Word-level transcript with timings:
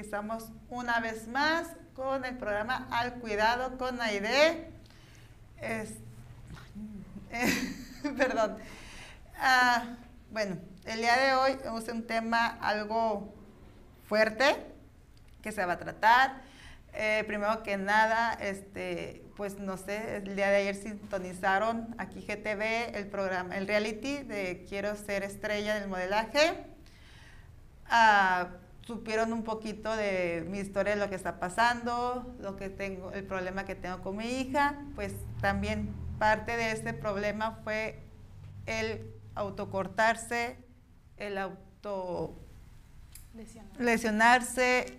Estamos 0.00 0.46
una 0.70 0.98
vez 1.00 1.28
más 1.28 1.68
con 1.94 2.24
el 2.24 2.38
programa 2.38 2.88
Al 2.90 3.16
Cuidado 3.16 3.76
con 3.76 4.00
Aide. 4.00 4.70
Es, 5.60 5.90
perdón. 8.16 8.56
Ah, 9.38 9.96
bueno, 10.30 10.56
el 10.86 11.00
día 11.00 11.18
de 11.18 11.34
hoy 11.34 11.52
es 11.52 11.88
un 11.88 12.06
tema 12.06 12.46
algo 12.46 13.34
fuerte 14.08 14.56
que 15.42 15.52
se 15.52 15.66
va 15.66 15.74
a 15.74 15.78
tratar. 15.78 16.40
Eh, 16.94 17.22
primero 17.26 17.62
que 17.62 17.76
nada, 17.76 18.32
este, 18.40 19.22
pues 19.36 19.58
no 19.58 19.76
sé, 19.76 20.16
el 20.16 20.34
día 20.34 20.48
de 20.48 20.56
ayer 20.56 20.76
sintonizaron 20.76 21.94
aquí 21.98 22.22
GTV 22.22 22.96
el 22.96 23.06
programa, 23.06 23.54
el 23.58 23.66
reality 23.66 24.22
de 24.22 24.64
Quiero 24.66 24.96
ser 24.96 25.24
estrella 25.24 25.74
del 25.78 25.90
modelaje. 25.90 26.64
Ah, 27.86 28.48
supieron 28.90 29.32
un 29.32 29.44
poquito 29.44 29.94
de 29.94 30.44
mi 30.48 30.58
historia, 30.58 30.94
de 30.94 31.00
lo 31.00 31.08
que 31.08 31.14
está 31.14 31.38
pasando, 31.38 32.34
lo 32.40 32.56
que 32.56 32.68
tengo, 32.68 33.12
el 33.12 33.24
problema 33.24 33.64
que 33.64 33.76
tengo 33.76 34.02
con 34.02 34.16
mi 34.16 34.26
hija, 34.26 34.74
pues 34.96 35.14
también 35.40 35.94
parte 36.18 36.56
de 36.56 36.72
ese 36.72 36.92
problema 36.92 37.60
fue 37.62 38.02
el 38.66 39.06
autocortarse, 39.36 40.58
el 41.18 41.38
auto 41.38 42.34
lesionarse. 43.78 44.98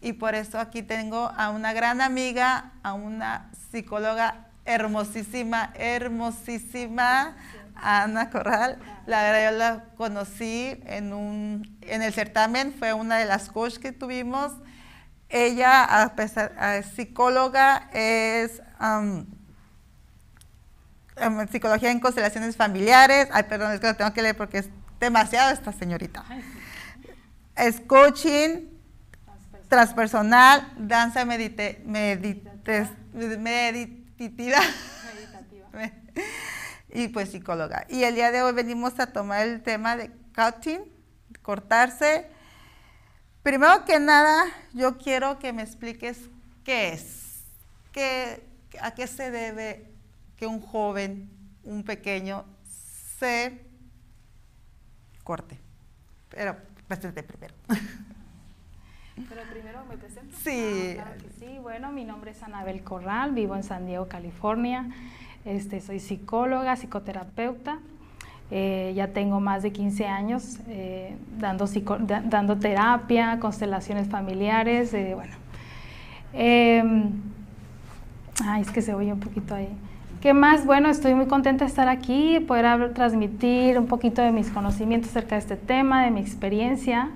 y 0.00 0.12
por 0.12 0.36
eso 0.36 0.60
aquí 0.60 0.84
tengo 0.84 1.32
a 1.36 1.50
una 1.50 1.72
gran 1.72 2.00
amiga, 2.00 2.74
a 2.84 2.92
una 2.92 3.50
psicóloga 3.72 4.46
hermosísima, 4.64 5.72
hermosísima, 5.74 7.36
Ana 7.80 8.30
Corral. 8.30 8.78
La 9.06 9.22
verdad, 9.22 9.50
yo 9.50 9.58
la 9.58 9.84
conocí 9.96 10.80
en, 10.86 11.12
un, 11.12 11.78
en 11.82 12.02
el 12.02 12.12
certamen, 12.12 12.74
fue 12.78 12.92
una 12.92 13.16
de 13.16 13.24
las 13.24 13.48
coaches 13.48 13.78
que 13.78 13.92
tuvimos. 13.92 14.52
Ella, 15.28 15.84
a 15.84 16.14
pesar, 16.14 16.54
es 16.76 16.86
psicóloga, 16.86 17.90
es 17.92 18.62
um, 18.80 19.26
psicología 21.50 21.90
en 21.90 22.00
constelaciones 22.00 22.56
familiares. 22.56 23.28
Ay, 23.32 23.44
perdón, 23.44 23.72
es 23.72 23.80
que 23.80 23.86
lo 23.88 23.94
tengo 23.96 24.12
que 24.12 24.22
leer 24.22 24.36
porque 24.36 24.58
es 24.58 24.68
demasiado 25.00 25.52
esta 25.52 25.72
señorita. 25.72 26.24
Es 27.56 27.80
coaching 27.80 28.68
transpersonal, 29.68 30.72
danza 30.78 31.24
medite, 31.24 31.82
medite, 31.84 32.88
meditativa. 33.38 34.58
y 36.90 37.08
pues 37.08 37.30
psicóloga. 37.30 37.86
Y 37.88 38.04
el 38.04 38.14
día 38.14 38.30
de 38.30 38.42
hoy 38.42 38.52
venimos 38.52 38.98
a 38.98 39.12
tomar 39.12 39.46
el 39.46 39.62
tema 39.62 39.96
de 39.96 40.10
cutting, 40.34 40.80
cortarse. 41.42 42.28
Primero 43.42 43.84
que 43.84 43.98
nada, 44.00 44.44
yo 44.72 44.98
quiero 44.98 45.38
que 45.38 45.52
me 45.52 45.62
expliques 45.62 46.18
qué 46.64 46.92
es, 46.92 47.44
qué, 47.92 48.44
a 48.80 48.94
qué 48.94 49.06
se 49.06 49.30
debe 49.30 49.90
que 50.36 50.46
un 50.46 50.60
joven, 50.60 51.30
un 51.64 51.82
pequeño, 51.84 52.44
se 53.18 53.64
corte. 55.24 55.58
Pero 56.30 56.56
preséntate 56.86 57.22
primero. 57.22 57.54
Pero 59.28 59.42
primero 59.50 59.84
me 59.86 59.96
presento. 59.96 60.36
Sí. 60.44 60.96
Ah, 60.98 61.04
claro 61.04 61.22
que 61.22 61.30
sí. 61.44 61.58
Bueno, 61.58 61.90
mi 61.90 62.04
nombre 62.04 62.30
es 62.30 62.42
Anabel 62.42 62.84
Corral, 62.84 63.32
vivo 63.32 63.56
en 63.56 63.64
San 63.64 63.86
Diego, 63.86 64.06
California. 64.06 64.88
Este, 65.48 65.80
soy 65.80 65.98
psicóloga, 65.98 66.76
psicoterapeuta. 66.76 67.78
Eh, 68.50 68.92
ya 68.94 69.08
tengo 69.08 69.40
más 69.40 69.62
de 69.62 69.72
15 69.72 70.06
años 70.06 70.58
eh, 70.68 71.16
dando, 71.38 72.56
terapia, 72.58 73.38
constelaciones 73.40 74.08
familiares. 74.08 74.92
Eh, 74.92 75.14
bueno. 75.14 75.34
ay, 78.44 78.60
es 78.60 78.70
que 78.70 78.82
se 78.82 78.92
oye 78.92 79.10
un 79.10 79.20
poquito 79.20 79.54
ahí. 79.54 79.70
¿Qué 80.20 80.34
más? 80.34 80.66
Bueno, 80.66 80.90
estoy 80.90 81.14
muy 81.14 81.26
contenta 81.26 81.64
de 81.64 81.70
estar 81.70 81.88
aquí, 81.88 82.40
poder 82.40 82.92
transmitir 82.92 83.78
un 83.78 83.86
poquito 83.86 84.20
de 84.20 84.32
mis 84.32 84.50
conocimientos 84.50 85.12
acerca 85.12 85.36
de 85.36 85.40
este 85.40 85.56
tema, 85.56 86.04
de 86.04 86.10
mi 86.10 86.20
experiencia. 86.20 87.08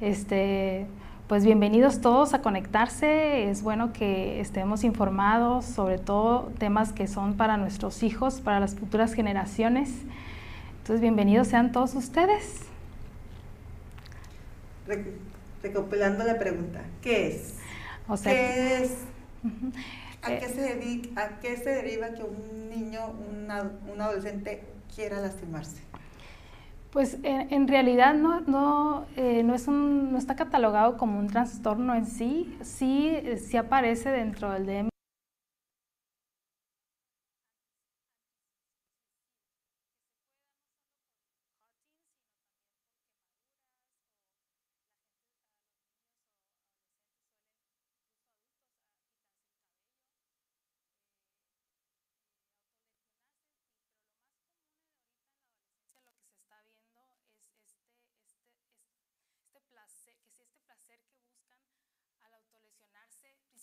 Este, 0.00 0.86
pues 1.28 1.44
bienvenidos 1.44 2.00
todos 2.00 2.34
a 2.34 2.40
conectarse. 2.40 3.50
Es 3.50 3.62
bueno 3.62 3.92
que 3.92 4.40
estemos 4.40 4.84
informados 4.84 5.64
sobre 5.64 5.98
todo 5.98 6.52
temas 6.58 6.92
que 6.92 7.08
son 7.08 7.36
para 7.36 7.56
nuestros 7.56 8.02
hijos, 8.02 8.40
para 8.40 8.60
las 8.60 8.76
futuras 8.76 9.12
generaciones. 9.12 9.90
Entonces, 10.78 11.00
bienvenidos 11.00 11.48
sean 11.48 11.72
todos 11.72 11.94
ustedes. 11.94 12.60
Recopilando 15.62 16.22
la 16.22 16.38
pregunta, 16.38 16.82
¿qué 17.02 17.28
es? 17.28 17.54
O 18.06 18.16
sea, 18.16 18.32
¿Qué 18.32 18.82
es? 18.84 18.98
Uh 19.42 19.48
-huh. 19.48 19.72
¿A, 20.22 20.38
qué 20.38 20.48
se 20.48 20.60
dedica, 20.60 21.22
¿A 21.22 21.40
qué 21.40 21.56
se 21.56 21.70
deriva 21.70 22.10
que 22.10 22.22
un 22.22 22.70
niño, 22.70 23.00
una, 23.08 23.72
un 23.92 24.00
adolescente 24.00 24.64
quiera 24.94 25.20
lastimarse? 25.20 25.82
Pues 26.96 27.18
en, 27.24 27.52
en 27.52 27.68
realidad 27.68 28.14
no, 28.14 28.40
no, 28.40 29.04
eh, 29.16 29.42
no, 29.42 29.54
es 29.54 29.68
un, 29.68 30.12
no 30.12 30.16
está 30.16 30.34
catalogado 30.34 30.96
como 30.96 31.18
un 31.18 31.26
trastorno 31.26 31.94
en 31.94 32.06
sí, 32.06 32.56
sí, 32.62 33.18
sí 33.36 33.58
aparece 33.58 34.08
dentro 34.08 34.50
del 34.50 34.64
DM. 34.64 34.88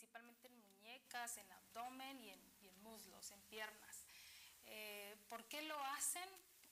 Principalmente 0.04 0.48
en 0.48 0.60
muñecas, 0.60 1.38
en 1.38 1.50
abdomen 1.52 2.20
y 2.20 2.30
en, 2.30 2.40
y 2.62 2.70
muslos, 2.82 3.32
en 3.32 3.42
piernas. 3.44 4.04
Eh, 4.66 5.16
¿Por 5.30 5.46
qué 5.46 5.62
lo 5.62 5.82
hacen? 5.86 6.28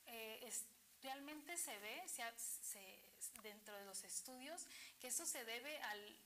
Eh, 0.08 0.52
realmente 1.02 1.56
se 1.56 1.78
ve 1.80 2.04
dentro 3.42 3.74
de 3.76 3.86
los 3.86 4.04
estudios 4.04 4.68
que 5.00 5.08
eso 5.08 5.26
se 5.26 5.46
debe 5.46 5.82
al, 5.82 6.20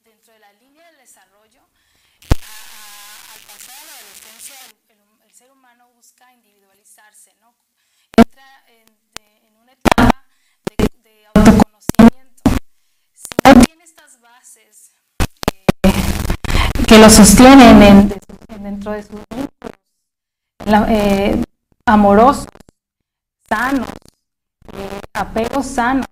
dentro 0.00 0.34
de 0.34 0.38
la 0.38 0.52
línea 0.54 0.86
del 0.88 0.98
desarrollo, 0.98 1.62
a, 1.62 3.32
al 3.32 3.40
pasar 3.40 3.78
a 3.78 3.84
la 3.86 3.92
adolescencia, 3.92 4.56
el, 4.88 5.32
ser 5.32 5.50
humano 5.50 5.88
busca 5.92 6.30
individualizarse, 6.34 7.34
entra 8.16 8.68
en, 8.68 8.86
de, 9.14 9.52
una 9.56 9.72
etapa 9.72 10.26
de, 11.02 11.26
autoconocimiento. 11.28 12.42
Si 13.14 13.64
tiene 13.64 13.84
estas 13.84 14.20
bases, 14.20 14.92
que 16.90 16.98
lo 16.98 17.08
sostienen 17.08 17.80
en, 17.84 18.14
dentro 18.60 18.90
de 18.90 19.04
sus 19.04 19.20
vínculos 19.30 20.88
eh, 20.88 21.40
amorosos, 21.86 22.48
sanos, 23.48 23.88
eh, 24.72 25.00
apegos 25.14 25.66
sanos. 25.66 26.06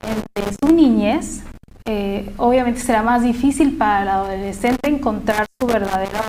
de 0.00 0.56
su 0.58 0.74
niñez, 0.74 1.42
eh, 1.84 2.32
obviamente 2.38 2.80
será 2.80 3.02
más 3.02 3.22
difícil 3.22 3.76
para 3.76 4.00
el 4.00 4.08
adolescente 4.08 4.88
encontrar 4.88 5.46
su 5.60 5.66
verdadera, 5.66 6.22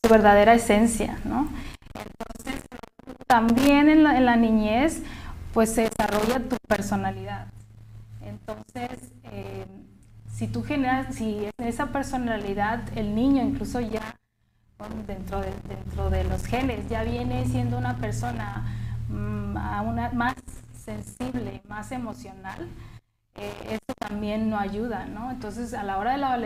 su 0.00 0.08
verdadera 0.08 0.54
esencia, 0.54 1.18
¿no? 1.24 1.48
Entonces, 1.94 2.62
también 3.26 3.88
en 3.88 4.04
la, 4.04 4.16
en 4.16 4.24
la 4.24 4.36
niñez, 4.36 5.02
pues 5.52 5.74
se 5.74 5.90
desarrolla 5.90 6.38
tu 6.48 6.56
personalidad. 6.68 7.48
Entonces, 8.20 9.10
eh, 9.24 9.66
si 10.32 10.48
tú 10.48 10.62
generas, 10.62 11.14
si 11.14 11.48
esa 11.58 11.86
personalidad 11.86 12.80
el 12.96 13.14
niño 13.14 13.42
incluso 13.42 13.80
ya 13.80 14.16
dentro 15.06 15.40
de, 15.40 15.52
dentro 15.68 16.10
de 16.10 16.24
los 16.24 16.44
genes 16.44 16.88
ya 16.88 17.04
viene 17.04 17.46
siendo 17.46 17.78
una 17.78 17.96
persona 17.98 18.64
mm, 19.08 19.56
una, 19.86 20.10
más 20.12 20.34
sensible, 20.74 21.62
más 21.68 21.92
emocional, 21.92 22.68
eh, 23.36 23.52
eso 23.70 23.94
también 23.98 24.50
no 24.50 24.58
ayuda, 24.58 25.06
¿no? 25.06 25.30
Entonces, 25.30 25.74
a 25.74 25.82
la 25.84 25.98
hora 25.98 26.12
de 26.12 26.18
la, 26.18 26.36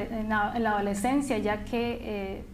la, 0.59 0.71
adolescencia, 0.71 1.39
ya 1.39 1.65
que 1.65 1.99
eh, 2.03 2.45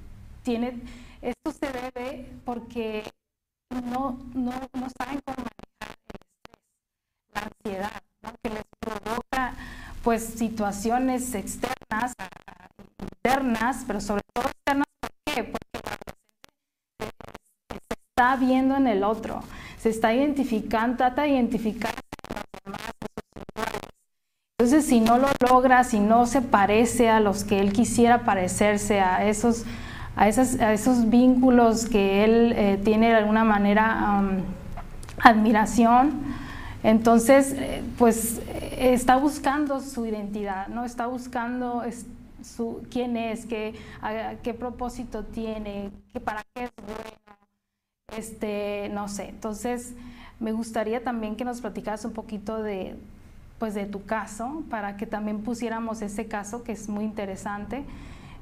tiene, 0.43 0.81
esto 1.21 1.53
se 1.53 1.67
debe 1.73 2.31
porque 2.45 3.03
no, 3.71 4.19
no, 4.35 4.53
no 4.73 4.89
saben 4.99 5.21
cómo 5.25 5.39
manejar 5.39 5.97
el 5.97 6.21
estrés, 6.21 6.61
la 7.35 7.41
ansiedad, 7.43 8.03
que 8.43 8.51
les 8.51 8.65
provoca 8.81 9.55
pues 10.03 10.25
situaciones 10.25 11.35
externas, 11.35 12.13
internas, 12.99 13.85
pero 13.87 14.01
sobre 14.01 14.23
todo 14.33 14.47
externas, 14.47 14.87
¿por 15.01 15.11
qué? 15.25 15.45
Porque 15.45 15.63
se 17.71 17.95
está 18.11 18.37
viendo 18.37 18.77
en 18.77 18.87
el 18.87 19.05
otro, 19.05 19.43
se 19.79 19.91
está 19.91 20.13
identificando, 20.13 20.97
trata 20.97 21.23
de 21.23 21.31
entonces, 24.63 24.89
si 24.89 25.01
no 25.01 25.19
lo 25.19 25.27
logra, 25.51 25.83
si 25.83 25.99
no 25.99 26.25
se 26.25 26.41
parece 26.41 27.11
a 27.11 27.19
los 27.19 27.43
que 27.43 27.59
él 27.59 27.73
quisiera 27.73 28.21
parecerse, 28.25 29.01
a 29.01 29.27
esos, 29.27 29.65
a 30.15 30.23
a 30.27 30.73
esos 30.73 31.11
vínculos 31.11 31.87
que 31.87 32.23
él 32.23 32.53
eh, 32.55 32.81
tiene 32.85 33.09
de 33.09 33.17
alguna 33.17 33.43
manera 33.43 34.23
admiración, 35.19 36.13
entonces, 36.83 37.53
eh, 37.53 37.83
pues 37.99 38.39
eh, 38.49 38.93
está 38.93 39.17
buscando 39.17 39.81
su 39.81 40.07
identidad, 40.07 40.69
¿no? 40.69 40.85
Está 40.85 41.07
buscando 41.07 41.83
quién 42.91 43.17
es, 43.17 43.47
qué, 43.47 43.75
qué 44.43 44.55
propósito 44.55 45.25
tiene, 45.25 45.91
para 46.25 46.43
qué 46.55 46.65
es 46.65 46.73
bueno, 46.77 47.39
este, 48.17 48.91
no 48.93 49.09
sé. 49.09 49.29
Entonces, 49.29 49.95
me 50.41 50.53
gustaría 50.53 51.05
también 51.05 51.37
que 51.37 51.45
nos 51.45 51.61
platicaras 51.61 52.05
un 52.05 52.13
poquito 52.13 52.63
de, 52.63 52.97
pues 53.61 53.75
de 53.75 53.87
tu 53.87 54.05
caso, 54.05 54.65
para 54.69 54.97
que 54.97 55.07
también 55.07 55.43
pusiéramos 55.43 56.03
ese 56.03 56.27
caso 56.27 56.65
que 56.65 56.73
es 56.73 56.89
muy 56.89 57.05
interesante, 57.05 57.85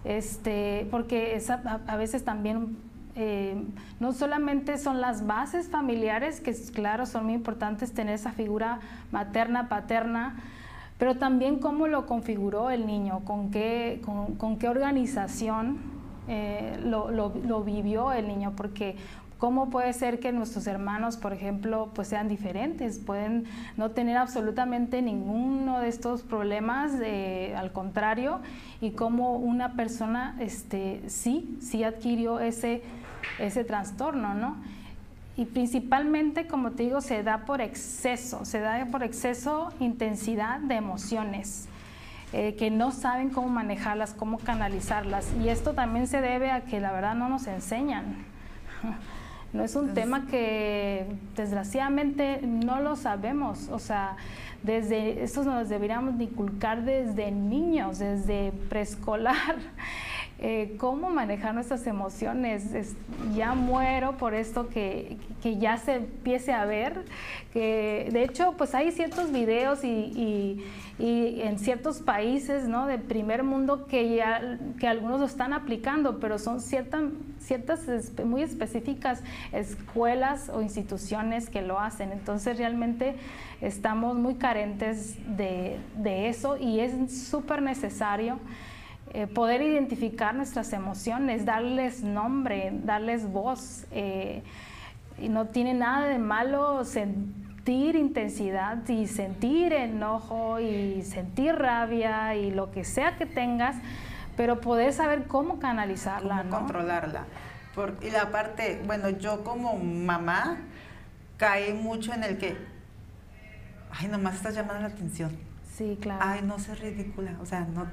este, 0.05 0.89
porque 0.91 1.39
a, 1.87 1.97
veces 1.97 2.25
también 2.25 2.79
eh, 3.17 3.63
no 3.99 4.13
solamente 4.13 4.79
son 4.79 5.01
las 5.01 5.27
bases 5.27 5.69
familiares, 5.69 6.41
que 6.41 6.55
claro, 6.73 7.07
son 7.07 7.25
muy 7.25 7.35
importantes 7.35 7.93
tener 7.93 8.15
esa 8.15 8.33
figura 8.33 8.81
materna, 9.11 9.69
paterna, 9.69 10.37
pero 10.99 11.17
también 11.17 11.59
cómo 11.59 11.87
lo 11.87 12.07
configuró 12.07 12.71
el 12.71 12.87
niño, 12.87 13.21
con 13.25 13.51
qué, 13.51 14.03
con, 14.05 14.59
qué 14.59 14.69
organización 14.69 15.79
eh, 16.29 16.79
lo, 16.85 17.11
lo, 17.11 17.65
vivió 17.65 18.13
el 18.13 18.29
niño, 18.29 18.53
porque 18.55 18.97
¿Cómo 19.41 19.71
puede 19.71 19.95
ser 19.95 20.21
que 20.21 20.33
nuestros 20.33 20.67
hermanos, 20.67 21.17
por 21.17 21.33
ejemplo, 21.33 21.91
pues 21.95 22.09
sean 22.09 22.29
diferentes? 22.29 22.99
Pueden 22.99 23.47
no 23.79 23.93
tener 23.93 24.19
absolutamente 24.19 25.01
ninguno 25.01 25.81
de 25.81 25.89
estos 25.89 26.21
problemas, 26.21 26.93
eh, 27.03 27.55
al 27.57 27.73
contrario, 27.73 28.41
y 28.83 28.91
cómo 28.91 29.39
una 29.39 29.73
persona 29.77 30.37
este, 30.41 31.01
sí, 31.09 31.57
sí 31.63 31.85
adquirió 31.85 32.39
ese, 32.39 32.83
ese 33.39 33.65
trastorno, 33.65 34.35
¿no? 34.35 34.57
Y 35.39 35.47
principalmente, 35.47 36.47
como 36.47 36.73
te 36.73 36.83
digo, 36.83 37.01
se 37.01 37.23
da 37.23 37.47
por 37.47 37.63
exceso, 37.63 38.45
se 38.45 38.61
da 38.61 38.85
por 38.93 39.03
exceso 39.03 39.73
intensidad 39.81 40.61
de 40.61 40.75
emociones. 40.75 41.67
Eh, 42.35 42.57
que 42.57 42.71
no 42.71 42.93
saben 42.93 43.31
cómo 43.31 43.49
manejarlas, 43.49 44.13
cómo 44.13 44.37
canalizarlas. 44.37 45.33
Y 45.43 45.49
esto 45.49 45.73
también 45.73 46.09
se 46.09 46.21
debe 46.21 46.51
a 46.51 46.61
que 46.61 46.79
la 46.79 46.93
verdad 46.93 47.15
no 47.15 47.31
nos 47.31 47.47
enseñan. 47.47 48.27
No 49.53 49.65
es 49.65 49.75
un 49.75 49.95
tema 49.95 50.27
que 50.27 51.07
desgraciadamente 51.37 52.41
no 52.43 52.81
lo 52.81 52.95
sabemos. 52.95 53.69
O 53.69 53.81
sea, 53.81 54.17
desde 54.63 55.25
esto 55.25 55.43
nos 55.43 55.69
deberíamos 55.69 56.21
inculcar 56.21 56.85
desde 56.85 57.31
niños, 57.33 57.99
desde 57.99 58.53
preescolar. 58.69 59.57
Eh, 60.43 60.77
cómo 60.79 61.11
manejar 61.11 61.53
nuestras 61.53 61.87
emociones. 61.87 62.65
ya 63.35 63.53
muero 63.53 64.17
por 64.17 64.33
esto 64.33 64.71
que, 64.71 65.19
que, 65.43 65.59
ya 65.59 65.77
se 65.77 65.97
empiece 65.97 66.55
a 66.55 66.65
ver. 66.65 67.05
Que, 67.53 68.09
de 68.11 68.25
hecho, 68.25 68.55
pues 68.57 68.75
hay 68.75 68.91
ciertos 68.91 69.33
videos 69.33 69.85
y, 69.85 70.65
y, 70.99 71.43
en 71.43 71.59
ciertos 71.59 72.01
países 72.01 72.69
¿no? 72.69 72.87
del 72.87 73.03
primer 73.03 73.43
mundo 73.43 73.87
que 73.87 74.17
ya 74.17 74.59
que 74.79 74.89
algunos 74.89 75.21
lo 75.21 75.27
están 75.27 75.53
aplicando, 75.53 76.19
pero 76.21 76.39
son 76.39 76.61
ciertas 76.61 77.03
ciertas 77.39 77.81
muy 78.25 78.43
específicas 78.43 79.23
escuelas 79.53 80.51
o 80.51 80.63
instituciones 80.63 81.51
que 81.51 81.61
lo 81.61 81.79
hacen. 81.79 82.13
Entonces 82.13 82.57
realmente 82.57 83.17
estamos 83.61 84.17
muy 84.17 84.37
carentes 84.37 85.17
de, 85.37 85.79
de 85.97 86.29
eso 86.29 86.57
y 86.57 86.81
es 86.81 87.13
súper 87.29 87.61
necesario 87.61 88.39
eh, 89.13 89.27
poder 89.27 89.61
identificar 89.63 90.35
nuestras 90.35 90.73
emociones, 90.73 91.45
darles 91.45 92.03
nombre, 92.03 92.71
darles 92.85 93.31
voz. 93.31 93.85
Eh, 93.91 94.43
y 95.19 95.29
no 95.29 95.47
tiene 95.47 95.75
nada 95.75 96.07
de 96.07 96.19
malo 96.19 96.85
sentir 96.85 97.97
intensidad 97.97 98.89
y 98.89 99.07
sentir 99.07 99.73
enojo 99.73 100.61
y 100.61 101.03
sentir 101.03 101.57
rabia 101.57 102.35
y 102.37 102.53
lo 102.53 102.71
que 102.71 102.85
sea 102.85 103.17
que 103.17 103.27
tengas, 103.27 103.77
pero 104.37 104.61
poder 104.61 104.93
saber 104.93 105.27
cómo 105.27 105.59
canalizarla. 105.59 106.45
Cómo 106.49 106.51
controlarla. 106.51 107.25
y 108.03 108.11
la 108.11 108.31
parte, 108.31 108.81
bueno, 108.87 109.11
yo 109.11 109.45
como 109.45 109.77
mamá 109.77 110.59
caí 111.37 111.75
mucho 111.75 112.15
en 112.15 112.23
el 112.25 112.39
que, 112.39 112.57
ay, 113.91 114.09
nomás 114.09 114.37
estás 114.37 114.55
llamando 114.55 114.83
la 114.83 114.95
atención. 114.95 115.37
Sí, 115.71 115.99
claro. 116.01 116.21
Ay, 116.23 116.43
no 116.43 116.59
sé 116.59 116.75
ridícula, 116.77 117.37
o 117.41 117.47
sea, 117.47 117.61
no, 117.61 117.87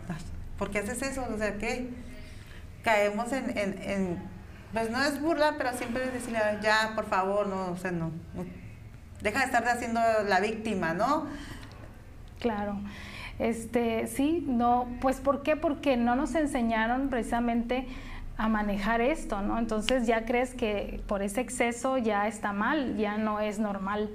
¿por 0.58 0.72
qué 0.72 0.80
haces 0.80 1.02
eso? 1.02 1.26
O 1.34 1.38
sea, 1.38 1.58
que 1.58 1.90
caemos 2.84 3.32
en, 3.34 4.18
pues 4.74 4.90
no 4.90 5.02
es 5.04 5.22
burla, 5.22 5.56
pero 5.58 5.74
siempre 5.74 6.04
es 6.16 6.28
ya, 6.62 6.92
por 6.96 7.06
favor, 7.06 7.48
no, 7.48 7.72
o 7.72 7.78
sea, 7.78 7.92
no, 7.92 8.12
deja 9.22 9.40
de 9.40 9.46
estar 9.46 9.68
haciendo 9.68 10.00
la 10.28 10.40
víctima, 10.40 10.94
¿no? 10.94 11.28
Claro. 12.40 12.80
Este, 13.40 14.08
sí, 14.08 14.44
no, 14.48 14.88
pues 15.00 15.20
¿por 15.20 15.44
qué? 15.44 15.56
Porque 15.56 15.96
no 15.96 16.16
nos 16.16 16.34
enseñaron 16.36 17.10
precisamente 17.10 17.88
a 18.38 18.48
manejar 18.50 19.02
esto, 19.02 19.42
¿no? 19.42 19.58
Entonces 19.58 20.08
ya 20.08 20.26
crees 20.26 20.54
que 20.54 21.02
por 21.08 21.22
ese 21.22 21.42
exceso 21.42 21.98
ya 21.98 22.28
está 22.28 22.54
mal, 22.54 22.98
ya 22.98 23.18
no 23.18 23.40
es 23.40 23.60
normal. 23.60 24.10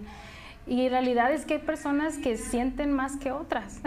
Y 0.66 0.86
en 0.86 0.90
realidad 0.90 1.32
es 1.32 1.44
que 1.44 1.54
hay 1.54 1.60
personas 1.60 2.18
que 2.18 2.36
sienten 2.36 2.92
más 2.92 3.16
que 3.16 3.32
otras. 3.32 3.80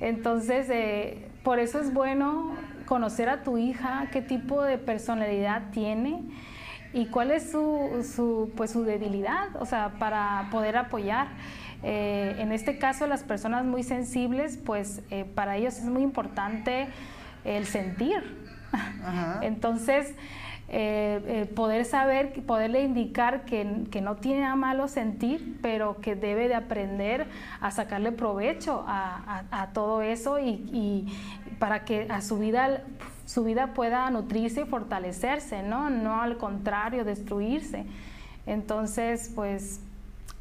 Entonces, 0.00 0.68
eh, 0.70 1.28
por 1.42 1.58
eso 1.58 1.80
es 1.80 1.92
bueno 1.92 2.54
conocer 2.86 3.28
a 3.28 3.42
tu 3.42 3.58
hija, 3.58 4.08
qué 4.12 4.22
tipo 4.22 4.62
de 4.62 4.78
personalidad 4.78 5.70
tiene 5.72 6.22
y 6.92 7.06
cuál 7.06 7.30
es 7.30 7.50
su, 7.50 8.50
pues, 8.56 8.70
su 8.70 8.84
debilidad, 8.84 9.54
o 9.60 9.66
sea, 9.66 9.92
para 9.98 10.48
poder 10.50 10.76
apoyar. 10.76 11.28
Eh, 11.82 12.36
en 12.38 12.50
este 12.50 12.78
caso, 12.78 13.06
las 13.06 13.22
personas 13.22 13.64
muy 13.64 13.82
sensibles, 13.82 14.56
pues 14.56 15.02
eh, 15.10 15.24
para 15.24 15.56
ellos 15.56 15.78
es 15.78 15.84
muy 15.84 16.02
importante 16.02 16.88
el 17.44 17.66
sentir. 17.66 18.48
Entonces, 19.42 20.14
eh, 20.70 21.22
eh, 21.26 21.46
poder 21.46 21.86
saber, 21.86 22.44
poderle 22.44 22.82
indicar 22.82 23.46
que, 23.46 23.64
no 23.64 24.16
tiene 24.16 24.44
a 24.44 24.54
malo 24.54 24.86
sentir, 24.86 25.58
pero 25.62 25.98
que 26.00 26.14
debe 26.14 26.46
de 26.46 26.54
aprender 26.54 27.26
a 27.60 27.70
sacarle 27.70 28.12
provecho 28.12 28.84
a, 28.86 29.68
todo 29.72 30.02
eso 30.02 30.38
y, 30.38 31.06
para 31.58 31.84
que 31.84 32.06
a 32.10 32.20
su 32.20 32.38
vida, 32.38 32.82
su 33.24 33.44
vida 33.44 33.72
pueda 33.72 34.10
nutrirse 34.10 34.62
y 34.62 34.64
fortalecerse, 34.64 35.62
¿no? 35.62 35.88
No 35.88 36.20
al 36.20 36.36
contrario, 36.36 37.04
destruirse. 37.04 37.86
Entonces, 38.46 39.32
pues 39.34 39.80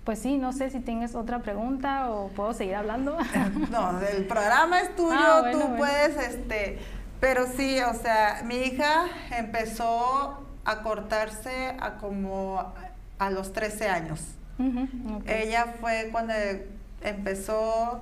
pues 0.03 0.19
sí, 0.19 0.37
no 0.37 0.53
sé 0.53 0.69
si 0.69 0.79
tienes 0.79 1.15
otra 1.15 1.39
pregunta 1.39 2.09
o 2.11 2.29
puedo 2.29 2.53
seguir 2.53 2.75
hablando. 2.75 3.17
No, 3.69 3.99
el 3.99 4.25
programa 4.25 4.79
es 4.79 4.95
tuyo, 4.95 5.19
ah, 5.19 5.49
tú 5.51 5.75
puedes 5.75 6.15
este 6.15 6.79
pero 7.19 7.47
sí, 7.47 7.79
o 7.81 7.93
sea, 7.93 8.41
mi 8.45 8.57
hija 8.57 9.05
empezó 9.37 10.45
a 10.65 10.81
cortarse 10.81 11.75
a 11.79 11.97
como 11.97 12.73
a 13.19 13.29
los 13.29 13.53
13 13.53 13.89
años. 13.89 14.21
Ella 15.27 15.75
fue 15.79 16.09
cuando 16.11 16.33
empezó, 17.01 18.01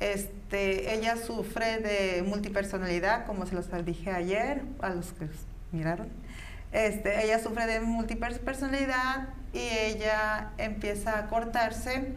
este, 0.00 0.94
ella 0.94 1.16
sufre 1.16 1.78
de 1.78 2.22
multipersonalidad, 2.22 3.24
como 3.24 3.46
se 3.46 3.54
los 3.54 3.66
dije 3.84 4.10
ayer, 4.10 4.62
a 4.80 4.90
los 4.90 5.12
que 5.12 5.28
miraron. 5.70 6.08
Este, 6.72 7.24
ella 7.24 7.38
sufre 7.38 7.66
de 7.66 7.80
multipersonalidad 7.80 9.28
y 9.52 9.60
ella 9.60 10.50
empieza 10.58 11.18
a 11.18 11.26
cortarse. 11.28 12.14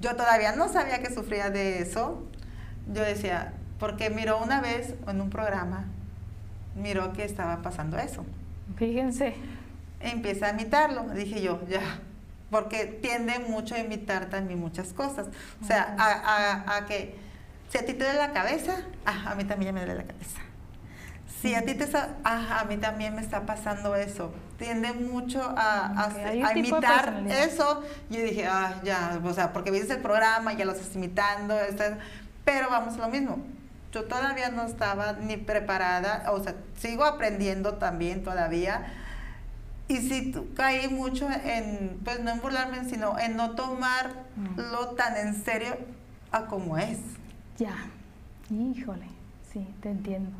Yo 0.00 0.16
todavía 0.16 0.52
no 0.52 0.68
sabía 0.68 1.00
que 1.00 1.12
sufría 1.12 1.50
de 1.50 1.80
eso. 1.80 2.26
Yo 2.92 3.02
decía, 3.02 3.52
porque 3.80 4.10
miró 4.10 4.38
una 4.38 4.60
vez 4.60 4.94
en 5.08 5.20
un 5.20 5.30
programa, 5.30 5.86
miró 6.76 7.12
que 7.12 7.24
estaba 7.24 7.62
pasando 7.62 7.98
eso. 7.98 8.24
Fíjense. 8.76 9.34
Empieza 10.00 10.46
a 10.46 10.50
imitarlo. 10.50 11.04
Dije 11.14 11.42
yo, 11.42 11.60
ya, 11.66 11.80
porque 12.50 12.84
tiende 12.84 13.38
mucho 13.38 13.74
a 13.74 13.78
imitar 13.78 14.26
también 14.26 14.60
muchas 14.60 14.92
cosas. 14.92 15.28
O 15.62 15.66
sea, 15.66 15.96
a, 15.98 16.84
que 16.86 17.16
si 17.70 17.78
a 17.78 17.86
ti 17.86 17.94
te 17.94 18.04
duele 18.04 18.18
la 18.18 18.32
cabeza, 18.32 18.76
ah, 19.06 19.30
a 19.30 19.34
mí 19.34 19.44
también 19.44 19.74
me 19.74 19.80
duele 19.80 19.96
la 19.96 20.04
cabeza. 20.04 20.40
Si 21.40 21.54
a 21.54 21.64
ti 21.64 21.74
te 21.74 21.84
está, 21.84 22.16
ah, 22.22 22.60
a 22.60 22.64
mí 22.66 22.76
también 22.76 23.14
me 23.14 23.22
está 23.22 23.46
pasando 23.46 23.96
eso. 23.96 24.30
Tiende 24.58 24.92
mucho 24.92 25.42
a, 25.56 26.04
a, 26.04 26.54
imitar 26.54 27.24
eso. 27.28 27.82
Y 28.10 28.18
yo 28.18 28.22
dije, 28.24 28.46
ah, 28.46 28.78
ya, 28.84 29.18
o 29.24 29.32
sea, 29.32 29.54
porque 29.54 29.70
viste 29.70 29.94
el 29.94 30.00
programa, 30.00 30.52
ya 30.52 30.66
lo 30.66 30.72
estás 30.72 30.94
imitando, 30.94 31.56
pero 32.44 32.68
vamos 32.68 32.94
a 32.96 32.98
lo 32.98 33.08
mismo. 33.08 33.38
Yo 33.92 34.04
todavía 34.04 34.50
no 34.50 34.64
estaba 34.64 35.14
ni 35.14 35.36
preparada, 35.36 36.30
o 36.32 36.42
sea, 36.42 36.54
sigo 36.76 37.04
aprendiendo 37.04 37.74
también 37.74 38.22
todavía 38.22 38.86
y 39.88 39.96
sí 39.96 40.32
caí 40.54 40.88
mucho 40.88 41.28
en, 41.28 41.98
pues 42.04 42.20
no 42.20 42.30
en 42.30 42.40
burlarme, 42.40 42.84
sino 42.84 43.18
en 43.18 43.36
no 43.36 43.56
tomarlo 43.56 44.90
tan 44.96 45.16
en 45.16 45.34
serio 45.34 45.76
a 46.30 46.46
como 46.46 46.78
es. 46.78 46.98
Ya, 47.58 47.74
híjole, 48.50 49.06
sí, 49.52 49.66
te 49.80 49.90
entiendo. 49.90 50.30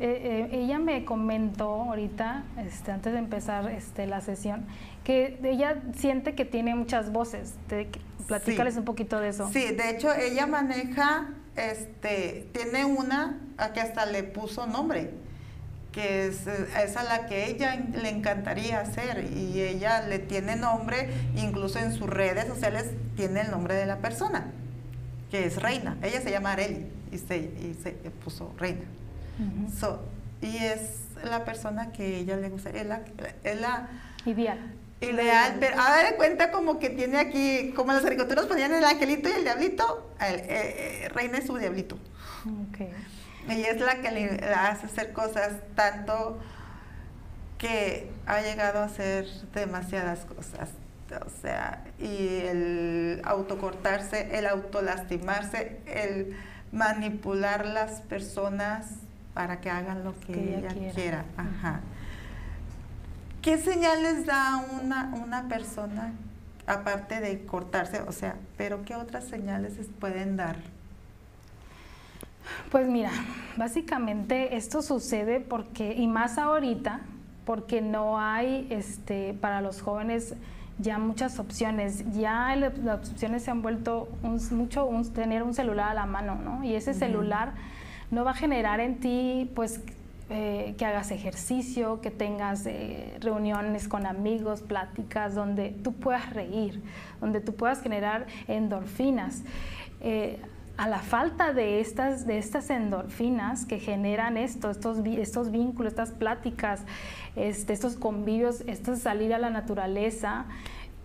Eh, 0.00 0.48
eh, 0.50 0.58
ella 0.58 0.80
me 0.80 1.04
comentó 1.04 1.82
ahorita, 1.82 2.42
este, 2.66 2.90
antes 2.90 3.12
de 3.12 3.20
empezar 3.20 3.70
este, 3.70 4.08
la 4.08 4.20
sesión, 4.20 4.64
que 5.04 5.38
ella 5.44 5.80
siente 5.96 6.34
que 6.34 6.44
tiene 6.44 6.74
muchas 6.74 7.12
voces. 7.12 7.54
Te, 7.68 7.88
platícales 8.26 8.76
un 8.76 8.84
poquito 8.84 9.20
de 9.20 9.28
eso. 9.28 9.48
Sí, 9.52 9.72
de 9.72 9.90
hecho 9.90 10.12
ella 10.12 10.46
maneja, 10.46 11.28
este, 11.56 12.48
tiene 12.52 12.84
una 12.84 13.40
a 13.56 13.72
que 13.72 13.80
hasta 13.80 14.06
le 14.06 14.22
puso 14.22 14.66
nombre 14.66 15.10
que 15.94 16.26
es, 16.26 16.46
a 16.96 17.04
la 17.04 17.26
que 17.26 17.48
ella 17.48 17.76
le 17.76 18.08
encantaría 18.08 18.80
hacer 18.80 19.30
y 19.32 19.60
ella 19.60 20.02
le 20.06 20.18
tiene 20.18 20.56
nombre, 20.56 21.08
incluso 21.36 21.78
en 21.78 21.92
sus 21.92 22.10
redes 22.10 22.48
sociales 22.48 22.90
tiene 23.16 23.42
el 23.42 23.50
nombre 23.52 23.74
de 23.74 23.86
la 23.86 23.98
persona, 23.98 24.50
que 25.30 25.46
es 25.46 25.62
Reina. 25.62 25.96
Ella 26.02 26.20
se 26.20 26.32
llama 26.32 26.52
Areli 26.52 26.86
y 27.12 27.18
se, 27.18 27.38
y 27.38 27.78
se 27.80 27.92
puso 28.24 28.52
Reina. 28.58 28.84
y 30.42 30.56
es 30.56 31.04
la 31.22 31.44
persona 31.44 31.92
que 31.92 32.18
ella 32.18 32.36
le 32.36 32.48
gusta, 32.50 32.70
es 32.70 32.86
la, 32.86 33.02
es 33.44 33.60
la 33.60 33.88
ideal. 34.26 34.58
Ideal, 35.00 35.56
pero 35.60 35.80
a 35.80 36.02
de 36.02 36.16
cuenta 36.16 36.50
como 36.50 36.78
que 36.78 36.88
tiene 36.88 37.18
aquí, 37.18 37.72
como 37.76 37.92
las 37.92 38.02
caricaturas 38.02 38.46
ponían 38.46 38.72
el 38.72 38.84
angelito 38.84 39.28
y 39.28 39.32
el 39.32 39.44
diablito, 39.44 40.10
eh, 40.20 40.46
eh, 40.48 41.08
Reina 41.10 41.38
es 41.38 41.46
su 41.46 41.56
diablito. 41.58 41.98
Okay. 42.70 42.92
Ella 43.48 43.70
es 43.70 43.80
la 43.80 44.00
que 44.00 44.10
le 44.10 44.24
hace 44.54 44.86
hacer 44.86 45.12
cosas 45.12 45.52
tanto 45.74 46.38
que 47.58 48.10
ha 48.26 48.40
llegado 48.40 48.80
a 48.80 48.84
hacer 48.84 49.26
demasiadas 49.52 50.24
cosas. 50.24 50.70
O 51.26 51.42
sea, 51.42 51.84
y 51.98 52.38
el 52.46 53.22
autocortarse, 53.24 54.36
el 54.38 54.46
autolastimarse, 54.46 55.80
el 55.86 56.36
manipular 56.72 57.66
las 57.66 58.00
personas 58.00 58.86
para 59.32 59.60
que 59.60 59.70
hagan 59.70 60.04
lo 60.04 60.18
que, 60.20 60.58
ella, 60.58 60.92
quiera. 60.92 61.24
Ajá. 61.36 61.80
¿Qué 63.44 63.58
señales 63.58 64.24
da 64.24 64.64
una, 64.80 65.12
una 65.22 65.48
persona 65.48 66.14
aparte 66.66 67.20
de 67.20 67.44
cortarse? 67.44 68.00
O 68.00 68.12
sea, 68.12 68.36
pero 68.56 68.86
¿qué 68.86 68.96
otras 68.96 69.24
señales 69.24 69.74
pueden 70.00 70.38
dar? 70.38 70.56
Pues 72.70 72.88
mira, 72.88 73.10
básicamente 73.58 74.56
esto 74.56 74.80
sucede 74.80 75.40
porque, 75.40 75.92
y 75.92 76.06
más 76.06 76.38
ahorita, 76.38 77.02
porque 77.44 77.82
no 77.82 78.18
hay 78.18 78.66
este, 78.70 79.34
para 79.34 79.60
los 79.60 79.82
jóvenes 79.82 80.34
ya 80.78 80.96
muchas 80.96 81.38
opciones. 81.38 82.02
Ya 82.14 82.56
las 82.56 83.10
opciones 83.10 83.42
se 83.42 83.50
han 83.50 83.60
vuelto 83.60 84.08
mucho 84.52 84.88
tener 85.14 85.42
un 85.42 85.52
celular 85.52 85.90
a 85.90 85.94
la 85.94 86.06
mano, 86.06 86.36
¿no? 86.36 86.64
Y 86.64 86.76
ese 86.76 86.94
celular 86.94 87.52
no 88.10 88.24
va 88.24 88.30
a 88.30 88.34
generar 88.34 88.80
en 88.80 89.00
ti, 89.00 89.52
pues, 89.54 89.82
eh, 90.30 90.74
que 90.78 90.86
hagas 90.86 91.10
ejercicio, 91.10 92.00
que 92.00 92.10
tengas 92.10 92.64
eh, 92.64 93.16
reuniones 93.20 93.88
con 93.88 94.06
amigos, 94.06 94.62
pláticas, 94.62 95.34
donde 95.34 95.70
tú 95.70 95.92
puedas 95.92 96.32
reír, 96.32 96.82
donde 97.20 97.40
tú 97.40 97.54
puedas 97.54 97.82
generar 97.82 98.26
endorfinas. 98.48 99.42
Eh, 100.00 100.38
a 100.76 100.88
la 100.88 100.98
falta 100.98 101.52
de 101.52 101.80
estas, 101.80 102.26
de 102.26 102.38
estas 102.38 102.68
endorfinas 102.70 103.64
que 103.64 103.78
generan 103.78 104.36
esto, 104.36 104.70
estos, 104.70 104.98
estos 105.04 105.50
vínculos, 105.50 105.92
estas 105.92 106.10
pláticas, 106.10 106.82
este, 107.36 107.72
estos 107.72 107.94
convivios, 107.94 108.62
esto 108.66 108.96
salir 108.96 109.34
a 109.34 109.38
la 109.38 109.50
naturaleza, 109.50 110.46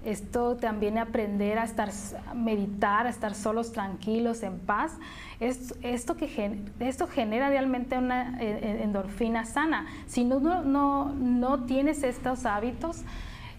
esto 0.05 0.55
también 0.55 0.97
aprender 0.97 1.59
a 1.59 1.63
estar, 1.63 1.89
meditar, 2.35 3.05
a 3.05 3.09
estar 3.09 3.35
solos, 3.35 3.71
tranquilos, 3.71 4.43
en 4.43 4.59
paz, 4.59 4.93
es, 5.39 5.73
esto, 5.81 6.15
que, 6.15 6.61
esto 6.79 7.07
genera 7.07 7.49
realmente 7.49 7.97
una 7.97 8.41
eh, 8.41 8.59
eh, 8.61 8.79
endorfina 8.83 9.45
sana. 9.45 9.87
Si 10.07 10.23
no, 10.23 10.39
no, 10.39 11.13
no 11.13 11.65
tienes 11.65 12.03
estos 12.03 12.45
hábitos, 12.45 13.03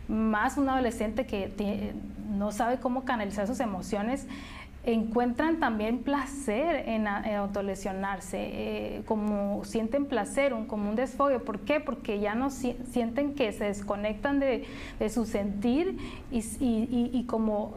más 0.09 0.57
un 0.59 0.69
adolescente 0.69 1.25
que 1.25 1.95
no 2.31 2.53
sabe 2.53 2.79
cómo 2.79 3.05
canalizar 3.05 3.47
sus 3.47 3.61
emociones, 3.61 4.27
encuentran 4.85 5.61
también 5.61 5.99
placer 5.99 6.89
en, 6.89 7.07
autolesionarse, 7.07 8.39
eh, 8.41 9.03
como 9.07 9.65
sienten 9.65 10.07
placer, 10.07 10.55
un, 10.55 10.67
como 10.67 10.89
un 10.89 10.97
desfogue. 10.97 11.39
¿Por 11.39 11.61
qué? 11.61 11.81
Porque 11.81 12.19
ya 12.19 12.35
no 12.35 12.51
sienten 12.51 13.35
que 13.35 13.53
se 13.53 13.65
desconectan 13.65 14.41
de, 14.41 14.67
su 15.11 15.27
sentir 15.27 15.99
y, 16.31 17.25
como 17.27 17.75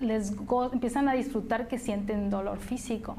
les 0.00 0.32
empiezan 0.72 1.08
a 1.08 1.14
disfrutar 1.14 1.68
que 1.68 1.78
sienten 1.78 2.30
dolor 2.30 2.58
físico. 2.58 3.16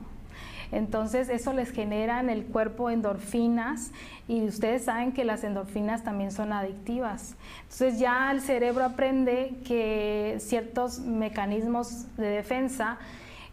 Entonces 0.72 1.29
eso 1.29 1.53
les 1.53 1.72
genera 1.72 2.20
en 2.20 2.29
el 2.29 2.44
cuerpo 2.44 2.89
endorfinas 2.89 3.91
y 4.27 4.44
ustedes 4.44 4.84
saben 4.84 5.13
que 5.13 5.24
las 5.24 5.46
endorfinas 5.46 6.03
también 6.03 6.32
son 6.32 6.51
adictivas. 6.51 7.36
Entonces 7.63 8.00
ya 8.00 8.29
el 8.32 8.41
cerebro 8.41 8.84
aprende 8.84 9.56
que 9.65 10.36
ciertos 10.39 11.00
mecanismos 11.00 12.06
de 12.17 12.27
defensa 12.27 12.98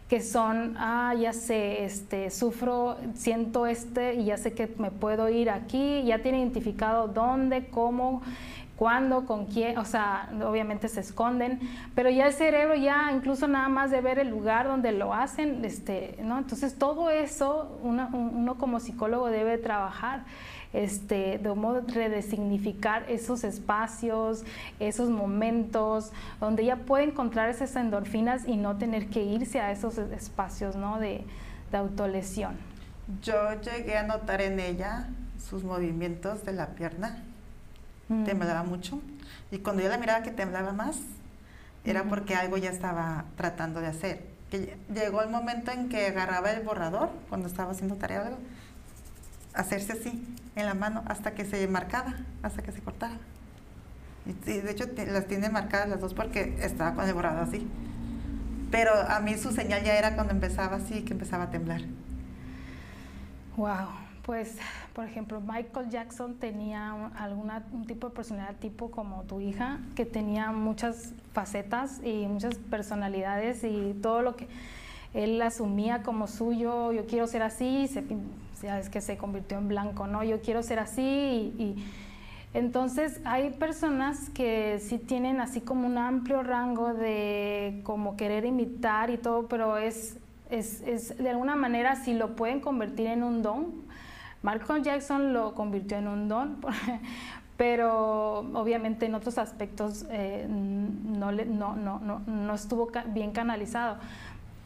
que 0.09 0.21
son, 0.21 0.75
ah, 0.77 1.13
ya 1.19 1.33
sé, 1.33 1.83
este, 1.83 2.29
sufro, 2.29 2.97
siento 3.15 3.65
este 3.65 4.15
y 4.15 4.25
ya 4.25 4.37
sé 4.37 4.53
que 4.53 4.71
me 4.77 4.91
puedo 4.91 5.29
ir 5.29 5.49
aquí, 5.49 6.03
ya 6.03 6.19
tiene 6.19 6.39
identificado 6.39 7.07
dónde, 7.07 7.67
cómo, 7.67 8.21
cuándo, 8.75 9.25
con 9.25 9.45
quién, 9.45 9.77
o 9.79 9.85
sea, 9.85 10.29
obviamente 10.45 10.89
se 10.89 10.99
esconden, 10.99 11.59
pero 11.95 12.09
ya 12.11 12.27
el 12.27 12.33
cerebro 12.33 12.75
ya 12.75 13.11
incluso 13.13 13.47
nada 13.47 13.67
más 13.67 13.89
de 13.89 14.01
ver 14.01 14.19
el 14.19 14.29
lugar 14.29 14.67
donde 14.67 14.91
lo 14.91 15.13
hacen, 15.13 15.65
este, 15.65 16.17
¿no? 16.21 16.37
Entonces 16.37 16.77
todo 16.77 17.09
eso 17.09 17.79
uno, 17.81 18.09
uno 18.13 18.55
como 18.55 18.79
psicólogo 18.79 19.27
debe 19.27 19.57
trabajar 19.57 20.23
este, 20.83 21.37
de 21.37 21.53
modo 21.53 21.81
redesignificar 21.87 23.05
esos 23.09 23.43
espacios, 23.43 24.43
esos 24.79 25.09
momentos, 25.09 26.11
donde 26.39 26.63
ella 26.63 26.77
puede 26.77 27.05
encontrar 27.05 27.49
esas 27.49 27.75
endorfinas 27.75 28.47
y 28.47 28.57
no 28.57 28.77
tener 28.77 29.07
que 29.07 29.23
irse 29.23 29.59
a 29.59 29.71
esos 29.71 29.97
espacios 29.97 30.75
¿no? 30.75 30.99
de, 30.99 31.23
de 31.71 31.77
autolesión. 31.77 32.55
Yo 33.21 33.59
llegué 33.61 33.97
a 33.97 34.03
notar 34.03 34.41
en 34.41 34.59
ella 34.59 35.07
sus 35.37 35.63
movimientos 35.63 36.43
de 36.43 36.53
la 36.53 36.67
pierna, 36.69 37.23
mm. 38.09 38.23
temblaba 38.23 38.63
mucho, 38.63 38.99
y 39.51 39.59
cuando 39.59 39.83
yo 39.83 39.89
la 39.89 39.97
miraba 39.97 40.23
que 40.23 40.31
temblaba 40.31 40.73
más, 40.73 40.97
era 41.85 42.03
porque 42.03 42.35
algo 42.35 42.57
ya 42.57 42.69
estaba 42.69 43.25
tratando 43.37 43.79
de 43.79 43.87
hacer. 43.87 44.23
Que 44.49 44.77
llegó 44.93 45.21
el 45.21 45.29
momento 45.29 45.71
en 45.71 45.89
que 45.89 46.07
agarraba 46.07 46.51
el 46.51 46.63
borrador 46.63 47.09
cuando 47.29 47.47
estaba 47.47 47.71
haciendo 47.71 47.95
tarea 47.95 48.21
o 48.21 48.25
algo, 48.25 48.37
hacerse 49.55 49.93
así 49.93 50.23
en 50.55 50.65
la 50.65 50.73
mano 50.73 51.03
hasta 51.07 51.33
que 51.33 51.45
se 51.45 51.67
marcaba, 51.67 52.15
hasta 52.43 52.61
que 52.61 52.71
se 52.71 52.81
cortaba. 52.81 53.15
Y, 54.25 54.33
de 54.33 54.71
hecho 54.71 54.85
las 55.07 55.27
tiene 55.27 55.49
marcadas 55.49 55.87
las 55.89 56.01
dos 56.01 56.13
porque 56.13 56.57
estaba 56.61 56.95
con 56.95 57.07
el 57.07 57.13
borrado 57.13 57.41
así. 57.41 57.67
Pero 58.71 58.91
a 58.93 59.19
mí 59.19 59.37
su 59.37 59.51
señal 59.51 59.83
ya 59.83 59.95
era 59.95 60.15
cuando 60.15 60.33
empezaba 60.33 60.77
así, 60.77 61.03
que 61.03 61.13
empezaba 61.13 61.45
a 61.45 61.49
temblar. 61.51 61.81
Wow, 63.55 63.87
Pues, 64.23 64.57
por 64.93 65.05
ejemplo, 65.05 65.39
Michael 65.39 65.89
Jackson 65.89 66.35
tenía 66.35 66.93
un, 66.93 67.15
alguna, 67.15 67.63
un 67.71 67.85
tipo 67.85 68.09
de 68.09 68.15
personalidad 68.15 68.55
tipo 68.55 68.89
como 68.89 69.21
tu 69.23 69.39
hija, 69.39 69.79
que 69.95 70.05
tenía 70.05 70.51
muchas 70.51 71.13
facetas 71.31 72.01
y 72.03 72.25
muchas 72.25 72.55
personalidades 72.55 73.63
y 73.63 73.93
todo 74.01 74.23
lo 74.23 74.35
que 74.35 74.47
él 75.13 75.41
asumía 75.41 76.03
como 76.03 76.27
suyo, 76.27 76.91
yo 76.91 77.05
quiero 77.05 77.27
ser 77.27 77.43
así, 77.43 77.87
ya 78.61 78.79
es 78.79 78.89
que 78.89 79.01
se 79.01 79.17
convirtió 79.17 79.57
en 79.57 79.67
blanco, 79.67 80.07
¿no? 80.07 80.23
Yo 80.23 80.41
quiero 80.41 80.63
ser 80.63 80.79
así 80.79 81.53
y 81.57 81.85
entonces 82.55 83.19
hay 83.25 83.49
personas 83.49 84.29
que 84.29 84.79
sí 84.79 84.97
tienen 84.97 85.41
así 85.41 85.59
como 85.59 85.85
un 85.85 85.97
amplio 85.97 86.41
rango 86.41 86.93
de 86.93 87.81
como 87.83 88.15
querer 88.15 88.45
imitar 88.45 89.09
y 89.09 89.17
todo, 89.17 89.47
pero 89.47 89.77
es, 89.77 90.17
es, 90.49 91.17
de 91.17 91.29
alguna 91.29 91.57
manera 91.57 91.97
si 91.97 92.13
lo 92.13 92.37
pueden 92.37 92.61
convertir 92.61 93.07
en 93.07 93.23
un 93.23 93.41
don. 93.41 93.73
Michael 94.41 94.83
Jackson 94.83 95.33
lo 95.33 95.53
convirtió 95.53 95.97
en 95.97 96.07
un 96.07 96.29
don, 96.29 96.61
pero 97.57 98.39
obviamente 98.53 99.05
en 99.05 99.15
otros 99.15 99.37
aspectos 99.37 100.05
eh, 100.09 100.47
no, 100.47 101.33
no, 101.33 101.75
no, 101.75 102.19
no, 102.25 102.53
estuvo 102.53 102.89
bien 103.07 103.31
canalizado. 103.31 103.97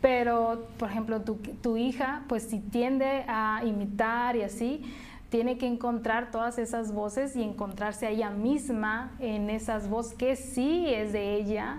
Pero, 0.02 0.68
por 0.78 0.90
ejemplo, 0.90 1.22
tu, 1.22 1.36
tu 1.36 1.78
hija, 1.78 2.24
pues 2.28 2.44
si 2.44 2.60
tiende 2.60 3.26
a 3.28 3.62
imitar 3.66 4.36
y 4.36 4.44
así, 4.44 4.84
tiene 5.30 5.58
que 5.58 5.68
encontrar 5.68 6.32
todas 6.32 6.58
esas 6.58 6.92
voces 6.92 7.36
y 7.36 7.44
encontrarse 7.44 8.08
a 8.08 8.10
ella 8.10 8.32
misma 8.32 9.12
en 9.20 9.50
esas 9.50 9.90
voces 9.90 10.14
que 10.14 10.36
sí 10.36 10.86
es 10.88 11.14
de 11.14 11.36
ella 11.36 11.78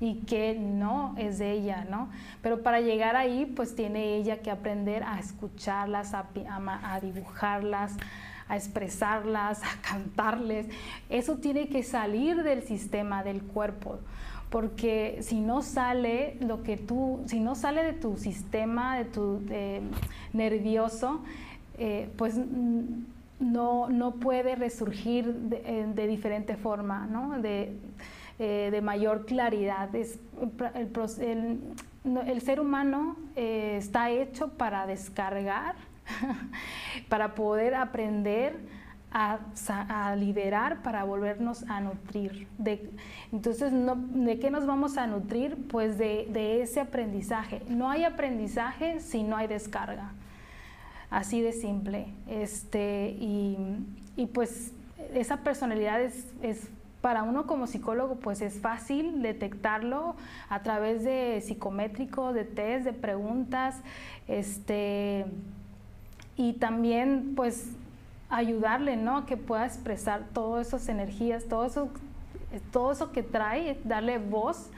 y 0.00 0.20
que 0.20 0.54
no 0.54 1.14
es 1.16 1.38
de 1.38 1.52
ella, 1.52 1.86
¿no? 1.88 2.08
Pero 2.42 2.62
para 2.62 2.80
llegar 2.80 3.16
ahí, 3.16 3.46
pues 3.46 3.74
tiene 3.74 4.16
ella 4.16 4.40
que 4.40 4.50
aprender 4.50 5.02
a 5.02 5.18
escucharlas, 5.18 6.14
a, 6.14 6.26
a, 6.82 7.00
dibujarlas, 7.00 7.96
a 8.48 8.56
expresarlas, 8.56 9.62
a 9.64 9.80
cantarles. 9.82 10.66
Eso 11.08 11.36
tiene 11.36 11.68
que 11.68 11.82
salir 11.82 12.42
del 12.42 12.62
sistema 12.62 13.24
del 13.24 13.42
cuerpo, 13.42 13.98
porque 14.50 15.18
si 15.22 15.40
no 15.40 15.62
sale 15.62 16.36
lo 16.40 16.62
que 16.62 16.76
tú, 16.76 17.22
si 17.26 17.40
no 17.40 17.54
sale 17.54 17.82
de 17.82 17.92
tu 17.92 18.16
sistema, 18.16 18.96
de 18.96 19.04
tu 19.04 19.42
nervioso, 20.32 21.20
eh, 21.78 22.08
pues 22.16 22.36
no, 23.38 23.88
no, 23.88 24.14
puede 24.14 24.54
resurgir 24.54 25.34
de, 25.34 25.86
de 25.94 26.06
diferente 26.06 26.56
forma, 26.56 27.06
¿no? 27.06 27.38
de, 27.40 27.76
eh, 28.38 28.68
de, 28.70 28.80
mayor 28.80 29.26
claridad. 29.26 29.90
El, 29.94 30.06
ser 32.40 32.60
humano 32.60 33.16
eh, 33.34 33.76
está 33.78 34.10
hecho 34.10 34.48
para 34.48 34.86
descargar, 34.86 35.74
para 37.08 37.34
poder 37.34 37.74
aprender 37.74 38.56
a, 39.12 39.38
a, 39.68 40.16
liberar, 40.16 40.82
para 40.82 41.04
volvernos 41.04 41.62
a 41.68 41.80
nutrir. 41.80 42.48
Entonces, 43.32 43.72
¿de 43.72 44.38
qué 44.38 44.50
nos 44.50 44.66
vamos 44.66 44.98
a 44.98 45.06
nutrir? 45.06 45.56
Pues 45.68 45.96
de, 45.98 46.28
de 46.30 46.62
ese 46.62 46.80
aprendizaje. 46.80 47.62
No 47.68 47.90
hay 47.90 48.04
aprendizaje 48.04 49.00
si 49.00 49.22
no 49.22 49.36
hay 49.36 49.46
descarga 49.46 50.12
así 51.10 51.40
de 51.40 51.52
simple. 51.52 52.06
Este, 52.28 53.16
y, 53.18 54.26
pues 54.32 54.72
esa 55.14 55.38
personalidad 55.38 56.00
es, 56.00 56.68
para 57.00 57.22
uno 57.22 57.46
como 57.46 57.66
psicólogo, 57.66 58.16
pues 58.16 58.40
es 58.40 58.58
fácil 58.58 59.22
detectarlo 59.22 60.16
a 60.48 60.62
través 60.62 61.04
de 61.04 61.40
psicométricos, 61.40 62.34
de 62.34 62.44
test, 62.44 62.84
de 62.84 62.92
preguntas, 62.92 63.76
este, 64.26 65.24
y 66.36 66.54
también 66.54 67.34
pues 67.36 67.70
ayudarle, 68.28 68.96
¿no? 68.96 69.26
Que 69.26 69.36
pueda 69.36 69.66
expresar 69.66 70.24
todas 70.32 70.68
esas 70.68 70.88
energías, 70.88 71.44
todo 71.46 71.64
eso, 71.64 71.88
todo 72.72 72.92
eso 72.92 73.12
que 73.12 73.22
trae, 73.22 73.78
darle 73.84 74.18
voz 74.18 74.70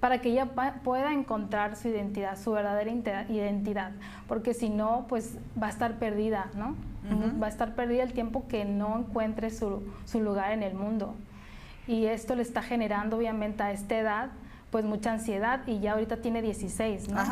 para 0.00 0.20
que 0.20 0.28
ella 0.28 0.50
pueda 0.82 1.12
encontrar 1.12 1.76
su 1.76 1.88
identidad, 1.88 2.38
su 2.38 2.52
verdadera 2.52 2.90
identidad, 3.30 3.92
porque 4.28 4.52
si 4.52 4.68
no, 4.68 5.06
pues 5.08 5.38
va 5.60 5.68
a 5.68 5.70
estar 5.70 5.94
perdida, 5.94 6.50
¿no? 6.54 6.76
Va 7.42 7.46
a 7.46 7.50
estar 7.50 7.74
perdida 7.74 8.02
el 8.02 8.12
tiempo 8.12 8.46
que 8.46 8.64
no 8.64 8.98
encuentre 8.98 9.50
su, 9.50 9.82
lugar 10.14 10.52
en 10.52 10.62
el 10.62 10.74
mundo. 10.74 11.14
Y 11.86 12.06
esto 12.06 12.34
le 12.34 12.42
está 12.42 12.62
generando, 12.62 13.16
obviamente, 13.16 13.62
a 13.62 13.72
esta 13.72 13.96
edad, 13.96 14.28
pues 14.70 14.84
mucha 14.84 15.12
ansiedad 15.12 15.60
y 15.66 15.80
ya 15.80 15.92
ahorita 15.92 16.18
tiene 16.18 16.42
16, 16.42 17.08
¿no? 17.08 17.22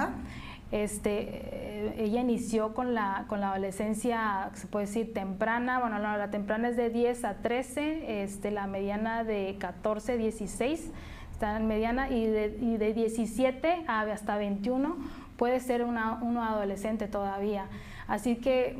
Este, 0.72 1.28
eh, 1.30 1.94
ella 1.98 2.20
inició 2.22 2.74
con 2.74 2.94
la, 2.94 3.26
con 3.28 3.40
la 3.40 3.50
adolescencia, 3.50 4.50
se 4.54 4.66
puede 4.66 4.87
decir, 4.87 5.12
temprana, 5.12 5.78
bueno, 5.78 5.98
la 5.98 6.30
temprana 6.30 6.68
es 6.68 6.76
de 6.76 6.90
10 6.90 7.24
a 7.24 7.35
13, 7.37 8.24
este, 8.24 8.50
la 8.50 8.66
mediana 8.66 9.22
de 9.22 9.56
14, 9.61 10.16
16, 10.16 10.90
está 11.30 11.56
en 11.56 11.68
mediana 11.68 12.08
y 12.11 12.26
de, 12.26 12.58
y 12.61 12.78
de 12.78 12.94
17 12.94 13.85
hasta 13.87 14.37
21 14.37 14.96
puede 15.37 15.61
ser 15.61 15.82
una, 15.82 16.20
uno 16.22 16.44
adolescente 16.44 17.08
todavía. 17.08 17.66
Así 18.06 18.37
que 18.37 18.76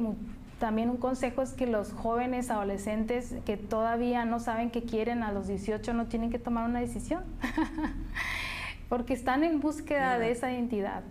también 0.59 0.91
un 0.91 0.97
consejo 0.97 1.43
es 1.43 1.55
que 1.55 1.67
los 1.67 1.93
jóvenes 1.93 2.51
adolescentes 2.51 3.35
que 3.45 3.57
todavía 3.57 4.25
no 4.25 4.39
saben 4.39 4.71
qué 4.71 4.85
quieren 4.85 5.25
a 5.25 5.33
los 5.33 5.49
18 5.49 5.93
no 5.93 6.07
tienen 6.07 6.31
que 6.31 6.39
tomar 6.39 6.65
una 6.69 6.79
decisión, 6.79 7.25
porque 8.89 9.13
están 9.13 9.43
en 9.43 9.59
búsqueda 9.59 10.21
de 10.21 10.31
esa 10.31 10.53
identidad. 10.53 11.03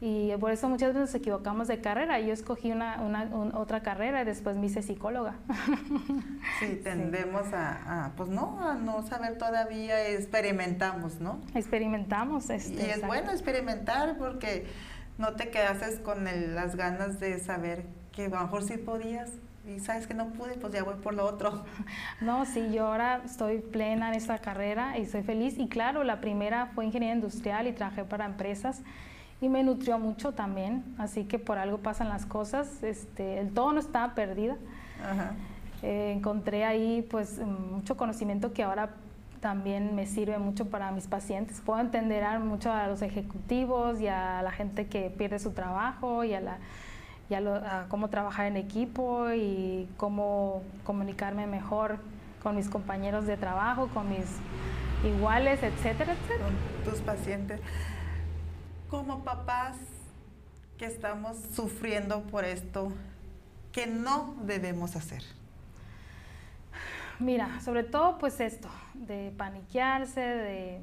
Y 0.00 0.30
por 0.36 0.50
eso 0.50 0.68
muchas 0.68 0.88
veces 0.88 1.00
nos 1.00 1.14
equivocamos 1.14 1.68
de 1.68 1.80
carrera. 1.80 2.20
Yo 2.20 2.32
escogí 2.32 2.70
una, 2.70 3.00
otra 3.54 3.82
carrera 3.82 4.22
y 4.22 4.24
después 4.26 4.56
me 4.56 4.66
hice 4.66 4.82
psicóloga. 4.82 5.34
Sí, 6.60 6.80
tendemos 6.82 7.52
A, 7.52 8.12
pues 8.16 8.30
no, 8.30 8.58
a 8.66 8.74
no 8.74 9.06
saber 9.06 9.36
todavía, 9.36 10.08
experimentamos, 10.08 11.20
¿no? 11.20 11.40
Experimentamos. 11.54 12.48
Este, 12.48 12.86
y 12.86 12.90
es 12.90 13.06
bueno 13.06 13.30
experimentar 13.30 14.16
porque 14.16 14.66
no 15.18 15.34
te 15.34 15.50
quedases 15.50 15.98
con 15.98 16.24
las 16.24 16.76
ganas 16.76 17.20
de 17.20 17.38
saber 17.40 17.84
que 18.12 18.26
a 18.26 18.28
lo 18.28 18.40
mejor 18.40 18.62
sí 18.62 18.78
podías 18.78 19.30
y 19.66 19.80
sabes 19.80 20.06
que 20.06 20.14
no 20.14 20.28
pude, 20.28 20.54
pues 20.54 20.72
ya 20.72 20.84
voy 20.84 20.94
por 20.94 21.14
lo 21.14 21.26
otro. 21.26 21.64
No, 22.20 22.46
sí, 22.46 22.72
yo 22.72 22.86
ahora 22.86 23.22
estoy 23.24 23.58
plena 23.58 24.08
en 24.08 24.14
esta 24.14 24.38
carrera 24.38 24.96
y 24.96 25.06
soy 25.06 25.22
feliz. 25.22 25.58
Y 25.58 25.68
claro, 25.68 26.04
la 26.04 26.20
primera 26.20 26.66
fue 26.74 26.86
ingeniería 26.86 27.14
industrial 27.14 27.66
y 27.66 27.72
trabajé 27.72 28.04
para 28.04 28.24
empresas 28.24 28.82
y 29.40 29.48
me 29.48 29.62
nutrió 29.62 29.98
mucho 29.98 30.32
también, 30.32 30.82
así 30.98 31.24
que 31.24 31.38
por 31.38 31.58
algo 31.58 31.78
pasan 31.78 32.08
las 32.08 32.24
cosas, 32.24 32.82
este, 32.82 33.38
el 33.38 33.52
todo 33.52 33.72
no 33.72 33.80
estaba 33.80 34.14
perdida. 34.14 34.56
Eh, 35.82 36.12
encontré 36.16 36.64
ahí 36.64 37.06
pues 37.10 37.38
mucho 37.38 37.98
conocimiento 37.98 38.54
que 38.54 38.62
ahora 38.62 38.90
también 39.40 39.94
me 39.94 40.06
sirve 40.06 40.38
mucho 40.38 40.70
para 40.70 40.90
mis 40.90 41.06
pacientes. 41.06 41.60
Puedo 41.60 41.80
entender 41.80 42.24
mucho 42.40 42.72
a 42.72 42.86
los 42.86 43.02
ejecutivos 43.02 44.00
y 44.00 44.08
a 44.08 44.40
la 44.42 44.50
gente 44.52 44.86
que 44.86 45.10
pierde 45.10 45.38
su 45.38 45.52
trabajo 45.52 46.24
y 46.24 46.32
a, 46.32 46.40
la, 46.40 46.58
y 47.28 47.34
a, 47.34 47.86
cómo 47.88 48.08
trabajar 48.08 48.46
en 48.46 48.56
equipo 48.56 49.30
y 49.32 49.86
cómo 49.98 50.62
comunicarme 50.84 51.46
mejor 51.46 51.98
con 52.42 52.56
mis 52.56 52.70
compañeros 52.70 53.26
de 53.26 53.36
trabajo, 53.36 53.88
con 53.92 54.08
mis 54.08 54.38
iguales, 55.04 55.62
etcétera, 55.62 56.14
etcétera. 56.14 56.48
Con 56.84 56.90
tus 56.90 57.02
pacientes 57.02 57.60
como 58.88 59.24
papás 59.24 59.76
que 60.78 60.86
estamos 60.86 61.36
sufriendo 61.54 62.22
por 62.22 62.44
esto, 62.44 62.92
que 63.72 63.86
no 63.86 64.34
debemos 64.42 64.96
hacer? 64.96 65.22
Mira, 67.18 67.60
sobre 67.60 67.82
todo 67.82 68.18
pues 68.18 68.40
esto, 68.40 68.68
de 68.94 69.32
paniquearse, 69.36 70.20
de, 70.20 70.82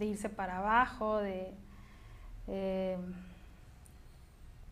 irse 0.00 0.28
para 0.28 0.58
abajo, 0.58 1.18
de, 1.18 1.54
eh, 2.48 2.98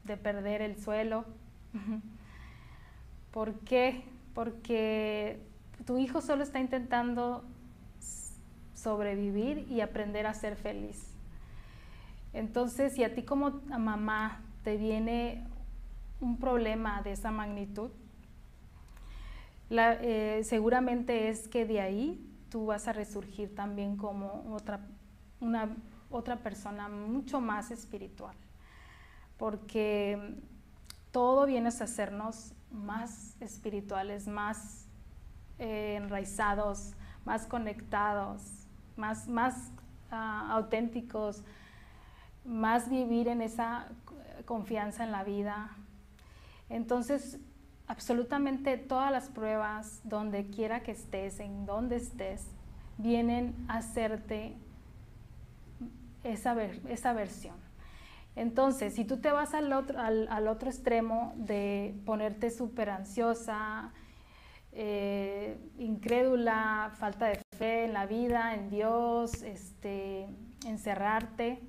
de 0.04 0.16
perder 0.16 0.62
el 0.62 0.82
suelo. 0.82 1.24
¿Por 3.30 3.54
qué? 3.60 4.04
Porque 4.34 5.40
tu 5.86 5.98
hijo 5.98 6.20
solo 6.20 6.42
está 6.42 6.58
intentando 6.58 7.44
sobrevivir 8.74 9.66
y 9.70 9.80
aprender 9.80 10.26
a 10.26 10.34
ser 10.34 10.56
feliz. 10.56 11.09
Entonces, 12.32 12.94
si 12.94 13.04
a 13.04 13.14
ti 13.14 13.22
como 13.22 13.62
mamá 13.66 14.40
te 14.62 14.76
viene 14.76 15.46
un 16.20 16.38
problema 16.38 17.02
de 17.02 17.12
esa 17.12 17.30
magnitud, 17.30 17.90
eh, 19.70 20.42
seguramente 20.44 21.28
es 21.28 21.48
que 21.48 21.64
de 21.64 21.80
ahí 21.80 22.26
tú 22.50 22.66
vas 22.66 22.88
a 22.88 22.92
resurgir 22.92 23.54
también 23.54 23.96
como 23.96 24.44
otra, 24.52 24.80
una, 25.40 25.76
otra 26.10 26.36
persona 26.36 26.88
mucho 26.88 27.40
más 27.40 27.70
espiritual, 27.70 28.36
porque 29.38 30.36
todo 31.12 31.46
viene 31.46 31.68
a 31.68 31.70
hacernos 31.70 32.52
más 32.70 33.36
espirituales, 33.40 34.28
más 34.28 34.86
eh, 35.58 35.96
enraizados, 35.96 36.94
más 37.24 37.46
conectados, 37.46 38.42
más, 38.96 39.28
más 39.28 39.70
ah, 40.10 40.48
auténticos, 40.50 41.42
más 42.44 42.88
vivir 42.88 43.28
en 43.28 43.42
esa 43.42 43.88
confianza 44.44 45.04
en 45.04 45.12
la 45.12 45.24
vida. 45.24 45.76
Entonces, 46.68 47.38
absolutamente 47.86 48.76
todas 48.76 49.10
las 49.10 49.28
pruebas, 49.28 50.00
donde 50.04 50.46
quiera 50.46 50.82
que 50.82 50.92
estés, 50.92 51.40
en 51.40 51.66
donde 51.66 51.96
estés, 51.96 52.46
vienen 52.98 53.54
a 53.68 53.78
hacerte 53.78 54.54
esa, 56.22 56.56
esa 56.88 57.12
versión. 57.12 57.56
Entonces, 58.36 58.94
si 58.94 59.04
tú 59.04 59.18
te 59.18 59.32
vas 59.32 59.54
al 59.54 59.72
otro, 59.72 59.98
al, 59.98 60.48
otro 60.48 60.70
extremo 60.70 61.32
de 61.36 61.94
ponerte 62.06 62.50
súper 62.50 62.90
ansiosa, 62.90 63.92
eh, 64.72 65.58
incrédula, 65.78 66.92
falta 66.98 67.26
de 67.26 67.40
fe 67.56 67.84
en 67.84 67.92
la 67.92 68.06
vida, 68.06 68.54
en 68.54 68.70
Dios, 68.70 69.42
este, 69.42 70.28
encerrarte, 70.64 71.60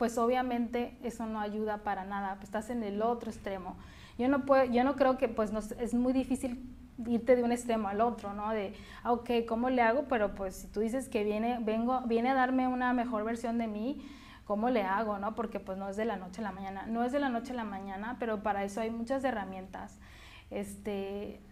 pues 0.00 0.16
obviamente 0.16 0.96
eso 1.02 1.26
no 1.26 1.40
ayuda 1.40 1.84
para 1.84 2.06
nada, 2.06 2.38
estás 2.42 2.70
en 2.70 2.82
el 2.82 3.02
otro 3.02 3.30
extremo. 3.30 3.76
Yo 4.16 4.28
no, 4.28 4.46
puedo, 4.46 4.64
yo 4.64 4.82
no 4.82 4.96
creo 4.96 5.18
que 5.18 5.28
pues 5.28 5.52
es 5.78 5.92
muy 5.92 6.14
difícil 6.14 6.74
irte 7.06 7.36
de 7.36 7.42
un 7.42 7.52
extremo 7.52 7.86
al 7.86 8.00
otro, 8.00 8.32
¿no? 8.32 8.48
De, 8.48 8.72
ah, 9.02 9.12
ok, 9.12 9.30
¿cómo 9.46 9.68
le 9.68 9.82
hago? 9.82 10.06
Pero 10.08 10.34
pues 10.34 10.56
si 10.56 10.68
tú 10.68 10.80
dices 10.80 11.10
que 11.10 11.22
viene, 11.22 11.58
vengo, 11.60 12.00
viene 12.06 12.30
a 12.30 12.34
darme 12.34 12.66
una 12.66 12.94
mejor 12.94 13.24
versión 13.24 13.58
de 13.58 13.66
mí, 13.66 14.00
¿cómo 14.46 14.70
le 14.70 14.84
hago? 14.84 15.18
¿no? 15.18 15.34
Porque 15.34 15.60
pues 15.60 15.76
no 15.76 15.90
es 15.90 15.98
de 15.98 16.06
la 16.06 16.16
noche 16.16 16.40
a 16.40 16.44
la 16.44 16.52
mañana. 16.52 16.86
No 16.86 17.04
es 17.04 17.12
de 17.12 17.20
la 17.20 17.28
noche 17.28 17.52
a 17.52 17.56
la 17.56 17.64
mañana, 17.64 18.16
pero 18.18 18.42
para 18.42 18.64
eso 18.64 18.80
hay 18.80 18.90
muchas 18.90 19.22
herramientas 19.22 19.98
este, 20.48 21.42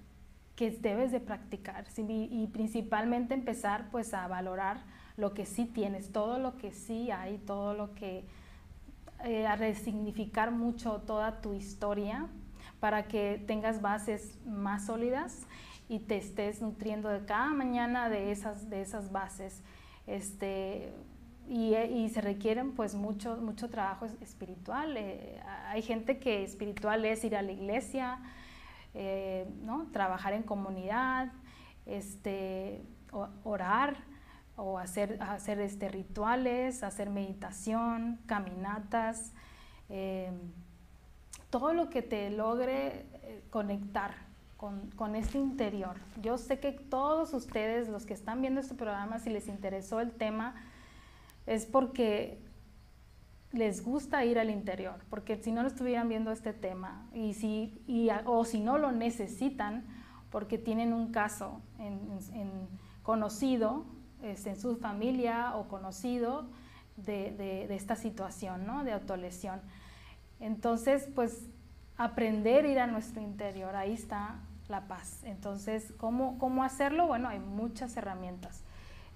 que 0.57 0.71
debes 0.71 1.13
de 1.13 1.21
practicar. 1.21 1.85
y, 1.99 2.47
principalmente 2.47 3.35
empezar 3.35 3.91
pues 3.91 4.15
a 4.15 4.27
valorar 4.27 4.81
lo 5.19 5.35
que 5.35 5.45
sí 5.45 5.67
tienes, 5.67 6.13
todo 6.13 6.39
lo 6.39 6.57
que 6.57 6.73
sí 6.73 7.11
hay, 7.11 7.37
todo 7.37 7.75
lo 7.75 7.95
que... 7.95 8.25
Eh, 9.25 9.47
a 9.49 9.57
resignificar 9.57 10.53
mucho 10.53 11.03
toda 11.05 11.41
tu 11.41 11.53
historia 11.53 12.29
para 12.79 13.09
que 13.09 13.43
tengas 13.49 13.83
bases 13.83 14.39
más 14.47 14.87
sólidas 14.87 15.49
y 15.89 15.99
te 15.99 16.19
estés 16.19 16.63
nutriendo 16.63 17.09
de 17.09 17.25
cada 17.25 17.49
mañana 17.49 18.09
de 18.11 18.31
esas, 18.31 18.71
de 18.71 18.81
esas 18.81 19.11
bases. 19.11 19.65
Este, 20.07 20.93
y, 21.49 22.09
se 22.11 22.21
requieren 22.21 22.73
pues 22.77 22.95
mucho, 22.95 23.39
mucho 23.39 23.69
trabajo 23.69 24.07
espiritual. 24.21 24.97
Eh, 24.97 25.41
hay 25.67 25.83
gente 25.83 26.21
que 26.21 26.45
espiritual 26.45 27.05
es 27.05 27.25
ir 27.25 27.35
a 27.35 27.43
la 27.43 27.51
iglesia, 27.51 28.21
eh, 28.95 29.49
¿no? 29.63 29.89
trabajar 29.91 30.33
en 30.33 30.45
comunidad, 30.45 31.33
este, 31.87 32.83
orar 33.43 33.97
o 34.59 34.79
hacer, 34.79 35.23
hacer 35.23 35.59
este, 35.61 35.89
rituales, 35.89 36.83
hacer 36.83 37.09
meditación, 37.09 38.19
caminatas, 38.27 39.33
eh, 39.89 40.31
todo 41.49 41.73
lo 41.73 41.89
que 41.89 42.03
te 42.03 42.29
logre 42.29 43.07
conectar 43.49 44.15
con, 44.59 44.91
con, 44.91 45.17
este 45.17 45.39
interior. 45.39 45.97
Yo 46.21 46.37
sé 46.37 46.61
que 46.61 46.73
todos 46.73 47.33
ustedes, 47.33 47.89
los 47.89 48.05
que 48.05 48.13
están 48.13 48.43
viendo 48.43 48.61
este 48.61 48.75
programa, 48.75 49.19
si 49.19 49.31
les 49.31 49.49
interesó 49.49 50.01
el 50.01 50.11
tema, 50.11 50.55
es 51.47 51.65
porque 51.65 52.39
les 53.53 53.83
gusta 53.83 54.25
ir 54.25 54.39
al 54.39 54.51
interior, 54.51 54.97
porque 55.09 55.37
si 55.37 55.53
no 55.53 55.67
estuvieran 55.67 56.09
viendo 56.09 56.31
este 56.31 56.53
tema 56.53 57.07
y 57.15 57.35
si, 57.35 57.83
o 58.27 58.45
si 58.45 58.61
no 58.61 58.77
lo 58.79 58.93
necesitan, 58.93 59.87
porque 60.31 60.59
tienen 60.59 60.93
un 60.93 61.11
caso 61.11 61.63
en, 61.79 62.69
conocido 63.03 63.87
en 64.23 64.61
su 64.61 64.77
familia 64.77 65.57
o 65.57 65.69
conocido 65.69 66.47
de, 66.97 67.67
esta 67.71 67.97
situación, 67.97 68.67
¿no? 68.67 68.85
de 68.85 68.93
autolesión. 68.93 69.61
Entonces, 70.41 71.09
pues 71.15 71.47
aprender 71.97 72.65
a 72.65 72.69
ir 72.69 72.79
a 72.81 72.87
nuestro 72.87 73.23
interior, 73.23 73.75
ahí 73.77 73.93
está 73.93 74.37
la 74.69 74.83
paz. 74.83 75.21
Entonces, 75.25 75.93
¿cómo, 75.99 76.39
cómo 76.39 76.63
hacerlo? 76.63 77.07
Bueno, 77.07 77.29
hay 77.29 77.39
muchas 77.39 77.97
herramientas. 77.97 78.63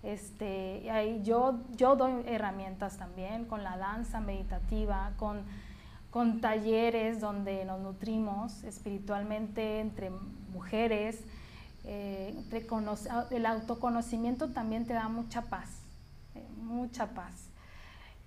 Este, 0.03 0.91
ahí 0.91 1.23
yo, 1.23 1.61
yo 1.77 1.95
doy 1.95 2.25
herramientas 2.27 2.97
también 2.97 3.45
con 3.45 3.63
la 3.63 3.77
danza 3.77 4.21
meditativa, 4.21 5.13
con, 5.17 5.45
con 6.11 6.41
talleres 6.41 7.21
donde 7.21 7.65
nos 7.65 7.81
nutrimos 7.81 8.65
espiritualmente 8.65 9.79
entre 9.79 10.11
mujeres. 10.53 11.23
Eh, 11.85 12.35
el 13.31 13.47
autoconocimiento 13.47 14.51
también 14.51 14.87
te 14.87 14.95
da 14.95 15.09
mucha 15.09 15.43
paz, 15.43 15.69
eh, 16.35 16.47
mucha 16.63 17.09
paz. 17.09 17.49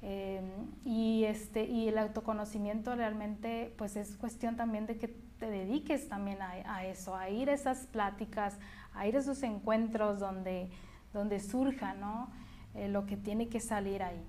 Eh, 0.01 0.41
y, 0.83 1.23
este, 1.23 1.65
y 1.65 1.87
el 1.87 1.97
autoconocimiento 1.97 2.95
realmente 2.95 3.73
pues 3.77 3.95
es 3.95 4.15
cuestión 4.17 4.55
también 4.55 4.85
de 4.85 4.97
que 4.97 5.07
te 5.07 5.49
dediques 5.49 6.09
también 6.09 6.41
a, 6.41 6.51
a 6.65 6.85
eso, 6.85 7.15
a 7.15 7.29
ir 7.29 7.49
a 7.49 7.53
esas 7.53 7.87
pláticas, 7.87 8.55
a 8.93 9.07
ir 9.07 9.15
a 9.15 9.19
esos 9.19 9.41
encuentros 9.41 10.19
donde 10.19 10.69
donde 11.15 11.39
surja 11.39 11.93
¿no? 11.95 12.29
Eh, 12.75 12.89
lo 12.89 13.07
que 13.07 13.17
tiene 13.17 13.47
que 13.47 13.59
salir 13.59 14.03
ahí. 14.03 14.21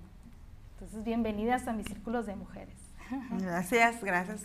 Entonces, 0.73 1.03
bienvenidas 1.03 1.67
a 1.67 1.73
mis 1.73 1.85
círculos 1.85 2.25
de 2.25 2.35
mujeres. 2.35 2.75
Gracias, 3.39 4.01
gracias. 4.03 4.41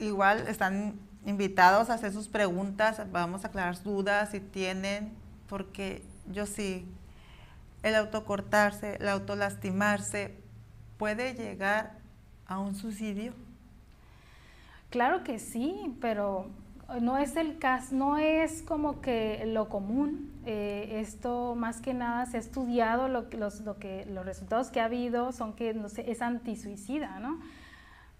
Igual 0.00 0.48
están 0.48 0.94
invitados 1.26 1.90
a 1.90 1.94
hacer 1.94 2.12
sus 2.12 2.28
preguntas, 2.28 3.00
vamos 3.10 3.44
a 3.44 3.48
aclarar 3.48 3.82
dudas 3.82 4.30
si 4.30 4.40
tienen, 4.40 5.12
porque 5.48 6.02
yo 6.30 6.46
sí, 6.46 6.86
el 7.82 7.94
autocortarse, 7.94 8.96
el 8.96 9.08
autolastimarse, 9.08 10.36
puede 10.98 11.34
llegar 11.34 11.98
a 12.46 12.58
un 12.58 12.74
suicidio. 12.74 13.32
Claro 14.90 15.24
que 15.24 15.38
sí, 15.38 15.96
pero 16.00 16.46
no 17.00 17.18
es 17.18 17.36
el 17.36 17.58
caso, 17.58 17.94
no 17.94 18.18
es 18.18 18.62
como 18.62 19.00
que 19.00 19.44
lo 19.46 19.68
común. 19.68 20.30
Eh, 20.46 21.00
esto 21.00 21.54
más 21.54 21.80
que 21.80 21.94
nada 21.94 22.26
se 22.26 22.36
ha 22.36 22.40
estudiado, 22.40 23.08
lo, 23.08 23.26
los, 23.30 23.60
lo 23.62 23.78
que, 23.78 24.04
los 24.06 24.24
resultados 24.24 24.68
que 24.68 24.80
ha 24.80 24.84
habido 24.84 25.32
son 25.32 25.54
que 25.54 25.74
no 25.74 25.88
sé, 25.88 26.10
es 26.10 26.22
antisuicida, 26.22 27.18
¿no? 27.18 27.40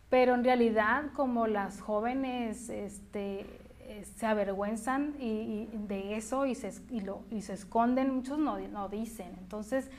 Pero 0.08 0.34
en 0.34 0.44
realidad 0.44 1.04
como 1.14 1.46
las 1.46 1.80
jóvenes 1.80 2.68
este, 2.68 3.46
eh, 3.80 4.04
se 4.16 4.26
avergüenzan 4.26 5.14
y, 5.20 5.68
de 5.72 6.16
eso 6.16 6.46
y 6.46 6.54
se, 6.54 6.72
y, 6.90 7.00
lo, 7.00 7.22
y 7.30 7.42
se 7.42 7.52
esconden, 7.52 8.14
muchos 8.14 8.38
no, 8.38 8.58
no, 8.58 8.88
dicen. 8.88 9.32
Entonces 9.38 9.90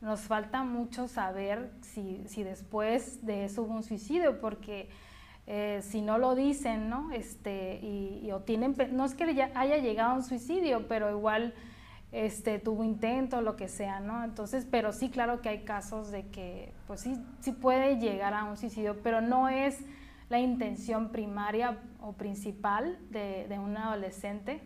nos 0.00 0.20
falta 0.20 0.64
mucho 0.64 1.08
saber 1.08 1.70
si, 1.80 2.22
si 2.26 2.42
después 2.42 3.24
de 3.24 3.44
eso 3.44 3.62
hubo 3.62 3.74
un 3.74 3.82
suicidio, 3.82 4.40
porque 4.40 4.88
eh, 5.46 5.80
si 5.82 6.02
no 6.02 6.18
lo 6.18 6.34
dicen, 6.34 6.88
¿no? 6.88 7.10
Este, 7.12 7.80
y, 7.82 8.30
o 8.32 8.40
tienen, 8.40 8.76
no 8.92 9.04
es 9.04 9.14
que 9.14 9.24
haya 9.24 9.76
llegado 9.78 10.14
un 10.14 10.22
suicidio, 10.22 10.86
pero 10.86 11.10
igual 11.10 11.54
este, 12.12 12.58
tuvo 12.58 12.84
intento, 12.84 13.40
lo 13.40 13.56
que 13.56 13.68
sea, 13.68 14.00
¿no? 14.00 14.22
Entonces, 14.22 14.66
pero 14.70 14.92
sí, 14.92 15.10
claro 15.10 15.40
que 15.40 15.48
hay 15.48 15.64
casos 15.64 16.10
de 16.10 16.26
que, 16.26 16.72
pues 16.86 17.00
sí, 17.00 17.18
sí 17.40 17.52
puede 17.52 17.98
llegar 17.98 18.34
a 18.34 18.44
un 18.44 18.56
suicidio, 18.56 18.98
pero 19.02 19.20
no 19.20 19.48
es 19.48 19.78
la 20.28 20.38
intención 20.38 21.08
primaria 21.10 21.78
o 22.00 22.12
principal 22.12 22.98
de, 23.10 23.46
de 23.48 23.58
un 23.58 23.76
adolescente 23.76 24.60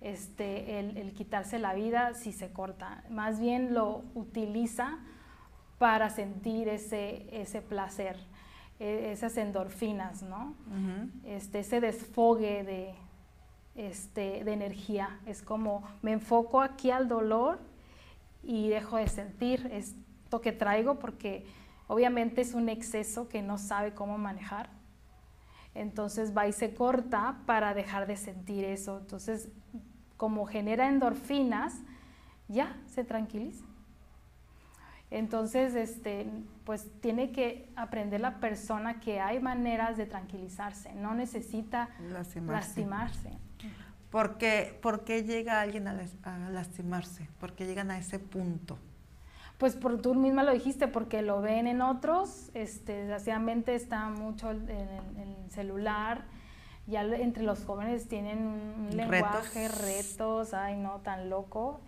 este, 0.00 0.78
el, 0.78 0.96
el, 0.96 1.12
quitarse 1.12 1.58
la 1.58 1.74
vida 1.74 2.14
si 2.14 2.32
se 2.32 2.50
corta. 2.52 3.02
Más 3.10 3.40
bien 3.40 3.74
lo 3.74 4.04
utiliza 4.14 4.98
para 5.78 6.10
sentir 6.10 6.68
ese, 6.68 7.26
ese 7.32 7.62
placer. 7.62 8.16
E, 8.78 9.10
esas 9.12 9.36
endorfinas, 9.38 10.22
¿no? 10.22 10.54
este, 11.24 11.60
ese 11.60 11.80
desfogue 11.80 12.62
de, 12.62 12.94
este, 13.76 14.44
de 14.44 14.52
energía. 14.52 15.20
Es 15.26 15.42
como 15.42 15.82
me 16.02 16.12
enfoco 16.12 16.60
aquí 16.60 16.90
al 16.90 17.08
dolor 17.08 17.58
y 18.42 18.68
dejo 18.68 18.96
de 18.96 19.08
sentir 19.08 19.68
esto 19.72 20.40
que 20.40 20.52
traigo 20.52 20.98
porque 20.98 21.46
obviamente 21.86 22.40
es 22.40 22.54
un 22.54 22.68
exceso 22.68 23.28
que 23.28 23.42
no 23.42 23.58
sabe 23.58 23.94
cómo 23.94 24.18
manejar. 24.18 24.70
Entonces 25.74 26.36
va 26.36 26.46
y 26.46 26.52
se 26.52 26.74
corta 26.74 27.38
para 27.44 27.74
dejar 27.74 28.06
de 28.06 28.16
sentir 28.16 28.64
eso. 28.64 28.98
Entonces, 28.98 29.50
como 30.16 30.46
genera 30.46 30.88
endorfinas, 30.88 31.74
ya 32.48 32.76
se 32.86 33.04
tranquiliza. 33.04 33.64
Entonces, 35.10 35.74
este, 35.74 36.26
pues 36.64 36.90
tiene 37.00 37.30
que 37.30 37.70
aprender 37.76 38.20
la 38.20 38.40
persona 38.40 38.98
que 39.00 39.20
hay 39.20 39.38
maneras 39.38 39.96
de 39.96 40.06
tranquilizarse, 40.06 40.92
no 40.94 41.14
necesita 41.14 41.90
lastimarse. 42.10 43.30
¿Por, 44.16 44.38
qué, 45.04 45.24
llega 45.24 45.60
alguien 45.60 45.86
a, 45.88 46.48
lastimarse? 46.48 47.28
¿Por 47.38 47.52
qué 47.52 47.66
llegan 47.66 47.90
a 47.90 47.98
ese 47.98 48.18
punto? 48.18 48.78
Pues 49.58 49.76
por 49.76 50.00
tú 50.00 50.14
misma 50.14 50.42
lo 50.42 50.54
dijiste, 50.54 50.88
porque 50.88 51.20
lo 51.20 51.42
ven 51.42 51.66
en 51.66 51.82
otros, 51.82 52.50
este, 52.54 52.94
desgraciadamente 52.94 53.74
está 53.74 54.08
mucho 54.08 54.52
en 54.52 54.70
el, 54.70 55.50
celular, 55.50 56.24
ya 56.86 57.02
entre 57.02 57.42
los 57.42 57.66
jóvenes 57.66 58.08
tienen 58.08 58.38
un 58.38 58.96
lenguaje, 58.96 59.68
retos, 59.68 60.54
ay 60.54 60.78
no, 60.78 61.00
tan 61.00 61.28
loco 61.28 61.80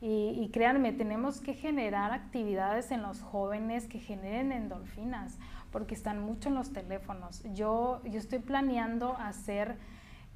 Y, 0.00 0.50
créanme, 0.52 0.92
tenemos 0.92 1.40
que 1.40 1.54
generar 1.54 2.10
actividades 2.10 2.90
en 2.90 3.02
los 3.02 3.20
jóvenes 3.22 3.86
que 3.86 4.00
generen 4.00 4.50
endorfinas, 4.50 5.38
porque 5.70 5.94
están 5.94 6.20
mucho 6.20 6.48
en 6.48 6.56
los 6.56 6.72
teléfonos. 6.72 7.44
Yo, 7.54 8.02
yo 8.04 8.18
estoy 8.18 8.40
planeando 8.40 9.16
hacer 9.16 9.76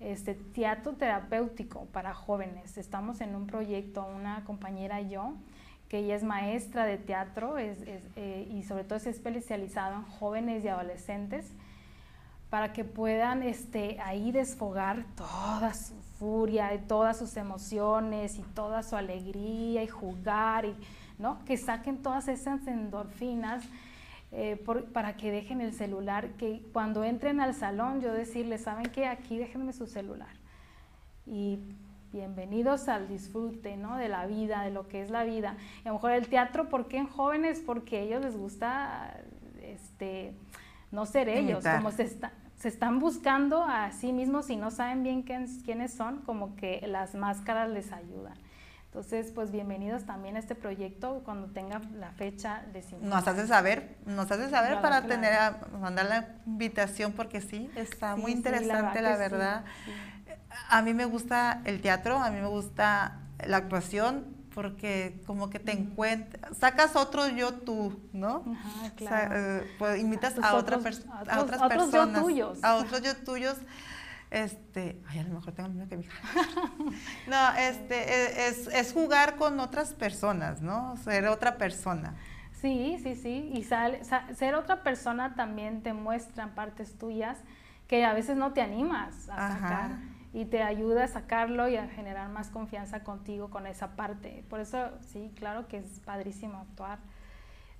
este, 0.01 0.35
teatro 0.35 0.93
terapéutico 0.93 1.87
para 1.87 2.15
jóvenes. 2.15 2.77
Estamos 2.79 3.21
en 3.21 3.35
un 3.35 3.47
proyecto, 3.47 4.07
una 4.07 4.45
compañera 4.45 5.01
y 5.01 5.11
yo, 5.11 5.35
que 5.89 5.99
ella 5.99 6.17
es 6.17 6.25
maestra 6.25 6.85
de 6.85 6.99
teatro 6.99 7.57
eh, 7.59 8.49
y 8.51 8.63
sobre 8.65 8.85
todo 8.85 8.97
es 8.97 9.07
especializada 9.07 9.97
en 9.97 10.03
jóvenes 10.03 10.65
y 10.65 10.69
adolescentes 10.69 11.53
para 12.51 12.73
que 12.73 12.85
puedan 12.85 13.43
este, 13.43 13.99
ahí 14.01 14.33
desfogar 14.33 15.05
toda 15.17 15.75
su 15.75 15.95
furia 16.19 16.75
y 16.75 16.79
todas 16.79 17.19
sus 17.19 17.37
emociones 17.37 18.39
y 18.39 18.43
toda 18.43 18.83
su 18.83 18.97
alegría 18.97 19.83
y 19.83 19.89
jugar 19.89 20.65
y 20.65 20.75
¿no? 21.19 21.45
que 21.45 21.57
saquen 21.57 22.03
todas 22.03 22.29
esas 22.29 22.67
endorfinas 22.67 23.65
eh, 24.33 24.63
para 24.93 25.17
que 25.17 25.31
dejen 25.31 25.61
el 25.61 25.73
celular, 25.73 26.31
que 26.39 26.63
cuando 26.73 27.05
entren 27.05 27.41
al 27.41 27.55
salón 27.55 28.01
yo 28.01 28.13
decirles, 28.13 28.63
¿saben 28.63 28.87
qué? 28.87 29.07
Aquí 29.07 29.39
déjenme 29.39 29.73
su 29.73 29.87
celular. 29.87 30.35
Y 31.27 31.59
bienvenidos 32.13 32.89
al 32.89 33.09
disfrute, 33.09 33.77
¿no? 33.77 33.97
De 33.97 34.09
la 34.09 34.27
vida, 34.27 34.63
de 34.63 34.71
lo 34.71 34.89
que 34.89 35.03
es 35.03 35.11
la 35.11 35.25
vida. 35.25 35.57
Y 35.85 35.89
a 35.89 35.91
lo 35.91 35.95
mejor 35.95 36.13
el 36.13 36.29
teatro, 36.29 36.69
¿por 36.69 36.89
qué 36.89 36.99
en 36.99 37.07
jóvenes? 37.07 37.63
Porque 37.65 37.99
a 37.99 38.01
ellos 38.01 38.23
les 38.23 38.37
gusta, 38.37 39.17
este, 39.63 40.35
no 40.91 41.07
ser 41.07 41.29
ellos, 41.29 41.65
como 41.77 41.91
se, 41.91 42.09
se 42.57 42.69
están 42.69 42.99
buscando 42.99 43.63
a 43.63 43.93
sí 43.93 44.13
mismos 44.13 44.51
y 44.51 44.57
no 44.57 44.71
saben 44.71 45.03
bien 45.03 45.23
quiénes 45.23 45.93
son, 45.93 46.23
como 46.23 46.57
que 46.57 46.85
las 46.87 47.15
máscaras 47.15 47.71
les 47.71 47.93
ayudan. 47.93 48.35
Entonces, 48.97 49.31
pues 49.31 49.51
bienvenidos 49.51 50.07
también 50.07 50.37
a 50.37 50.39
este 50.39 50.55
proyecto 50.55 51.21
cuando 51.23 51.49
tenga 51.49 51.83
la 51.99 52.13
fecha 52.13 52.65
de 52.73 52.83
Nos 53.03 53.29
hace 53.29 53.47
saber, 53.47 53.99
nos 54.07 54.31
hace 54.31 54.49
saber 54.49 54.81
para 54.81 55.03
tener 55.03 55.35
a, 55.35 55.61
mandar 55.79 56.07
la 56.07 56.29
invitación 56.47 57.13
porque 57.13 57.43
sí, 57.43 57.71
está 57.77 58.17
muy 58.17 58.33
interesante 58.33 59.03
la, 59.03 59.19
verdad. 59.19 59.65
a 60.71 60.81
mí 60.81 60.95
me 60.95 61.05
gusta 61.05 61.61
el 61.67 61.83
teatro, 61.83 62.17
a 62.17 62.31
mí 62.31 62.41
me 62.41 62.47
gusta 62.47 63.21
la 63.47 63.59
actuación, 63.59 64.35
porque 64.55 65.23
como 65.27 65.51
que 65.51 65.59
te 65.59 65.73
encuentras, 65.73 66.57
sacas 66.57 66.97
otro 66.97 67.29
yo 67.29 67.53
tú, 67.53 68.01
¿no? 68.15 68.47
Ajá, 68.51 68.91
claro. 68.97 69.35
Eh, 69.37 69.75
pues, 69.79 70.01
invitas 70.01 70.39
a, 70.43 70.55
otra 70.55 70.77
a, 70.77 70.81
otras 70.81 71.05
a 71.29 71.43
otros 71.43 71.91
personas, 71.91 72.17
yo 72.17 72.25
tuyos. 72.25 72.65
a 72.65 72.77
otros 72.77 73.03
yo 73.03 73.15
tuyos. 73.15 73.59
Este, 74.31 75.01
ay, 75.07 75.21
a 75.21 75.23
lo 75.23 75.35
mejor 75.35 75.53
tengo 75.53 75.69
el 75.69 75.75
mismo 75.75 75.89
que 75.89 75.97
mi 75.97 76.05
No, 77.29 77.55
este, 77.55 77.95
e, 77.95 78.49
es, 78.49 78.67
es, 78.67 78.93
jugar 78.93 79.37
con 79.37 79.61
otras 79.61 79.93
personas, 79.95 80.61
¿no? 80.61 80.97
Ser 80.97 81.27
otra 81.29 81.59
persona. 81.59 82.17
Sí, 82.53 82.99
sí, 83.03 83.15
sí. 83.15 83.51
Y 83.55 83.63
sale, 83.63 84.03
ser 84.35 84.55
otra 84.55 84.83
persona 84.83 85.35
también 85.35 85.83
te 85.83 85.93
muestran 85.93 86.55
partes 86.55 86.99
tuyas 86.99 87.39
que 87.87 88.05
a 88.05 88.13
veces 88.15 88.37
no 88.37 88.53
te 88.53 88.63
animas 88.63 89.29
a 89.29 89.53
sacar 89.53 89.91
y 90.33 90.45
te 90.47 90.63
ayuda 90.63 91.05
a 91.05 91.09
sacarlo 91.09 91.69
y 91.69 91.77
a 91.77 91.89
generar 91.89 92.29
más 92.29 92.51
confianza 92.51 93.05
contigo 93.05 93.49
con 93.49 93.67
esa 93.67 93.97
parte. 93.97 94.45
Por 94.51 94.61
eso, 94.61 94.91
sí, 95.01 95.33
claro 95.37 95.69
que 95.69 95.79
es 95.79 96.01
padrísimo 96.01 96.59
actuar. 96.59 96.99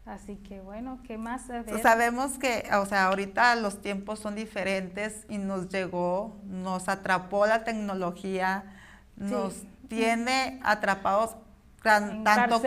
Así 0.07 0.37
que 0.37 0.61
bueno, 0.61 1.01
¿qué 1.03 1.19
más? 1.19 1.43
Sabemos 1.83 2.39
que, 2.39 2.69
o 2.81 2.87
sea, 2.87 3.07
ahorita 3.07 3.57
los 3.57 3.83
tiempos 3.83 4.21
son 4.21 4.37
diferentes 4.37 5.27
y 5.29 5.39
nos 5.39 5.69
llegó, 5.69 6.37
nos 6.45 6.89
atrapó 6.89 7.45
la 7.47 7.65
tecnología, 7.65 8.73
nos 9.17 9.65
tiene 9.89 10.61
atrapados 10.63 11.35
tanto 11.83 12.63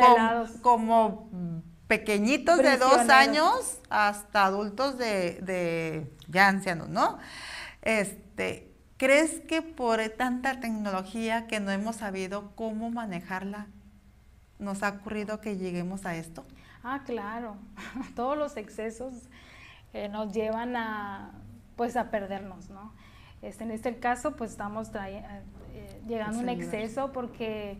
como 0.61 1.29
pequeñitos 1.87 2.57
de 2.57 2.77
dos 2.77 3.09
años 3.09 3.79
hasta 3.89 4.43
adultos 4.43 4.97
de, 4.97 5.39
de 5.41 6.13
ya 6.27 6.49
ancianos, 6.49 6.89
¿no? 6.89 7.19
Este, 7.81 8.69
¿Crees 8.97 9.39
que 9.47 9.61
por 9.61 10.01
tanta 10.09 10.59
tecnología 10.59 11.47
que 11.47 11.61
no 11.61 11.71
hemos 11.71 11.95
sabido 11.95 12.51
cómo 12.55 12.91
manejarla, 12.91 13.67
nos 14.59 14.83
ha 14.83 14.89
ocurrido 14.89 15.39
que 15.39 15.55
lleguemos 15.55 16.05
a 16.05 16.15
esto? 16.15 16.45
Ah, 16.83 17.01
claro. 17.05 17.57
Todos 18.15 18.37
los 18.37 18.57
excesos 18.57 19.13
eh, 19.93 20.09
nos 20.09 20.33
llevan 20.33 20.75
a, 20.75 21.31
pues, 21.75 21.97
a 21.97 22.09
perdernos, 22.11 22.69
¿no? 22.69 22.93
Este, 23.41 23.63
en 23.63 23.71
este 23.71 23.97
caso, 23.97 24.35
pues 24.35 24.51
estamos 24.51 24.89
eh, 24.95 26.01
llegando 26.07 26.39
a 26.39 26.41
un 26.41 26.49
exceso 26.49 27.13
porque 27.13 27.79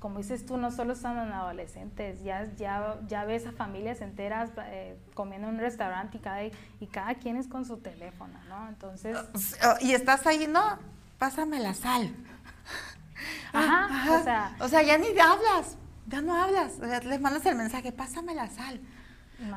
como 0.00 0.16
dices 0.18 0.46
tú, 0.46 0.56
no 0.56 0.70
solo 0.72 0.96
son 0.96 1.18
adolescentes, 1.18 2.22
ya, 2.24 2.50
ya, 2.56 2.98
ya 3.06 3.24
ves 3.26 3.46
a 3.46 3.52
familias 3.52 4.00
enteras 4.00 4.50
eh, 4.64 4.98
comiendo 5.12 5.48
en 5.48 5.54
un 5.54 5.60
restaurante 5.60 6.16
y 6.16 6.20
cada, 6.20 6.42
y 6.44 6.86
cada 6.90 7.14
quien 7.16 7.36
es 7.36 7.46
con 7.46 7.66
su 7.66 7.76
teléfono, 7.76 8.32
¿no? 8.48 8.66
Entonces... 8.68 9.16
Ah, 9.62 9.76
y 9.80 9.92
estás 9.92 10.26
ahí, 10.26 10.46
no, 10.48 10.78
pásame 11.18 11.60
la 11.60 11.74
sal. 11.74 12.14
Ajá, 13.52 14.18
o 14.18 14.24
sea... 14.24 14.56
O 14.60 14.68
sea, 14.68 14.82
ya 14.82 14.96
ni 14.96 15.08
hablas, 15.08 15.76
ya 16.06 16.20
no 16.22 16.34
hablas, 16.34 16.78
les 16.78 17.20
mandas 17.20 17.44
el 17.46 17.56
mensaje, 17.56 17.92
pásame 17.92 18.34
la 18.34 18.48
sal. 18.48 18.80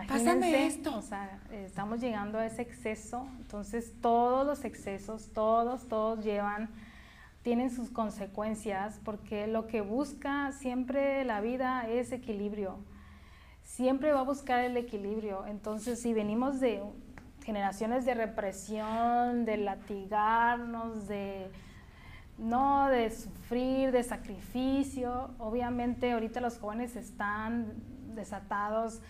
Pásame 0.07 0.67
esto. 0.67 0.97
O 0.97 1.01
sea, 1.01 1.41
estamos 1.51 1.99
llegando 1.99 2.39
a 2.39 2.45
ese 2.45 2.61
exceso, 2.61 3.27
entonces 3.37 3.93
todos 4.01 4.45
los 4.45 4.63
excesos, 4.63 5.31
todos, 5.33 5.87
todos 5.87 6.23
llevan 6.23 6.69
tienen 7.43 7.69
sus 7.69 7.89
consecuencias 7.89 8.99
porque 9.03 9.47
lo 9.47 9.67
que 9.67 9.81
busca 9.81 10.51
siempre 10.53 11.23
la 11.25 11.41
vida 11.41 11.87
es 11.89 12.11
equilibrio. 12.11 12.79
Siempre 13.63 14.13
va 14.13 14.21
a 14.21 14.23
buscar 14.23 14.63
el 14.63 14.77
equilibrio. 14.77 15.45
Entonces, 15.45 16.01
si 16.01 16.13
venimos 16.13 16.59
de 16.59 16.81
generaciones 17.43 18.05
de 18.05 18.13
represión, 18.13 19.45
de 19.45 19.57
latigarnos, 19.57 21.07
de 21.07 21.51
no 22.37 22.89
de 22.89 23.11
sufrir, 23.11 23.91
de 23.91 24.03
sacrificio, 24.03 25.31
obviamente 25.37 26.11
ahorita 26.11 26.41
los 26.41 26.57
jóvenes 26.57 26.95
están 26.95 27.73
desatados 28.15 29.01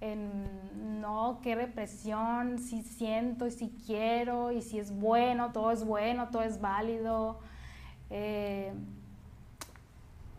en 0.00 1.00
no, 1.00 1.40
qué 1.42 1.54
represión, 1.54 2.58
si 2.58 2.82
siento 2.82 3.46
y 3.46 3.50
si 3.50 3.70
quiero 3.86 4.52
y 4.52 4.62
si 4.62 4.78
es 4.78 4.92
bueno, 4.92 5.52
todo 5.52 5.72
es 5.72 5.84
bueno, 5.84 6.28
todo 6.30 6.42
es 6.42 6.60
válido. 6.60 7.40
Eh, 8.10 8.72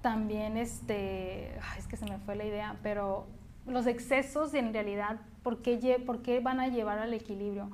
también, 0.01 0.55
este, 0.55 1.57
es 1.77 1.87
que 1.87 1.97
se 1.97 2.05
me 2.05 2.17
fue 2.19 2.35
la 2.35 2.45
idea, 2.45 2.77
pero 2.81 3.27
los 3.67 3.85
excesos 3.85 4.53
en 4.53 4.73
realidad, 4.73 5.19
¿por 5.43 5.61
qué, 5.61 6.01
¿por 6.05 6.21
qué 6.21 6.39
van 6.39 6.59
a 6.61 6.69
llevar 6.69 6.99
al 6.99 7.13
equilibrio? 7.13 7.69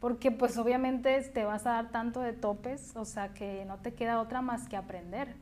Porque 0.00 0.30
pues 0.30 0.56
obviamente 0.56 1.20
te 1.22 1.44
vas 1.44 1.66
a 1.66 1.72
dar 1.72 1.90
tanto 1.90 2.20
de 2.20 2.32
topes, 2.32 2.96
o 2.96 3.04
sea 3.04 3.34
que 3.34 3.64
no 3.66 3.76
te 3.78 3.94
queda 3.94 4.20
otra 4.20 4.40
más 4.40 4.68
que 4.68 4.76
aprender. 4.76 5.36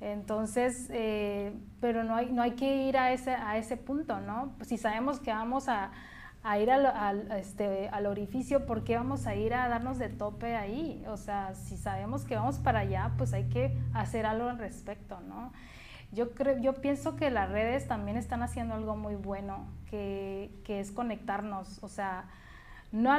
Entonces, 0.00 0.88
eh, 0.90 1.52
pero 1.80 2.04
no 2.04 2.14
hay, 2.14 2.30
no 2.30 2.42
hay 2.42 2.52
que 2.52 2.84
ir 2.88 2.96
a 2.96 3.12
ese, 3.12 3.32
a 3.32 3.58
ese 3.58 3.76
punto, 3.76 4.20
¿no? 4.20 4.54
Si 4.62 4.78
sabemos 4.78 5.18
que 5.18 5.32
vamos 5.32 5.68
a, 5.68 5.90
a 6.44 6.58
ir 6.58 6.70
al, 6.70 7.30
este, 7.32 7.88
al 7.88 8.06
orificio, 8.06 8.64
¿por 8.64 8.84
qué 8.84 8.96
vamos 8.96 9.26
a 9.26 9.34
ir 9.34 9.54
a 9.54 9.68
darnos 9.68 9.98
de 9.98 10.08
tope 10.08 10.56
ahí? 10.56 11.04
O 11.08 11.16
sea, 11.16 11.54
si 11.54 11.76
sabemos 11.76 12.24
que 12.24 12.36
vamos 12.36 12.58
para 12.58 12.80
allá, 12.80 13.12
pues 13.18 13.32
hay 13.32 13.48
que 13.48 13.76
hacer 13.92 14.24
algo 14.24 14.48
al 14.48 14.58
respecto, 14.58 15.20
¿no? 15.20 15.52
Yo, 16.12 16.30
creo, 16.30 16.58
yo 16.58 16.74
pienso 16.74 17.16
que 17.16 17.30
las 17.30 17.50
redes 17.50 17.86
también 17.86 18.16
están 18.16 18.42
haciendo 18.42 18.74
algo 18.74 18.96
muy 18.96 19.16
bueno, 19.16 19.66
que, 19.90 20.50
que 20.64 20.80
es 20.80 20.90
conectarnos, 20.90 21.82
o 21.82 21.88
sea, 21.88 22.24
no 22.92 23.12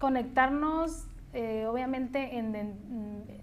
conectarnos 0.00 1.06
eh, 1.32 1.66
obviamente 1.66 2.36
en, 2.38 2.56
en 2.56 3.40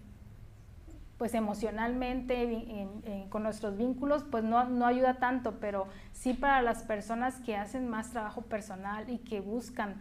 pues 1.17 1.34
emocionalmente, 1.34 2.88
con 3.30 3.43
nuestros 3.43 3.76
vínculos, 3.76 4.24
pues 4.30 4.43
no, 4.43 4.65
no, 4.65 4.86
ayuda 4.86 5.15
tanto, 5.15 5.60
pero 5.60 5.88
sí 6.13 6.34
para 6.34 6.62
las 6.62 6.84
personas 6.84 7.39
que 7.39 7.56
hacen 7.56 7.88
más 7.88 8.12
trabajo 8.12 8.43
personal 8.43 9.10
y 9.10 9.17
que 9.17 9.41
buscan 9.41 9.96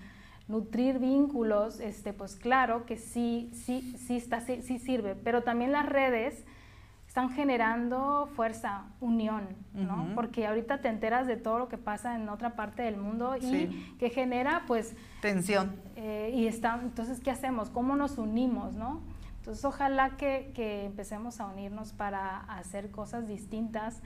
nutrir 0.47 0.99
vínculos, 0.99 1.81
este, 1.81 2.12
pues 2.12 2.37
claro 2.37 2.85
que 2.85 2.99
sí, 2.99 3.51
sí, 3.55 3.97
sí, 3.99 4.16
está, 4.16 4.40
sí, 4.40 4.79
sirve, 4.79 5.14
pero 5.14 5.42
también 5.42 5.73
las 5.73 5.87
redes 5.87 6.45
están 7.17 7.31
generando 7.31 8.29
fuerza, 8.37 8.83
unión, 9.01 9.49
¿no? 9.73 10.09
Porque 10.15 10.47
ahorita 10.47 10.83
te 10.83 10.89
enteras 10.89 11.27
de 11.27 11.39
todo 11.39 11.59
lo 11.59 11.67
que 11.67 11.79
pasa 11.79 12.15
en 12.15 12.29
otra 12.29 12.57
parte 12.57 12.83
del 12.83 12.99
mundo 12.99 13.37
y 13.41 13.97
que 13.99 14.11
genera, 14.11 14.65
pues... 14.67 14.95
Tensión. 15.23 15.77
Eh, 15.97 16.31
y 16.35 16.47
está, 16.47 16.79
entonces, 16.83 17.21
¿qué 17.21 17.31
hacemos? 17.31 17.71
¿Cómo 17.71 17.97
nos 17.97 18.19
unimos, 18.19 18.75
no? 18.75 19.01
Entonces, 19.39 19.65
ojalá 19.65 20.19
que, 20.19 20.53
empecemos 20.85 21.41
a 21.41 21.47
unirnos 21.47 21.95
para 21.95 22.41
hacer 22.41 22.91
cosas 22.91 23.27
distintas, 23.27 24.03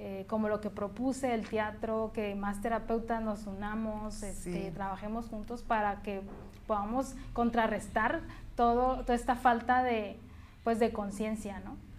eh, 0.00 0.24
como 0.28 0.48
lo 0.48 0.60
que 0.60 0.70
propuse 0.70 1.32
el 1.34 1.48
teatro, 1.48 2.10
que 2.12 2.34
más 2.34 2.60
terapeutas 2.60 3.22
nos 3.22 3.46
unamos, 3.46 4.24
este, 4.24 4.72
trabajemos 4.72 5.28
juntos 5.28 5.62
para 5.62 6.02
que 6.02 6.20
podamos 6.66 7.14
contrarrestar 7.32 8.22
todo, 8.56 9.02
toda 9.02 9.14
esta 9.14 9.36
falta 9.36 9.84
de, 9.84 10.18
pues, 10.64 10.80
de 10.80 10.92
conciencia, 10.92 11.60
¿no? 11.60 11.89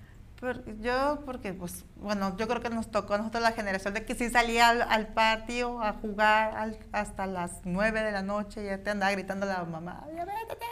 Yo, 0.81 1.21
porque, 1.25 1.53
pues, 1.53 1.85
bueno, 1.97 2.35
yo 2.37 2.47
creo 2.47 2.61
que 2.61 2.69
nos 2.69 2.89
tocó 2.89 3.13
a 3.13 3.17
nosotros 3.19 3.43
la 3.43 3.51
generación 3.51 3.93
de 3.93 4.05
que 4.05 4.15
sí 4.15 4.29
salía 4.29 4.69
al, 4.69 5.07
patio 5.09 5.81
a 5.83 5.93
jugar 5.93 6.75
hasta 6.91 7.27
las 7.27 7.61
nueve 7.63 8.01
de 8.01 8.11
la 8.11 8.23
noche 8.23 8.63
y 8.63 8.65
ya 8.65 8.81
te 8.81 8.89
andaba 8.89 9.11
gritando 9.11 9.45
la 9.45 9.63
mamá, 9.63 10.05
ya 10.15 10.25
vétete. 10.25 10.65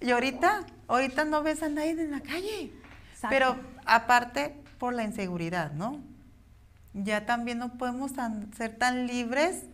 Y 0.00 0.10
ahorita, 0.10 0.64
ahorita 0.88 1.24
no 1.24 1.42
ves 1.42 1.62
a 1.62 1.68
nadie 1.68 1.90
en 1.90 2.10
la 2.10 2.20
calle. 2.20 2.72
Pero 3.28 3.56
aparte, 3.86 4.54
por 4.78 4.94
la 4.94 5.04
inseguridad, 5.04 5.72
¿no? 5.72 6.02
Ya 6.94 7.26
también 7.26 7.58
no 7.58 7.76
podemos 7.78 8.12
ser 8.56 8.76
tan 8.76 9.06
libres 9.06 9.64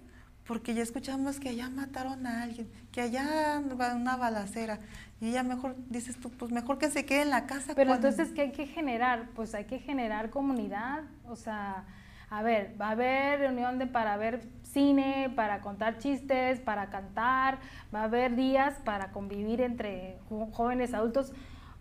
porque 0.46 0.74
ya 0.74 0.82
escuchamos 0.82 1.38
que 1.38 1.50
allá 1.50 1.68
mataron 1.68 2.26
a 2.26 2.42
alguien, 2.42 2.68
que 2.90 3.00
allá 3.00 3.62
va 3.80 3.94
una 3.94 4.16
balacera. 4.16 4.80
Y 5.20 5.32
ya 5.32 5.42
mejor, 5.42 5.76
dices 5.88 6.18
tú, 6.18 6.30
pues 6.30 6.50
mejor 6.50 6.78
que 6.78 6.90
se 6.90 7.04
quede 7.04 7.22
en 7.22 7.30
la 7.30 7.46
casa. 7.46 7.74
Pero 7.74 7.94
entonces, 7.94 8.30
¿qué 8.30 8.42
hay 8.42 8.52
que 8.52 8.66
generar? 8.66 9.28
Pues 9.34 9.54
hay 9.54 9.64
que 9.66 9.78
generar 9.78 10.30
comunidad. 10.30 11.02
O 11.26 11.36
sea, 11.36 11.84
a 12.30 12.42
ver, 12.42 12.74
va 12.80 12.88
a 12.88 12.90
haber 12.92 13.40
reunión 13.40 13.78
de 13.78 13.86
para 13.86 14.16
ver 14.16 14.40
cine, 14.62 15.32
para 15.34 15.60
contar 15.60 15.98
chistes, 15.98 16.60
para 16.60 16.88
cantar, 16.90 17.58
va 17.94 18.02
a 18.02 18.04
haber 18.04 18.36
días 18.36 18.74
para 18.84 19.10
convivir 19.12 19.60
entre 19.60 20.18
jóvenes, 20.52 20.94
adultos. 20.94 21.32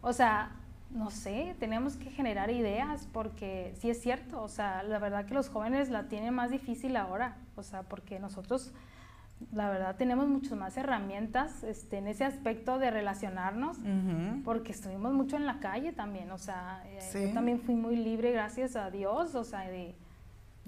O 0.01 0.11
sea, 0.11 0.51
no 0.89 1.11
sé, 1.11 1.55
tenemos 1.59 1.97
que 1.97 2.09
generar 2.09 2.49
ideas 2.49 3.07
porque 3.13 3.73
sí 3.79 3.89
es 3.89 4.01
cierto, 4.01 4.41
o 4.41 4.47
sea, 4.47 4.81
la 4.83 4.97
verdad 4.97 5.25
que 5.25 5.35
los 5.35 5.49
jóvenes 5.49 5.89
la 5.89 6.07
tienen 6.07 6.33
más 6.33 6.49
difícil 6.49 6.95
ahora, 6.95 7.37
o 7.55 7.63
sea, 7.63 7.83
porque 7.83 8.19
nosotros, 8.19 8.73
la 9.53 9.69
verdad, 9.69 9.95
tenemos 9.95 10.27
muchas 10.27 10.57
más 10.57 10.77
herramientas 10.77 11.63
este, 11.63 11.97
en 11.97 12.07
ese 12.07 12.25
aspecto 12.25 12.77
de 12.77 12.91
relacionarnos, 12.91 13.77
porque 14.43 14.71
estuvimos 14.71 15.13
mucho 15.13 15.37
en 15.37 15.45
la 15.45 15.59
calle 15.59 15.93
también, 15.93 16.31
o 16.31 16.37
sea, 16.37 16.83
eh, 16.85 17.27
yo 17.27 17.33
también 17.33 17.61
fui 17.61 17.75
muy 17.75 17.95
libre, 17.95 18.31
gracias 18.31 18.75
a 18.75 18.91
Dios, 18.91 19.35
o 19.35 19.43
sea, 19.43 19.61
de 19.61 19.95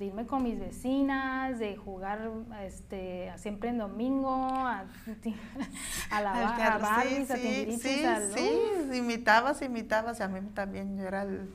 de 0.01 0.07
irme 0.07 0.25
con 0.25 0.41
mis 0.41 0.59
vecinas, 0.59 1.59
de 1.59 1.75
jugar 1.75 2.31
este, 2.63 3.31
siempre 3.37 3.69
en 3.69 3.77
domingo, 3.77 4.33
a, 4.33 4.85
a 6.09 6.21
la 6.21 6.73
a 6.73 6.77
Barbies, 6.79 7.27
sí, 7.27 7.33
a 7.33 7.37
sí, 7.37 7.77
sí, 7.79 8.03
sí, 8.33 8.97
imitabas, 8.97 9.61
imitabas, 9.61 10.19
y 10.19 10.23
a 10.23 10.27
mí 10.27 10.39
también 10.55 10.97
yo 10.97 11.03
era 11.03 11.21
el, 11.21 11.53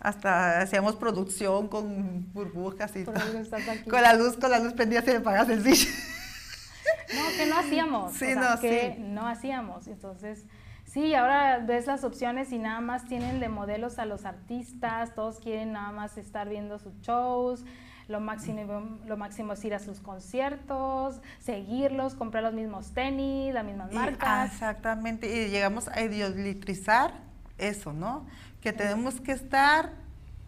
hasta 0.00 0.60
hacíamos 0.60 0.96
producción 0.96 1.68
con 1.68 2.32
burbujas 2.32 2.94
y 2.96 3.04
todo. 3.04 3.14
Con 3.90 4.02
la 4.02 4.14
luz, 4.14 4.36
con 4.38 4.50
la 4.50 4.60
luz 4.60 4.72
prendida 4.72 5.02
se 5.02 5.12
le 5.12 5.20
pagas 5.20 5.50
el 5.50 5.60
bicho. 5.62 5.88
No, 7.38 7.44
que 7.44 7.50
no 7.50 7.58
hacíamos. 7.58 8.12
Sí, 8.14 8.26
no, 8.34 8.60
que 8.60 8.96
no 8.98 9.26
hacíamos. 9.26 9.86
Entonces, 9.88 10.44
Sí, 10.88 11.14
ahora 11.14 11.58
ves 11.58 11.86
las 11.86 12.02
opciones 12.02 12.50
y 12.50 12.58
nada 12.58 12.80
más 12.80 13.04
tienen 13.04 13.40
de 13.40 13.50
modelos 13.50 13.98
a 13.98 14.06
los 14.06 14.24
artistas, 14.24 15.14
todos 15.14 15.38
quieren 15.38 15.72
nada 15.72 15.92
más 15.92 16.16
estar 16.16 16.48
viendo 16.48 16.78
sus 16.78 16.98
shows, 17.02 17.62
lo 18.08 18.20
máximo, 18.20 18.98
lo 19.04 19.16
máximo 19.18 19.52
es 19.52 19.62
ir 19.66 19.74
a 19.74 19.80
sus 19.80 20.00
conciertos, 20.00 21.20
seguirlos, 21.40 22.14
comprar 22.14 22.42
los 22.42 22.54
mismos 22.54 22.92
tenis, 22.92 23.52
las 23.52 23.66
mismas 23.66 23.92
marcas. 23.92 24.50
exactamente, 24.50 25.28
y 25.28 25.50
llegamos 25.50 25.88
a 25.88 26.00
idiotizar 26.00 27.12
eso, 27.58 27.92
¿no? 27.92 28.26
Que 28.62 28.72
tenemos 28.72 29.20
que 29.20 29.32
estar 29.32 29.92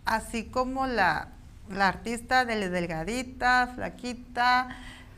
así 0.06 0.44
como 0.44 0.86
la, 0.86 1.28
la 1.68 1.88
artista 1.88 2.46
de 2.46 2.70
delgadita, 2.70 3.72
flaquita, 3.74 4.68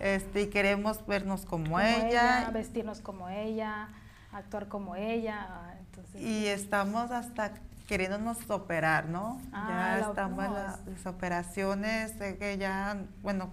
este, 0.03 0.43
y 0.43 0.47
queremos 0.49 1.07
vernos 1.07 1.47
como, 1.47 1.81
ella. 1.81 2.51
Vestirnos 2.53 3.01
como 3.01 3.29
ella 3.29 3.89
actuar 4.33 4.69
como 4.69 4.97
ella. 4.97 5.77
y 6.15 6.47
estamos 6.47 7.11
hasta 7.11 7.53
queriéndonos 7.87 8.49
operar, 8.49 9.07
¿no? 9.07 9.41
Ah, 9.53 9.99
ya 10.01 10.09
estamos 10.09 10.47
en 10.47 10.93
las 10.95 11.07
operaciones, 11.07 12.13
que 12.13 12.57
ya, 12.59 12.97
bueno, 13.23 13.51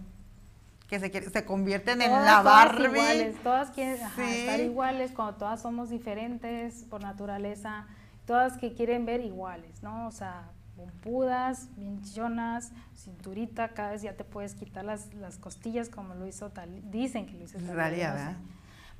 que 0.87 0.99
se, 0.99 1.29
se 1.29 1.45
convierten 1.45 2.01
en 2.01 2.11
la 2.11 2.41
Barbie. 2.41 2.87
Todas 2.87 2.93
iguales, 2.93 3.43
todas 3.43 3.69
quieren 3.71 3.95
estar 3.95 4.59
iguales, 4.61 5.11
cuando 5.11 5.35
todas 5.35 5.61
somos 5.61 5.89
diferentes 5.89 6.85
por 6.89 7.01
naturaleza, 7.01 7.85
todas 8.25 8.57
que 8.57 8.73
quieren 8.73 9.05
ver 9.05 9.19
iguales, 9.21 9.83
¿no? 9.83 10.07
O 10.07 10.11
sea, 10.11 10.49
pompudas, 10.79 11.69
bien 11.75 12.01
chillonas, 12.01 12.71
cinturita, 12.95 13.69
cada 13.69 13.91
vez 13.91 14.01
ya 14.01 14.13
te 14.13 14.23
puedes 14.23 14.55
quitar 14.55 14.85
las, 14.85 15.13
las 15.13 15.37
costillas 15.37 15.89
como 15.89 16.15
lo 16.15 16.25
hizo 16.25 16.49
tal, 16.51 16.89
dicen 16.89 17.25
que 17.25 17.33
lo 17.33 17.43
hizo 17.43 17.57
tal. 17.59 17.75
¿verdad? 17.75 18.37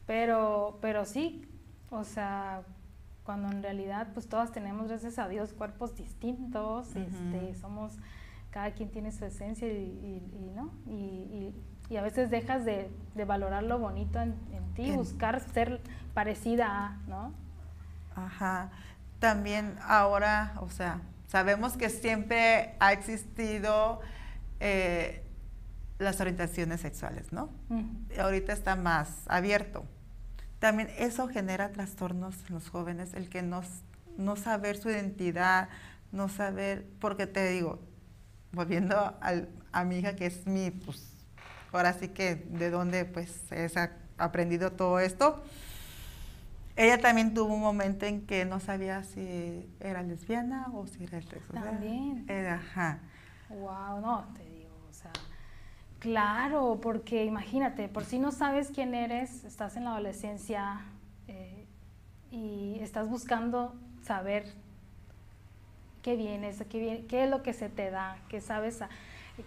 Pero, 0.06 0.78
pero 0.82 1.06
sí, 1.06 1.48
o 1.89 2.04
sea, 2.04 2.63
cuando 3.24 3.50
en 3.50 3.63
realidad 3.63 4.08
pues 4.13 4.28
todas 4.28 4.52
tenemos, 4.52 4.88
gracias 4.88 5.20
a 5.20 5.28
Dios, 5.28 5.54
cuerpos 5.54 5.95
distintos, 5.95 6.95
este, 6.95 7.56
somos, 7.56 7.93
cada 8.51 8.72
quien 8.72 8.89
tiene 8.89 9.12
su 9.12 9.24
esencia 9.24 9.68
y, 9.68 10.51
¿no? 10.56 10.72
Y, 10.88 11.53
a 11.97 12.03
veces 12.03 12.30
dejas 12.30 12.66
de, 12.66 12.89
valorar 13.26 13.64
lo 13.64 13.80
bonito 13.80 14.20
en, 14.20 14.36
ti, 14.76 14.91
buscar 14.91 15.39
ser 15.39 15.82
parecida 16.14 16.68
a, 16.68 16.97
¿no? 17.08 17.34
Ajá. 18.16 18.70
También 19.20 19.76
ahora, 19.82 20.53
o 20.62 20.70
sea, 20.70 21.01
sabemos 21.30 21.77
que 21.77 21.89
siempre 21.89 22.75
ha 22.82 22.91
existido 22.91 24.01
eh, 24.59 25.23
las 25.97 26.19
orientaciones 26.19 26.82
sexuales, 26.82 27.32
¿no? 27.32 27.49
Ahorita 28.17 28.51
está 28.51 28.75
más 28.75 29.23
abierto 29.27 29.86
también 30.59 30.89
eso 30.97 31.27
genera 31.30 31.71
trastornos 31.71 32.36
en 32.47 32.55
los 32.55 32.69
jóvenes, 32.69 33.13
el 33.13 33.30
que 33.30 33.41
no, 33.41 33.61
no 34.17 34.36
saber 34.36 34.77
su 34.77 34.89
identidad, 34.89 35.69
no 36.11 36.27
saber, 36.27 36.86
porque 36.99 37.27
te 37.27 37.49
digo, 37.49 37.80
volviendo 38.51 39.15
a 39.71 39.84
mi 39.86 39.99
hija 39.99 40.15
que 40.15 40.25
es 40.25 40.45
mi, 40.45 40.69
pues, 40.71 41.13
ahora 41.71 41.93
sí 41.93 42.09
que 42.09 42.36
de 42.36 42.69
dónde 42.69 43.05
pues 43.05 43.43
he 43.51 43.69
aprendido 44.17 44.73
todo 44.73 44.99
esto, 44.99 45.41
ella 46.80 46.97
también 46.97 47.34
tuvo 47.34 47.53
un 47.53 47.61
momento 47.61 48.05
en 48.05 48.25
que 48.25 48.45
no 48.45 48.59
sabía 48.59 49.03
si 49.03 49.69
era 49.82 50.01
lesbiana 50.01 50.67
o 50.73 50.88
si 50.88 51.03
era 51.03 51.17
heterosexual. 51.17 51.63
También. 51.63 52.25
ajá. 52.30 52.99
Wow, 53.49 53.99
no, 54.01 54.25
te 54.36 54.49
Claro, 55.99 56.80
porque 56.82 57.25
imagínate, 57.25 57.89
por 57.89 58.05
si 58.05 58.19
no 58.19 58.32
sabes 58.32 58.71
quién 58.73 58.95
eres, 58.95 59.43
estás 59.43 59.75
en 59.75 59.84
la 59.84 59.91
adolescencia 59.91 60.80
eh, 61.27 61.65
y 62.32 62.77
estás 62.80 63.09
buscando 63.09 63.75
saber 64.01 64.45
qué 66.01 66.15
vienes, 66.15 66.63
qué, 66.69 67.05
qué 67.09 67.25
es 67.25 67.30
lo 67.30 67.43
que 67.43 67.51
se 67.51 67.67
te 67.67 67.91
da, 67.91 68.15
qué 68.30 68.39
sabes, 68.39 68.80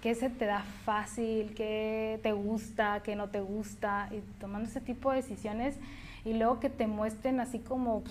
qué 0.03 0.15
se 0.15 0.29
te 0.29 0.45
da 0.45 0.63
fácil, 0.85 1.55
qué 1.55 2.21
te 2.23 2.33
gusta, 2.33 3.01
qué 3.03 3.17
no 3.17 3.31
te 3.31 3.41
gusta, 3.41 4.11
y 4.11 4.21
tomando 4.39 4.69
ese 4.69 4.83
tipo 4.83 5.11
de 5.11 5.17
decisiones 5.17 5.77
y 6.25 6.35
luego 6.35 6.61
que 6.61 6.71
te 6.71 6.87
muestren 6.87 7.41
así 7.41 7.59
como 7.59 8.03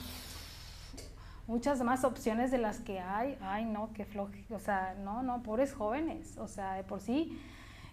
muchas 1.48 1.82
más 1.82 2.04
opciones 2.04 2.52
de 2.52 2.58
las 2.58 2.80
que 2.80 3.00
hay, 3.00 3.38
ay 3.42 3.66
no, 3.66 3.92
qué 3.94 4.06
floje, 4.06 4.46
o 4.50 4.60
sea, 4.60 4.96
no, 5.04 5.24
no, 5.24 5.44
pobres 5.44 5.74
jóvenes, 5.74 6.38
o 6.38 6.48
sea, 6.48 6.74
de 6.74 6.84
por 6.84 7.02
sí 7.02 7.38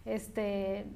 este, 0.08 0.86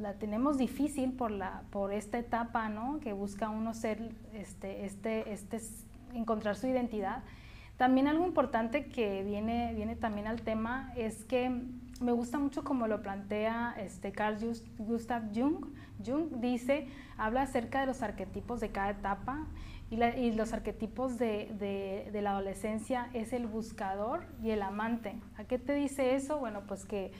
la, 0.00 0.14
tenemos 0.14 0.56
difícil 0.56 1.12
por, 1.12 1.30
la, 1.30 1.62
por 1.70 1.92
esta 1.92 2.18
etapa, 2.18 2.68
¿no? 2.68 3.00
Que 3.00 3.12
busca 3.12 3.50
uno 3.50 3.74
ser, 3.74 4.12
este, 4.32 4.84
este, 4.84 5.32
este, 5.32 5.60
encontrar 6.14 6.56
su 6.56 6.68
identidad. 6.68 7.22
También 7.76 8.06
algo 8.06 8.24
importante 8.24 8.86
que 8.86 9.24
viene, 9.24 9.74
viene 9.74 9.96
también 9.96 10.26
al 10.26 10.42
tema 10.42 10.92
es 10.96 11.24
que 11.24 11.50
me 12.00 12.12
gusta 12.12 12.38
mucho 12.38 12.62
como 12.62 12.86
lo 12.86 13.02
plantea 13.02 13.74
este 13.78 14.12
Carl 14.12 14.36
Gustav 14.78 15.24
Jung. 15.34 15.66
Jung 16.04 16.40
dice, 16.40 16.86
habla 17.20 17.42
acerca 17.42 17.80
de 17.80 17.86
los 17.86 18.02
arquetipos 18.02 18.60
de 18.60 18.70
cada 18.70 18.90
etapa 18.90 19.46
y, 19.90 20.30
los 20.32 20.52
arquetipos 20.52 21.18
de, 21.18 21.52
de, 21.58 22.10
de, 22.12 22.22
la 22.22 22.30
adolescencia 22.30 23.10
es 23.12 23.32
el 23.32 23.46
buscador 23.46 24.24
y 24.42 24.50
el 24.50 24.62
amante. 24.62 25.16
¿A 25.36 25.44
qué 25.44 25.58
te 25.58 25.74
dice 25.74 26.14
eso? 26.14 26.38
Bueno, 26.38 26.62
pues 26.66 26.84
que 26.84 27.12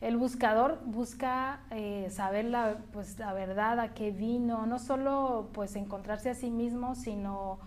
el 0.00 0.16
buscador 0.16 0.80
busca 0.84 1.60
eh, 1.70 2.08
saber 2.10 2.46
la, 2.46 2.78
pues, 2.92 3.18
la 3.18 3.32
verdad, 3.32 3.78
a 3.80 3.94
qué 3.94 4.10
vino, 4.10 4.66
no 4.66 4.78
solo 4.78 5.50
pues 5.52 5.76
encontrarse 5.76 6.30
a 6.30 6.34
sí 6.34 6.50
mismo, 6.50 6.94
sino 6.94 7.58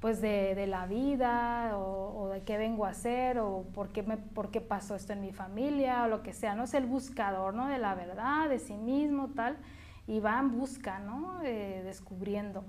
pues 0.00 0.20
de, 0.20 0.66
la 0.66 0.86
vida 0.86 1.76
o, 1.78 2.28
de 2.28 2.42
qué 2.42 2.58
vengo 2.58 2.84
a 2.84 2.90
hacer 2.90 3.38
o 3.38 3.64
por 3.72 3.88
qué, 3.88 4.02
me, 4.02 4.16
por 4.16 4.50
qué 4.50 4.60
pasó 4.60 4.94
esto 4.94 5.12
en 5.12 5.20
mi 5.20 5.32
familia 5.32 6.04
o 6.04 6.08
lo 6.08 6.22
que 6.22 6.32
sea, 6.32 6.54
¿no? 6.54 6.64
Es 6.64 6.74
el 6.74 6.86
buscador, 6.86 7.54
¿no? 7.54 7.66
De 7.66 7.78
la 7.78 7.94
verdad, 7.94 8.48
de 8.48 8.58
sí 8.58 8.74
mismo, 8.74 9.28
tal, 9.28 9.56
y 10.06 10.20
va 10.20 10.38
en 10.38 10.52
busca, 10.52 10.98
¿no? 10.98 11.40
Eh, 11.42 11.82
descubriendo. 11.84 12.64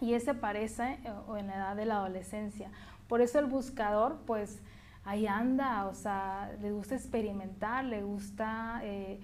Y 0.00 0.14
ese 0.14 0.30
aparece 0.30 0.98
eh, 1.04 1.12
en 1.38 1.46
la 1.48 1.56
edad 1.56 1.76
de 1.76 1.86
la 1.86 1.96
adolescencia. 1.96 2.70
Por 3.08 3.20
eso 3.20 3.38
el 3.38 3.46
buscador, 3.46 4.18
pues, 4.26 4.60
ahí 5.04 5.26
anda, 5.26 5.86
o 5.86 5.94
sea, 5.94 6.52
le 6.60 6.70
gusta 6.72 6.94
experimentar, 6.94 7.84
le 7.84 8.02
gusta, 8.02 8.80
eh, 8.82 9.20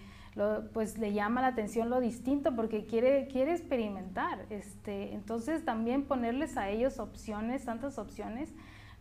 pues 0.72 0.98
le 0.98 1.12
llama 1.12 1.42
la 1.42 1.48
atención 1.48 1.90
lo 1.90 2.00
distinto 2.00 2.56
porque 2.56 2.86
quiere, 2.86 3.28
quiere 3.28 3.52
experimentar. 3.52 4.46
Este, 4.50 5.12
entonces 5.12 5.64
también 5.64 6.04
ponerles 6.04 6.56
a 6.56 6.70
ellos 6.70 6.98
opciones, 6.98 7.64
tantas 7.64 7.98
opciones, 7.98 8.52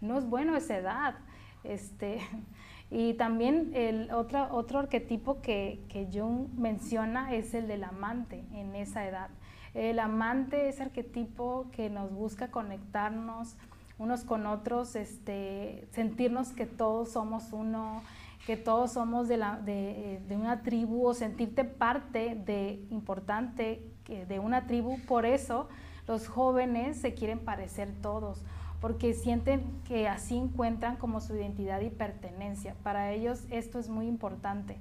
no 0.02 0.18
es 0.18 0.26
bueno 0.26 0.56
esa 0.56 0.78
edad. 0.78 1.16
Este, 1.64 2.20
y 2.94 3.16
también 3.16 3.72
el 3.74 4.12
otro, 4.12 4.48
otro 4.52 4.78
arquetipo 4.78 5.42
que, 5.42 5.82
que 5.90 6.08
Jung 6.14 6.48
menciona 6.56 7.34
es 7.34 7.56
el 7.56 7.68
del 7.68 7.84
amante 7.84 8.44
en 8.54 8.76
esa 8.76 9.08
edad. 9.08 9.30
El 9.74 9.98
amante 9.98 10.70
es 10.70 10.80
arquetipo 10.80 11.66
que 11.72 11.90
nos 11.90 12.14
busca 12.14 12.52
conectarnos 12.52 13.58
unos 13.98 14.24
con 14.24 14.46
otros, 14.46 14.96
este, 14.96 15.88
sentirnos 15.92 16.52
que 16.52 16.68
todos 16.68 17.14
somos 17.14 17.52
uno, 17.52 18.04
que 18.46 18.58
todos 18.58 18.92
somos 18.92 19.28
de, 19.28 19.38
la, 19.38 19.58
de, 19.58 20.22
de, 20.28 20.36
una 20.36 20.62
tribu 20.62 21.08
o 21.08 21.16
sentirte 21.16 21.64
parte 21.64 22.36
de 22.46 22.86
importante 22.92 23.82
de 24.08 24.40
una 24.40 24.68
tribu. 24.68 25.00
Por 25.08 25.26
eso 25.26 25.68
los 26.08 26.28
jóvenes 26.28 26.98
se 26.98 27.16
quieren 27.16 27.40
parecer 27.40 27.92
todos, 28.02 28.44
porque 28.84 29.14
sienten 29.14 29.64
que 29.88 30.10
así 30.10 30.36
encuentran 30.36 30.98
como 30.98 31.22
su 31.22 31.34
identidad 31.34 31.80
y 31.80 31.90
pertenencia. 31.90 32.76
Para 32.84 33.14
ellos 33.14 33.46
esto 33.50 33.80
es 33.80 33.88
muy 33.88 34.08
importante, 34.08 34.76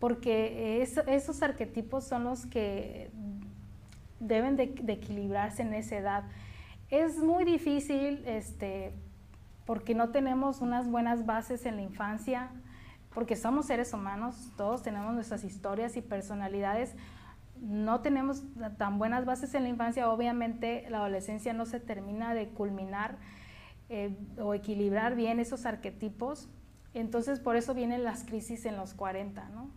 porque 0.00 0.82
esos 0.82 1.42
arquetipos 1.44 2.02
son 2.02 2.24
los 2.24 2.44
que 2.44 3.08
deben 4.18 4.56
de, 4.56 4.74
de, 4.82 4.94
equilibrarse 4.94 5.62
en 5.62 5.74
esa 5.74 5.96
edad. 5.96 6.24
Es 6.90 7.18
muy 7.18 7.44
difícil, 7.44 8.24
este, 8.26 8.92
porque 9.64 9.94
no 9.94 10.08
tenemos 10.08 10.60
unas 10.60 10.90
buenas 10.90 11.24
bases 11.24 11.66
en 11.66 11.76
la 11.76 11.82
infancia, 11.82 12.50
porque 13.14 13.36
somos 13.36 13.66
seres 13.66 13.92
humanos, 13.92 14.50
todos 14.56 14.82
tenemos 14.82 15.14
nuestras 15.14 15.44
historias 15.44 15.96
y 15.96 16.02
personalidades. 16.02 16.96
No 17.60 18.00
tenemos 18.00 18.42
tan 18.78 18.98
buenas 18.98 19.24
bases 19.24 19.54
en 19.54 19.64
la 19.64 19.68
infancia, 19.68 20.10
obviamente 20.10 20.86
la 20.88 20.98
adolescencia 20.98 21.52
no 21.52 21.66
se 21.66 21.80
termina 21.80 22.34
de 22.34 22.48
culminar 22.48 23.18
eh, 23.88 24.16
o 24.38 24.54
equilibrar 24.54 25.14
bien 25.14 25.40
esos 25.40 25.66
arquetipos, 25.66 26.48
entonces 26.94 27.40
por 27.40 27.56
eso 27.56 27.74
vienen 27.74 28.04
las 28.04 28.24
crisis 28.24 28.64
en 28.66 28.76
los 28.76 28.94
40, 28.94 29.48
¿no? 29.50 29.70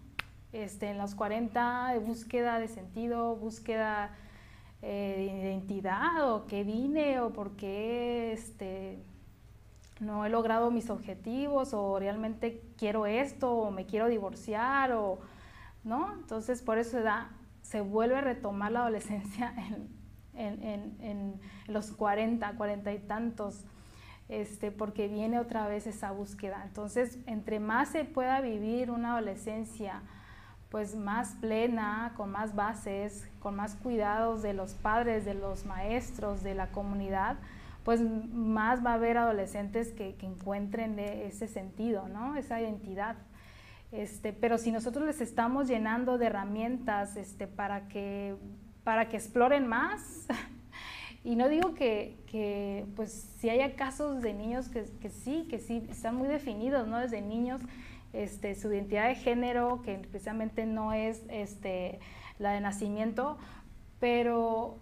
Este, 0.52 0.90
en 0.90 0.98
los 0.98 1.14
40 1.16 1.92
de 1.94 2.00
búsqueda 2.00 2.60
de 2.60 2.68
sentido, 2.68 3.36
búsqueda 3.36 4.16
eh, 4.82 5.16
de 5.18 5.24
identidad, 5.26 6.32
o 6.32 6.48
qué 6.48 6.64
vine, 6.64 7.20
o 7.20 7.32
por 7.32 7.56
qué 7.56 8.32
este, 8.34 9.04
no 10.00 10.26
he 10.26 10.30
logrado 10.30 10.72
mis 10.72 10.90
objetivos 10.90 11.74
o 11.74 12.00
realmente 12.00 12.62
quiero 12.78 13.06
esto 13.06 13.52
o 13.52 13.72
me 13.72 13.86
quiero 13.86 14.08
divorciar 14.08 14.94
o 14.94 15.20
no 15.84 16.14
entonces 16.14 16.62
por 16.62 16.78
eso 16.78 17.02
da, 17.02 17.32
se 17.70 17.82
vuelve 17.82 18.16
a 18.16 18.22
retomar 18.22 18.72
la 18.72 18.80
adolescencia 18.80 19.54
en, 20.34 20.64
en, 20.64 20.98
en, 21.02 21.42
los 21.68 21.92
40 21.92 22.56
40 22.56 22.94
y 22.94 23.00
tantos 23.00 23.64
este, 24.28 24.72
porque 24.72 25.08
viene 25.08 25.40
otra 25.40 25.68
vez 25.68 25.86
esa 25.86 26.10
búsqueda 26.12 26.64
entonces 26.66 27.20
entre 27.28 27.60
más 27.60 27.90
se 27.90 28.06
pueda 28.06 28.42
vivir 28.42 28.90
una 28.90 29.12
adolescencia 29.14 30.02
pues 30.70 30.96
más 30.96 31.36
plena, 31.42 32.14
con 32.16 32.32
más 32.32 32.54
bases, 32.54 33.28
con 33.40 33.56
más 33.56 33.76
cuidados 33.76 34.44
de 34.44 34.54
los 34.54 34.76
padres, 34.76 35.26
de 35.26 35.34
los 35.34 35.66
maestros, 35.66 36.44
de 36.44 36.54
la 36.54 36.68
comunidad, 36.68 37.38
pues 37.84 38.02
más 38.02 38.86
va 38.86 38.92
a 38.92 38.94
haber 38.94 39.18
adolescentes 39.18 39.92
que, 39.94 40.16
encuentren 40.22 41.00
ese 41.00 41.48
sentido, 41.48 42.08
¿no? 42.08 42.36
Esa 42.36 42.62
identidad. 42.62 43.16
Este, 43.92 44.34
pero 44.34 44.58
si 44.58 44.72
nosotros 44.72 45.06
les 45.06 45.20
estamos 45.20 45.68
llenando 45.68 46.18
de 46.18 46.28
herramientas 46.28 47.18
este, 47.18 47.48
para, 47.48 47.88
que, 47.88 48.36
para 48.84 49.10
que 49.10 49.18
exploren 49.18 49.66
más, 49.68 50.28
y 51.24 51.36
no 51.36 51.50
digo 51.50 51.74
que, 51.74 52.86
pues 52.96 53.12
si 53.40 53.50
haya 53.50 53.76
casos 53.76 54.22
de 54.22 54.34
niños 54.34 54.70
que, 54.70 55.10
sí, 55.10 55.48
que 55.50 55.60
sí, 55.60 55.86
están 55.90 56.16
muy 56.16 56.28
definidos, 56.28 56.88
¿no? 56.88 57.00
Desde 57.00 57.22
niños, 57.22 57.62
este, 58.14 58.56
su 58.56 58.72
identidad 58.72 59.08
de 59.08 59.16
género, 59.16 59.82
que 59.82 59.96
especialmente 59.96 60.66
no 60.66 60.94
es 60.94 61.24
este, 61.30 62.00
la 62.38 62.52
de 62.52 62.62
nacimiento, 62.62 63.38
pero 64.00 64.78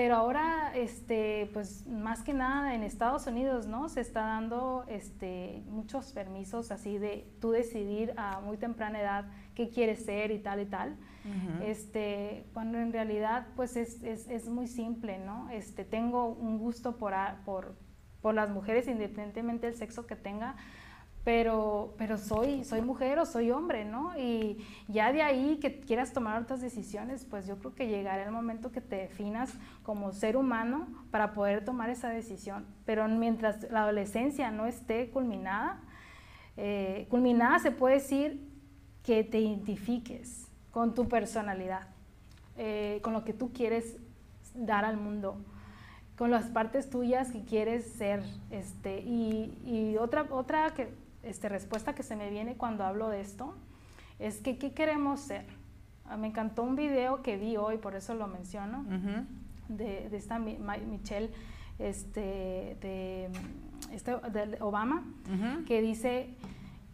pero 0.00 0.16
ahora, 0.16 0.72
este, 0.74 1.50
pues 1.52 1.86
más 1.86 2.22
que 2.22 2.32
nada 2.32 2.74
en 2.74 2.84
Estados 2.84 3.26
Unidos, 3.26 3.66
¿no? 3.66 3.90
Se 3.90 4.00
está 4.00 4.22
dando 4.22 4.86
este, 4.88 5.62
muchos 5.66 6.12
permisos 6.12 6.70
así 6.70 6.96
de 6.96 7.30
tú 7.38 7.50
decidir 7.50 8.14
a 8.16 8.40
muy 8.40 8.56
temprana 8.56 8.98
edad 8.98 9.26
qué 9.54 9.68
quieres 9.68 10.02
ser 10.06 10.30
y 10.30 10.38
tal 10.38 10.60
y 10.60 10.64
tal. 10.64 10.96
este, 11.62 12.46
cuando 12.54 12.78
en 12.78 12.94
realidad, 12.94 13.48
pues 13.56 13.76
es, 13.76 14.02
es, 14.02 14.26
es, 14.30 14.48
muy 14.48 14.68
simple, 14.68 15.18
¿no? 15.18 15.50
Este, 15.50 15.84
tengo 15.84 16.28
un 16.28 16.56
gusto 16.58 16.96
por, 16.96 17.12
por, 17.44 17.76
por 18.22 18.34
las 18.34 18.48
mujeres, 18.48 18.88
independientemente 18.88 19.66
del 19.66 19.76
sexo 19.76 20.06
que 20.06 20.16
tenga, 20.16 20.56
pero, 21.24 21.94
pero 21.98 22.16
soy, 22.16 22.64
soy 22.64 22.80
mujer 22.80 23.18
o 23.18 23.26
soy 23.26 23.50
hombre, 23.50 23.84
¿no? 23.84 24.16
Y 24.18 24.64
ya 24.88 25.12
de 25.12 25.22
ahí 25.22 25.58
que 25.60 25.80
quieras 25.80 26.12
tomar 26.12 26.40
otras 26.40 26.60
decisiones, 26.62 27.26
pues 27.28 27.46
yo 27.46 27.58
creo 27.58 27.74
que 27.74 27.88
llegará 27.88 28.24
el 28.24 28.30
momento 28.30 28.72
que 28.72 28.80
te 28.80 28.96
definas 28.96 29.52
como 29.82 30.12
ser 30.12 30.36
humano 30.36 30.88
para 31.10 31.32
poder 31.34 31.64
tomar 31.64 31.90
esa 31.90 32.08
decisión. 32.08 32.66
Pero 32.86 33.06
mientras 33.08 33.70
la 33.70 33.82
adolescencia 33.82 34.50
no 34.50 34.66
esté 34.66 35.10
culminada, 35.10 35.80
eh, 36.56 37.06
culminada 37.10 37.58
se 37.58 37.70
puede 37.70 37.96
decir 37.96 38.48
que 39.02 39.22
te 39.22 39.40
identifiques 39.40 40.48
con 40.70 40.94
tu 40.94 41.08
personalidad, 41.08 41.88
eh, 42.56 43.00
con 43.02 43.12
lo 43.12 43.24
que 43.24 43.34
tú 43.34 43.52
quieres 43.52 43.98
dar 44.54 44.84
al 44.84 44.96
mundo 44.96 45.36
con 46.16 46.30
las 46.30 46.50
partes 46.50 46.90
tuyas 46.90 47.30
que 47.30 47.46
quieres 47.46 47.82
ser. 47.92 48.22
Este, 48.50 49.00
y, 49.00 49.56
y 49.64 49.96
otra, 49.96 50.26
otra 50.30 50.68
que 50.74 50.90
este, 51.22 51.48
respuesta 51.48 51.94
que 51.94 52.02
se 52.02 52.16
me 52.16 52.30
viene 52.30 52.56
cuando 52.56 52.84
hablo 52.84 53.08
de 53.08 53.20
esto 53.20 53.54
es 54.18 54.38
que 54.38 54.58
¿qué 54.58 54.72
queremos 54.72 55.20
ser? 55.20 55.46
Ah, 56.04 56.16
me 56.16 56.28
encantó 56.28 56.62
un 56.62 56.76
video 56.76 57.22
que 57.22 57.36
vi 57.36 57.56
hoy, 57.56 57.78
por 57.78 57.94
eso 57.94 58.14
lo 58.14 58.26
menciono, 58.26 58.84
de, 59.68 60.08
de, 60.08 60.16
esta 60.16 60.38
Michelle 60.38 61.30
este, 61.78 62.76
de, 62.80 63.30
este, 63.92 64.16
de 64.16 64.58
Obama, 64.60 65.04
que 65.66 65.80
dice, 65.80 66.34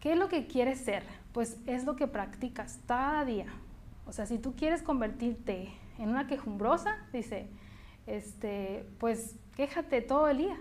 ¿qué 0.01 0.13
es 0.13 0.19
lo 0.19 0.29
que 0.29 0.47
quieres 0.47 0.79
ser? 0.79 1.03
Pues 1.33 1.59
es 1.67 1.85
lo 1.85 1.97
que 1.97 2.07
practicas 2.07 2.79
cada 2.87 3.25
día. 3.25 3.47
O 4.07 4.13
sea, 4.13 4.27
si 4.27 4.39
tú 4.39 4.55
quieres 4.55 4.83
convertirte 4.83 5.73
en 5.99 6.11
una 6.11 6.27
quejumbrosa, 6.27 6.97
dice, 7.13 7.49
este, 8.07 8.87
pues 8.99 9.35
quéjate 9.57 10.01
todo 10.03 10.29
el 10.29 10.39
día. 10.39 10.57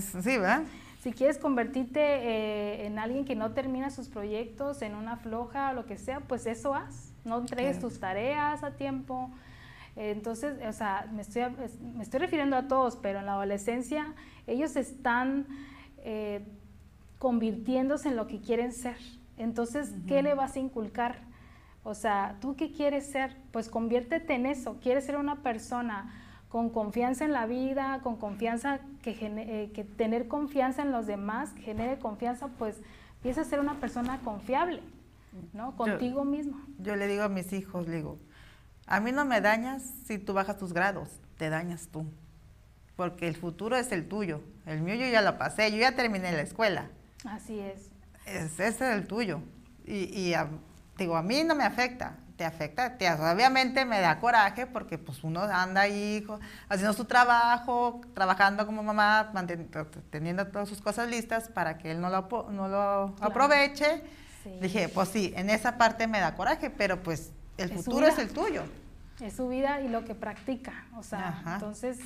sí, 0.00 0.38
¿verdad? 0.38 0.62
Si 1.00 1.12
quieres 1.12 1.38
convertirte 1.38 2.00
eh, 2.00 2.86
en 2.86 2.98
alguien 2.98 3.24
que 3.24 3.36
no 3.36 3.52
termina 3.52 3.90
sus 3.90 4.08
proyectos, 4.08 4.82
en 4.82 4.96
una 4.96 5.16
floja 5.16 5.70
o 5.70 5.74
lo 5.74 5.86
que 5.86 5.96
sea, 5.96 6.20
pues 6.20 6.46
eso 6.46 6.74
haz. 6.74 7.12
No 7.24 7.38
entregues 7.38 7.78
tus 7.78 8.00
tareas 8.00 8.64
a 8.64 8.72
tiempo. 8.72 9.30
entonces, 9.96 10.54
o 10.66 10.72
sea, 10.72 11.08
me 11.12 11.22
estoy, 11.22 11.42
me 11.94 12.02
estoy 12.02 12.20
refiriendo 12.20 12.56
a 12.56 12.66
todos, 12.66 12.96
pero 12.96 13.20
en 13.20 13.26
la 13.26 13.32
adolescencia 13.32 14.14
ellos 14.46 14.76
están 14.76 15.46
eh, 15.98 16.44
convirtiéndose 17.18 18.08
en 18.08 18.16
lo 18.16 18.26
que 18.26 18.40
quieren 18.40 18.72
ser. 18.72 18.96
Entonces, 19.36 19.94
¿qué 20.06 20.22
le 20.22 20.34
vas 20.34 20.56
a 20.56 20.58
inculcar? 20.58 21.20
O 21.84 21.94
sea, 21.94 22.36
¿tú 22.40 22.56
qué 22.56 22.72
quieres 22.72 23.06
ser? 23.10 23.36
Pues 23.52 23.68
conviértete 23.68 24.34
en 24.34 24.46
eso. 24.46 24.78
¿Quieres 24.80 25.04
ser 25.04 25.16
una 25.16 25.42
persona 25.42 26.12
con 26.48 26.70
confianza 26.70 27.24
en 27.24 27.32
la 27.32 27.46
vida, 27.46 28.00
con 28.02 28.16
confianza, 28.16 28.80
que, 29.02 29.16
eh, 29.20 29.70
que 29.74 29.84
tener 29.84 30.28
confianza 30.28 30.82
en 30.82 30.92
los 30.92 31.06
demás, 31.06 31.50
genere 31.62 31.98
confianza, 31.98 32.48
pues 32.58 32.76
empieza 33.16 33.42
a 33.42 33.44
ser 33.44 33.60
una 33.60 33.80
persona 33.80 34.18
confiable, 34.20 34.80
¿no? 35.52 35.76
Contigo 35.76 36.24
mismo. 36.24 36.58
Yo 36.78 36.96
le 36.96 37.06
digo 37.06 37.24
a 37.24 37.28
mis 37.28 37.52
hijos, 37.52 37.86
le 37.86 37.96
digo, 37.96 38.18
a 38.86 39.00
mí 39.00 39.12
no 39.12 39.24
me 39.26 39.40
dañas 39.40 39.82
si 40.06 40.18
tú 40.18 40.32
bajas 40.32 40.56
tus 40.56 40.72
grados, 40.72 41.10
te 41.36 41.50
dañas 41.50 41.88
tú. 41.88 42.06
Porque 42.96 43.28
el 43.28 43.36
futuro 43.36 43.76
es 43.76 43.92
el 43.92 44.08
tuyo. 44.08 44.40
El 44.66 44.80
mío 44.80 44.94
yo 44.94 45.06
ya 45.06 45.22
lo 45.22 45.38
pasé, 45.38 45.70
yo 45.70 45.76
ya 45.76 45.94
terminé 45.94 46.32
la 46.32 46.40
escuela. 46.40 46.90
Así 47.24 47.60
es. 47.60 47.90
es 48.26 48.58
ese 48.58 48.68
es 48.68 48.80
el 48.80 49.06
tuyo. 49.06 49.40
Y, 49.84 50.34
digo, 50.96 51.16
a 51.16 51.22
mí 51.22 51.44
no 51.44 51.54
me 51.54 51.64
afecta 51.64 52.16
te 52.38 52.44
afecta, 52.44 52.96
te, 52.96 53.10
obviamente 53.12 53.84
me 53.84 54.00
da 54.00 54.20
coraje 54.20 54.64
porque 54.64 54.96
pues 54.96 55.24
uno 55.24 55.42
anda 55.42 55.82
ahí 55.82 56.24
haciendo 56.68 56.94
su 56.94 57.04
trabajo, 57.04 58.00
trabajando 58.14 58.64
como 58.64 58.84
mamá, 58.84 59.32
teniendo 60.10 60.46
todas 60.46 60.68
sus 60.68 60.80
cosas 60.80 61.10
listas 61.10 61.48
para 61.48 61.78
que 61.78 61.90
él 61.90 62.00
no 62.00 62.08
lo, 62.08 62.28
no 62.50 62.68
lo 62.68 63.16
aproveche. 63.20 64.04
Dije, 64.62 64.88
pues 64.88 65.08
sí, 65.08 65.34
en 65.36 65.50
esa 65.50 65.76
parte 65.76 66.06
me 66.06 66.20
da 66.20 66.36
coraje, 66.36 66.70
pero 66.70 67.02
pues 67.02 67.32
el 67.58 67.70
futuro 67.70 68.06
es 68.06 68.18
el 68.18 68.30
tuyo. 68.30 68.62
Es 69.20 69.34
su 69.34 69.48
vida 69.48 69.80
y 69.80 69.88
lo 69.88 70.04
que 70.04 70.14
practica, 70.14 70.86
o 70.96 71.02
sea, 71.02 71.42
entonces 71.44 71.98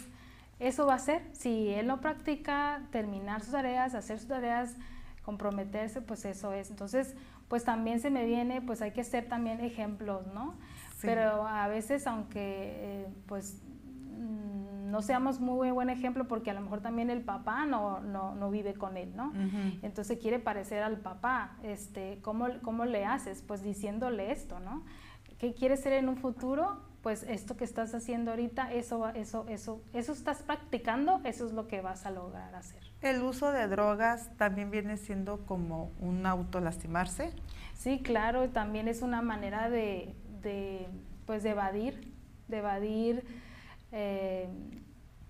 eso 0.58 0.86
va 0.86 0.94
a 0.94 0.98
ser, 0.98 1.22
si 1.32 1.68
él 1.74 1.86
no 1.86 2.00
practica, 2.00 2.80
terminar 2.90 3.42
sus 3.42 3.52
tareas, 3.52 3.94
hacer 3.94 4.18
sus 4.18 4.28
tareas, 4.28 4.76
comprometerse, 5.24 6.00
pues 6.00 6.24
eso 6.24 6.52
es. 6.52 6.70
Entonces, 6.70 7.14
pues 7.52 7.64
también 7.64 8.00
se 8.00 8.08
me 8.08 8.24
viene, 8.24 8.62
pues 8.62 8.80
hay 8.80 8.92
que 8.92 9.04
ser 9.04 9.28
también 9.28 9.60
ejemplos, 9.60 10.26
¿no? 10.28 10.54
Pero 11.02 11.46
a 11.46 11.68
veces, 11.68 12.06
aunque 12.06 12.38
eh, 12.40 13.08
pues 13.26 13.60
mm, 14.16 14.90
no 14.90 15.02
seamos 15.02 15.38
muy 15.38 15.70
buen 15.70 15.90
ejemplo 15.90 16.26
porque 16.26 16.50
a 16.50 16.54
lo 16.54 16.62
mejor 16.62 16.80
también 16.80 17.10
el 17.10 17.20
papá 17.20 17.66
no, 17.66 18.00
no, 18.00 18.34
no 18.34 18.50
vive 18.50 18.72
con 18.72 18.96
él, 18.96 19.14
¿no? 19.14 19.34
Entonces 19.82 20.18
quiere 20.18 20.38
parecer 20.38 20.82
al 20.82 21.00
papá, 21.00 21.58
este, 21.62 22.20
¿cómo, 22.22 22.46
¿cómo 22.62 22.86
le 22.86 23.04
haces? 23.04 23.42
Pues 23.42 23.62
diciéndole 23.62 24.32
esto, 24.32 24.58
¿no? 24.58 24.86
¿Qué 25.42 25.54
quieres 25.54 25.80
ser 25.80 25.94
en 25.94 26.08
un 26.08 26.16
futuro? 26.16 26.76
Pues 27.02 27.24
esto 27.24 27.56
que 27.56 27.64
estás 27.64 27.92
haciendo 27.96 28.30
ahorita, 28.30 28.72
eso, 28.72 29.08
eso, 29.08 29.44
eso, 29.48 29.82
eso 29.92 30.12
estás 30.12 30.40
practicando, 30.40 31.20
eso 31.24 31.44
es 31.46 31.52
lo 31.52 31.66
que 31.66 31.80
vas 31.80 32.06
a 32.06 32.12
lograr 32.12 32.54
hacer. 32.54 32.80
¿El 33.00 33.24
uso 33.24 33.50
de 33.50 33.66
drogas 33.66 34.30
también 34.36 34.70
viene 34.70 34.96
siendo 34.96 35.44
como 35.44 35.90
un 35.98 36.26
autolastimarse? 36.26 37.32
Sí, 37.74 37.98
claro, 38.04 38.50
también 38.50 38.86
es 38.86 39.02
una 39.02 39.20
manera 39.20 39.68
de, 39.68 40.14
pues 41.26 41.42
de 41.42 41.50
evadir, 41.50 42.12
de 42.46 42.58
evadir, 42.58 43.24
eh, 43.90 44.46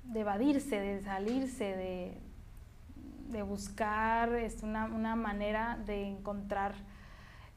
de 0.04 0.20
evadirse, 0.20 0.78
de 0.78 1.00
salirse, 1.00 1.64
de, 1.64 2.20
de 3.30 3.42
buscar 3.42 4.34
es 4.34 4.62
una, 4.62 4.84
una, 4.84 5.16
manera 5.16 5.78
de 5.86 6.06
encontrar 6.06 6.74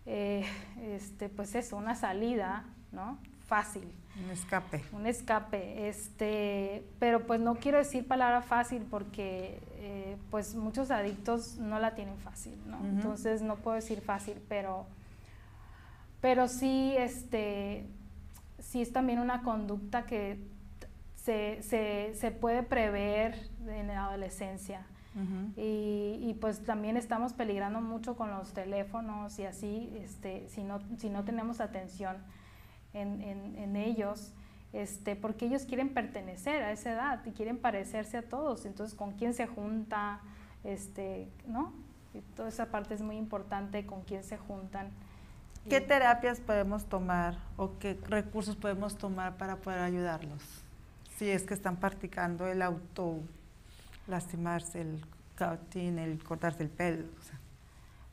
eh, 0.06 0.46
este, 0.82 1.30
pues 1.30 1.56
eso, 1.56 1.78
una 1.78 1.96
salida, 1.96 2.66
¿no? 2.92 3.18
Fácil. 3.48 3.92
Un 4.24 4.32
escape. 4.32 4.84
Un 4.94 5.08
escape, 5.08 5.90
este, 5.90 6.84
pero 7.00 7.26
pues 7.28 7.42
no 7.42 7.56
quiero 7.56 7.78
decir 7.78 8.08
palabra 8.08 8.42
fácil 8.42 8.84
porque 8.90 9.62
eh, 9.78 10.18
pues 10.32 10.56
muchos 10.56 10.90
adictos 10.90 11.58
no 11.58 11.80
la 11.80 11.96
tienen 11.96 12.18
fácil, 12.18 12.58
¿no? 12.66 12.80
Entonces 12.86 13.42
no 13.42 13.58
puedo 13.58 13.76
decir 13.76 14.02
fácil, 14.02 14.42
pero, 14.48 14.86
pero 16.22 16.48
sí, 16.48 16.96
este, 16.98 17.86
sí 18.60 18.82
es 18.82 18.94
también 18.94 19.20
una 19.20 19.44
conducta 19.44 20.06
que 20.06 20.40
se, 21.16 21.62
se, 21.62 22.14
se 22.16 22.32
puede 22.32 22.64
prever 22.64 23.50
en 23.68 23.88
la 23.88 24.06
adolescencia 24.06 24.86
y, 25.56 26.36
pues 26.42 26.64
también 26.66 26.98
estamos 26.98 27.34
peligrando 27.34 27.80
mucho 27.80 28.18
con 28.18 28.32
los 28.32 28.52
teléfonos 28.52 29.40
y 29.40 29.46
así, 29.46 29.94
este, 30.02 30.50
si, 30.50 30.64
no, 30.64 30.80
si 30.98 31.10
no 31.10 31.24
tenemos 31.24 31.62
atención 31.62 32.18
en, 32.94 33.22
en, 33.22 33.76
ellos, 33.78 34.34
este, 34.74 35.16
porque 35.16 35.46
ellos 35.46 35.66
quieren 35.66 35.94
pertenecer 35.94 36.64
a 36.64 36.72
esa 36.72 36.92
edad 36.92 37.26
y 37.26 37.32
quieren 37.32 37.58
parecerse 37.58 38.18
a 38.18 38.24
todos, 38.24 38.66
entonces 38.66 38.96
con 38.96 39.14
quién 39.14 39.34
se 39.34 39.48
junta, 39.48 40.20
este, 40.66 41.30
¿no? 41.48 41.72
Y 42.14 42.20
toda 42.36 42.50
esa 42.50 42.66
parte 42.68 42.94
es 42.94 43.02
muy 43.02 43.16
importante, 43.16 43.86
con 43.86 44.02
quién 44.02 44.24
se 44.24 44.38
juntan. 44.38 44.92
¿Qué 45.70 45.82
terapias 45.82 46.40
podemos 46.42 46.86
tomar 46.86 47.38
o 47.58 47.78
qué 47.80 48.00
recursos 48.08 48.56
podemos 48.56 48.98
tomar 48.98 49.38
para 49.38 49.58
poder 49.58 49.80
ayudarlos? 49.80 50.44
Si 51.18 51.30
es 51.30 51.44
que 51.44 51.54
están 51.54 51.78
practicando 51.78 52.48
el 52.48 52.62
auto 52.62 53.22
lastimarse, 54.08 54.82
el 54.82 55.06
cautín, 55.36 56.00
el 56.00 56.24
cortarse 56.24 56.64
el 56.64 56.70
pelo? 56.70 57.06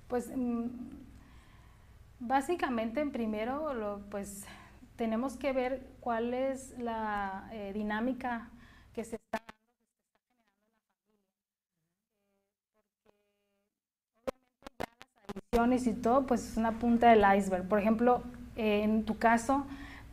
Pues 0.09 0.31
mm, 0.35 0.67
básicamente 2.21 3.01
en 3.01 3.13
primero 3.13 3.73
lo, 3.75 4.01
pues 4.11 4.45
tenemos 4.97 5.37
que 5.37 5.53
ver 5.53 5.87
cuál 6.01 6.35
es 6.35 6.79
la 6.79 7.49
eh, 7.53 7.73
dinámica 7.73 8.51
que 8.93 9.05
se 9.05 9.17
está 9.17 9.39
ya 14.27 14.33
las 14.79 14.87
adicciones 15.35 15.87
y 15.87 15.95
todo 15.95 16.27
pues 16.27 16.51
es 16.51 16.57
una 16.57 16.73
punta 16.79 17.11
del 17.11 17.25
iceberg. 17.37 17.67
Por 17.69 17.79
ejemplo, 17.79 18.23
en 18.57 19.05
tu 19.05 19.19
caso, 19.19 19.67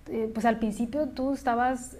eh, 0.07 0.31
pues 0.33 0.45
al 0.45 0.59
principio 0.59 1.09
tú 1.09 1.33
estabas 1.33 1.97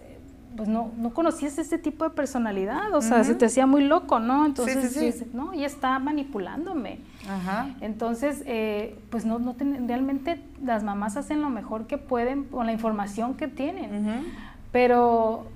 pues 0.56 0.68
no, 0.68 0.92
no 0.98 1.12
conocías 1.14 1.58
este 1.58 1.78
tipo 1.78 2.04
de 2.04 2.10
personalidad, 2.12 2.94
o 2.94 3.02
sea, 3.02 3.24
se 3.24 3.36
te 3.36 3.46
hacía 3.46 3.66
muy 3.66 3.84
loco, 3.84 4.20
¿no? 4.20 4.46
Entonces, 4.46 4.94
sí, 4.94 5.12
sí, 5.12 5.30
no, 5.34 5.54
ella 5.54 5.68
está 5.68 6.00
manipulándome. 6.00 7.00
Ajá. 7.30 7.70
Entonces, 7.82 8.44
eh, 8.46 8.98
pues 9.10 9.26
no, 9.26 9.40
no 9.40 9.56
realmente 9.88 10.42
las 10.64 10.84
mamás 10.84 11.18
hacen 11.18 11.42
lo 11.42 11.50
mejor 11.50 11.88
que 11.88 11.98
pueden 11.98 12.46
con 12.46 12.66
la 12.66 12.72
información 12.72 13.36
que 13.36 13.48
tienen, 13.48 14.26
pero 14.72 15.48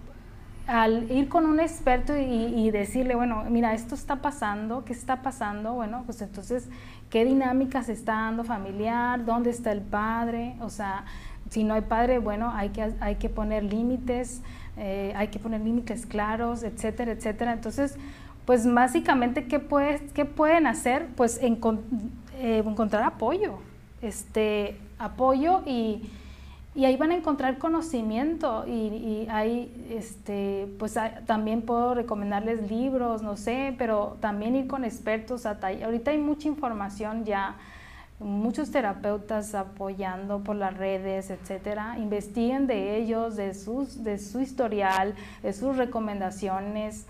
al 0.68 1.12
ir 1.12 1.28
con 1.28 1.46
un 1.46 1.60
experto 1.60 2.18
y, 2.18 2.24
y, 2.24 2.72
decirle, 2.72 3.16
bueno, 3.16 3.44
mira, 3.50 3.74
esto 3.74 3.96
está 3.96 4.18
pasando, 4.18 4.86
¿qué 4.86 4.94
está 4.94 5.22
pasando? 5.22 5.74
Bueno, 5.74 6.04
pues 6.06 6.22
entonces, 6.22 6.70
¿qué 7.10 7.26
dinámica 7.26 7.84
se 7.84 7.92
está 7.92 8.14
dando 8.14 8.46
familiar? 8.46 9.26
¿Dónde 9.26 9.50
está 9.50 9.74
el 9.74 9.82
padre? 9.82 10.56
O 10.62 10.70
sea, 10.70 11.04
si 11.50 11.64
no 11.64 11.74
hay 11.74 11.82
padre, 11.82 12.20
bueno, 12.20 12.52
hay 12.52 12.70
que, 12.70 12.94
hay 13.00 13.16
que 13.16 13.30
poner 13.30 13.64
límites. 13.64 14.42
Eh, 14.78 15.14
hay 15.16 15.28
que 15.28 15.40
poner 15.40 15.62
límites 15.62 16.06
claros, 16.06 16.64
etcétera, 16.64 17.12
etcétera. 17.12 17.54
Entonces, 17.54 17.96
pues 18.46 18.72
básicamente, 18.72 19.46
¿qué, 19.46 19.62
qué 20.14 20.26
pueden 20.26 20.68
hacer? 20.68 21.08
Pues 21.16 21.40
eh, 21.42 21.46
encontrar 22.66 23.04
apoyo, 23.04 23.60
este, 24.02 24.78
apoyo 25.00 25.62
y, 25.66 26.10
ahí 26.76 26.98
van 26.98 27.12
a 27.12 27.16
encontrar 27.16 27.60
conocimiento 27.60 28.66
y, 28.68 28.72
y 28.72 29.28
ahí, 29.30 29.72
este, 29.92 30.68
pues 30.80 30.98
también 31.28 31.62
puedo 31.62 31.94
recomendarles 31.94 32.68
libros, 32.70 33.22
no 33.22 33.38
sé, 33.38 33.76
pero 33.78 34.18
también 34.20 34.56
ir 34.56 34.66
con 34.66 34.84
expertos. 34.84 35.46
Ahorita 35.46 36.10
hay 36.10 36.18
mucha 36.18 36.48
información 36.48 37.26
ya 37.26 37.56
muchos 38.24 38.72
terapeutas 38.72 39.54
apoyando 39.54 40.40
por 40.40 40.56
las 40.56 40.76
redes, 40.76 41.30
etcétera, 41.30 41.98
investiguen 42.00 42.68
de 42.68 42.98
ellos, 42.98 43.36
de, 43.36 43.54
sus, 43.54 44.04
de 44.04 44.18
su 44.18 44.40
historial, 44.40 45.14
de 45.42 45.54
sus 45.54 45.78
recomendaciones. 45.78 47.06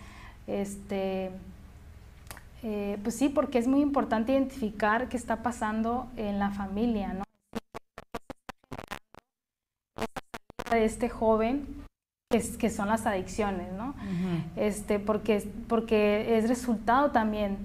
Este, 0.47 1.31
eh, 2.63 2.97
pues 3.03 3.15
sí, 3.15 3.29
porque 3.29 3.59
es 3.59 3.67
muy 3.67 3.81
importante 3.81 4.33
identificar 4.33 5.07
qué 5.09 5.17
está 5.17 5.43
pasando 5.43 6.07
en 6.17 6.39
la 6.39 6.49
familia, 6.49 7.13
¿no? 7.13 7.23
de 10.71 10.85
este 10.85 11.07
joven 11.07 11.67
que, 12.31 12.41
que 12.57 12.69
son 12.69 12.87
las 12.87 13.05
adicciones, 13.05 13.71
¿no? 13.73 13.93
este, 14.55 14.97
porque, 14.97 15.47
porque 15.67 16.37
es 16.37 16.47
resultado 16.47 17.11
también 17.11 17.57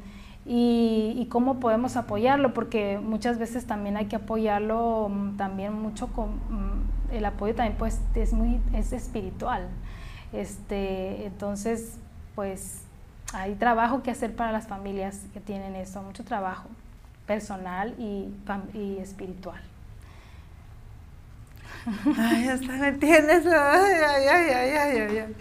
y, 0.50 1.26
cómo 1.30 1.60
podemos 1.60 1.96
apoyarlo, 1.96 2.54
porque 2.54 2.98
muchas 2.98 3.38
veces 3.38 3.66
también 3.66 3.98
hay 3.98 4.06
que 4.06 4.16
apoyarlo 4.16 5.10
mm, 5.10 5.36
también 5.36 5.74
mucho 5.74 6.06
con 6.08 6.30
mm, 6.30 7.12
el 7.12 7.24
apoyo 7.26 7.54
también 7.54 7.76
pues 7.76 8.00
es 8.14 8.32
muy 8.32 8.58
es 8.72 8.92
espiritual. 8.92 9.68
Este, 10.32 11.26
entonces, 11.26 11.98
pues 12.34 12.82
hay 13.34 13.56
trabajo 13.56 14.02
que 14.02 14.10
hacer 14.10 14.34
para 14.34 14.52
las 14.52 14.66
familias 14.66 15.20
que 15.34 15.40
tienen 15.40 15.74
eso, 15.76 16.02
mucho 16.02 16.24
trabajo 16.24 16.68
personal 17.26 17.94
y, 17.98 18.32
y 18.72 18.96
espiritual. 18.98 19.60
Ay, 22.18 22.48
hasta 22.48 22.72
me 22.72 22.88
ay, 22.88 24.54
ay, 24.54 25.36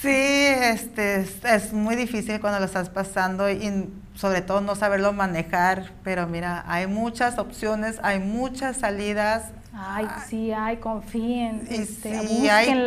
Sí, 0.00 0.10
este, 0.10 1.26
es, 1.44 1.72
muy 1.72 1.96
difícil 1.96 2.40
cuando 2.40 2.60
lo 2.60 2.66
estás 2.66 2.90
pasando 2.90 3.50
y 3.50 3.88
sobre 4.14 4.42
todo 4.42 4.60
no 4.60 4.74
saberlo 4.76 5.12
manejar, 5.12 5.92
pero 6.02 6.26
mira, 6.26 6.64
hay 6.66 6.86
muchas 6.86 7.38
opciones, 7.38 7.98
hay 8.02 8.20
muchas 8.20 8.76
salidas. 8.78 9.52
Ay, 9.72 10.06
sí, 10.28 10.52
hay, 10.52 10.76
confíen, 10.76 11.66
y 11.68 11.74
este, 11.74 12.20
sí, 12.20 12.48
hay, 12.48 12.86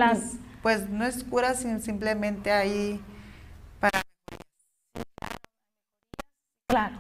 pues 0.61 0.89
no 0.89 1.05
es 1.05 1.23
cura, 1.23 1.53
sino 1.53 1.80
simplemente 1.80 2.51
ahí 2.51 3.01
para... 3.80 4.01
Claro, 6.69 6.97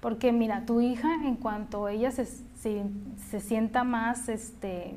porque 0.00 0.32
mira, 0.32 0.64
tu 0.66 0.80
hija 0.82 1.08
en 1.24 1.36
cuanto 1.36 1.88
ella 1.88 2.10
se, 2.10 2.26
se, 2.26 3.40
sienta 3.40 3.84
más 3.84 4.28
este, 4.28 4.94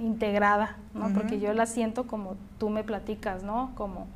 integrada, 0.00 0.76
¿no? 0.92 1.12
Porque 1.14 1.38
yo 1.38 1.52
la 1.52 1.66
siento 1.66 2.08
como 2.08 2.36
tú 2.58 2.68
me 2.68 2.82
platicas, 2.82 3.44
¿no? 3.44 3.72
Como, 3.76 4.08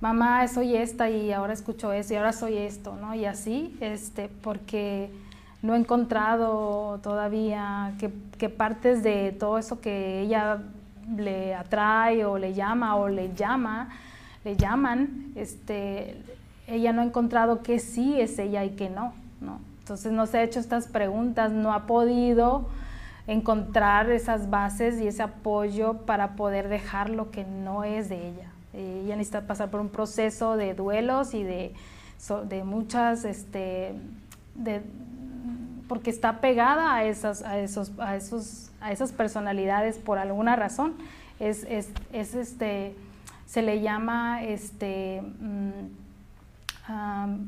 mamá, 0.00 0.46
soy 0.48 0.76
esta 0.76 1.10
y 1.10 1.32
ahora 1.32 1.52
escucho 1.52 1.92
eso 1.92 2.14
y 2.14 2.16
ahora 2.16 2.32
soy 2.32 2.56
esto, 2.56 2.96
¿no? 3.00 3.14
Y 3.14 3.24
así, 3.26 3.76
este, 3.80 4.28
porque 4.28 5.10
no 5.62 5.74
he 5.74 5.78
encontrado 5.78 7.00
todavía 7.02 7.92
qué 8.38 8.48
partes 8.48 9.02
de 9.02 9.32
todo 9.32 9.58
eso 9.58 9.80
que 9.80 10.20
ella 10.20 10.62
le 11.16 11.54
atrae 11.54 12.24
o 12.24 12.38
le 12.38 12.54
llama 12.54 12.96
o 12.96 13.08
le 13.08 13.34
llama, 13.34 13.90
le 14.44 14.56
llaman, 14.56 15.32
este, 15.34 16.22
ella 16.66 16.92
no 16.92 17.02
ha 17.02 17.04
encontrado 17.04 17.62
que 17.62 17.78
sí 17.78 18.20
es 18.20 18.38
ella 18.38 18.64
y 18.64 18.70
que 18.70 18.88
no, 18.88 19.12
¿no? 19.40 19.60
Entonces 19.80 20.12
no 20.12 20.26
se 20.26 20.38
ha 20.38 20.42
hecho 20.42 20.60
estas 20.60 20.86
preguntas, 20.86 21.50
no 21.50 21.72
ha 21.72 21.86
podido 21.86 22.68
encontrar 23.26 24.10
esas 24.10 24.48
bases 24.48 25.00
y 25.00 25.08
ese 25.08 25.22
apoyo 25.22 25.94
para 26.06 26.36
poder 26.36 26.68
dejar 26.68 27.10
lo 27.10 27.30
que 27.30 27.44
no 27.44 27.84
es 27.84 28.08
de 28.08 28.28
ella. 28.28 28.49
Ella 28.72 29.16
necesita 29.16 29.46
pasar 29.46 29.70
por 29.70 29.80
un 29.80 29.88
proceso 29.88 30.56
de 30.56 30.74
duelos 30.74 31.34
y 31.34 31.42
de, 31.42 31.74
de 32.44 32.64
muchas, 32.64 33.24
este, 33.24 33.94
de, 34.54 34.82
porque 35.88 36.10
está 36.10 36.40
pegada 36.40 36.94
a 36.94 37.04
esas, 37.04 37.42
a, 37.42 37.58
esos, 37.58 37.92
a, 37.98 38.14
esos, 38.16 38.70
a 38.80 38.92
esas 38.92 39.12
personalidades 39.12 39.98
por 39.98 40.18
alguna 40.18 40.54
razón. 40.54 40.94
Es, 41.40 41.64
es, 41.64 41.88
es 42.12 42.34
este, 42.34 42.94
se 43.46 43.62
le 43.62 43.80
llama, 43.80 44.44
este, 44.44 45.22
mm, 45.22 46.00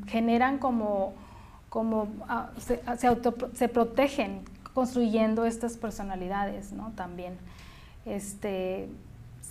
generan 0.07 0.57
como, 0.57 1.13
como 1.69 2.07
ah, 2.27 2.49
se, 2.57 2.81
se, 2.97 3.69
protegen 3.69 4.41
construyendo 4.73 5.45
estas 5.45 5.77
personalidades, 5.77 6.73
¿no? 6.73 6.91
También. 6.95 7.37
Este, 8.05 8.89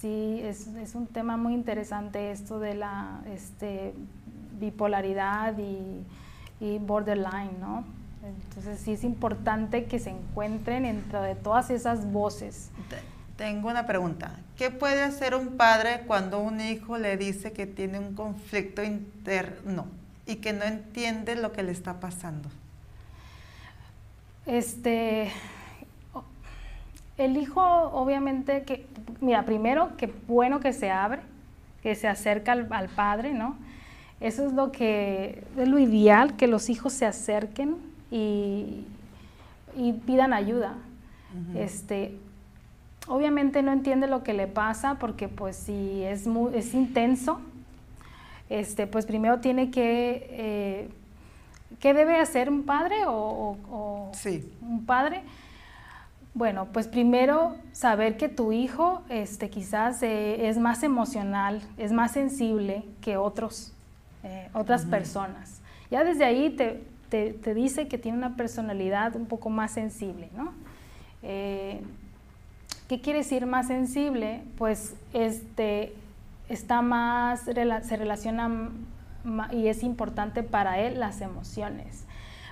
sí, 0.03 0.40
es, 0.42 0.66
es, 0.66 0.96
un 0.96 1.07
tema 1.07 1.36
muy 1.36 1.55
interesante 1.55 2.32
esto 2.32 2.59
de 2.59 2.74
la 2.74 3.20
este, 3.32 3.94
bipolaridad 4.61 5.57
y, 5.59 6.05
y 6.61 6.78
borderline, 6.78 7.59
¿no? 7.61 7.84
Entonces 8.24 8.80
sí 8.80 8.92
es 8.92 9.05
importante 9.05 9.84
que 9.84 9.98
se 9.98 10.11
encuentren 10.11 10.84
entre 10.84 11.20
de 11.20 11.34
todas 11.36 11.70
esas 11.70 12.11
voces. 12.12 12.70
Tengo 13.36 13.68
una 13.68 13.86
pregunta. 13.86 14.32
¿Qué 14.57 14.70
puede 14.70 15.03
hacer 15.03 15.34
un 15.34 15.57
padre 15.57 16.03
cuando 16.07 16.40
un 16.40 16.61
hijo 16.61 16.98
le 16.98 17.16
dice 17.16 17.53
que 17.53 17.66
tiene 17.66 17.98
un 17.98 18.14
conflicto 18.14 18.82
interno 18.82 19.86
y 20.26 20.36
que 20.36 20.53
no 20.53 20.64
entiende 20.64 21.36
lo 21.36 21.53
que 21.53 21.62
le 21.62 21.72
está 21.72 21.98
pasando? 21.98 22.48
Este, 24.46 25.32
el 27.24 27.36
hijo 27.36 27.62
obviamente 27.62 28.62
que, 28.62 28.86
mira, 29.20 29.44
primero 29.44 29.96
que 29.96 30.12
bueno 30.26 30.60
que 30.60 30.72
se 30.72 30.90
abre, 30.90 31.20
que 31.82 31.94
se 31.94 32.08
acerca 32.08 32.52
al, 32.52 32.88
padre, 32.88 33.32
¿no? 33.32 33.56
Eso 34.20 34.46
es 34.46 34.52
lo 34.52 34.70
que 34.70 35.42
es 35.56 35.68
lo 35.68 35.78
ideal, 35.78 36.36
que 36.36 36.46
los 36.46 36.70
hijos 36.70 36.92
se 36.92 37.06
acerquen 37.06 37.76
y, 38.10 38.84
pidan 40.06 40.32
ayuda. 40.32 40.74
Este, 41.54 42.18
obviamente 43.08 43.62
no 43.62 43.72
entiende 43.72 44.06
lo 44.06 44.22
que 44.22 44.34
le 44.34 44.46
pasa 44.46 44.96
porque 44.96 45.28
pues 45.28 45.56
si 45.56 46.02
es, 46.02 46.26
muy, 46.26 46.54
es 46.54 46.74
intenso, 46.74 47.40
este, 48.50 48.86
pues 48.86 49.06
primero 49.06 49.40
tiene 49.40 49.70
que, 49.70 50.26
eh, 50.30 50.88
¿qué 51.80 51.94
debe 51.94 52.18
hacer 52.18 52.50
un 52.50 52.64
padre 52.64 52.96
o, 53.06 53.56
un 54.60 54.84
padre? 54.84 55.22
Bueno, 56.35 56.68
pues 56.72 56.89
primero 56.89 57.57
saber 57.72 58.16
que 58.16 58.28
tu 58.28 58.53
hijo 58.53 59.03
este, 59.11 59.51
quizás 59.51 60.03
eh, 60.03 60.49
es 60.49 60.57
más 60.59 60.83
emocional, 60.83 61.61
es 61.76 61.93
más 61.93 62.12
sensible 62.12 62.85
que 63.03 63.16
otros, 63.18 63.72
eh, 64.24 64.49
otras 64.55 64.87
personas. 64.87 65.61
Ya 65.91 66.05
desde 66.05 66.24
ahí 66.24 66.51
te, 66.51 66.83
te, 67.11 67.55
dice 67.55 67.87
que 67.87 67.99
tiene 67.99 68.16
una 68.16 68.37
personalidad 68.37 69.14
un 69.14 69.26
poco 69.26 69.51
más 69.51 69.72
sensible, 69.72 70.30
¿no? 70.35 70.55
¿Qué 72.93 73.01
quiere 73.01 73.20
decir 73.20 73.47
más 73.47 73.68
sensible? 73.68 74.43
Pues 74.59 74.95
este, 75.14 75.95
está 76.51 76.83
más, 76.83 77.41
se 77.41 77.97
relaciona 77.97 78.70
y 79.51 79.68
es 79.68 79.83
importante 79.83 80.43
para 80.43 80.78
él 80.78 81.01
las 81.01 81.22
emociones. 81.22 82.05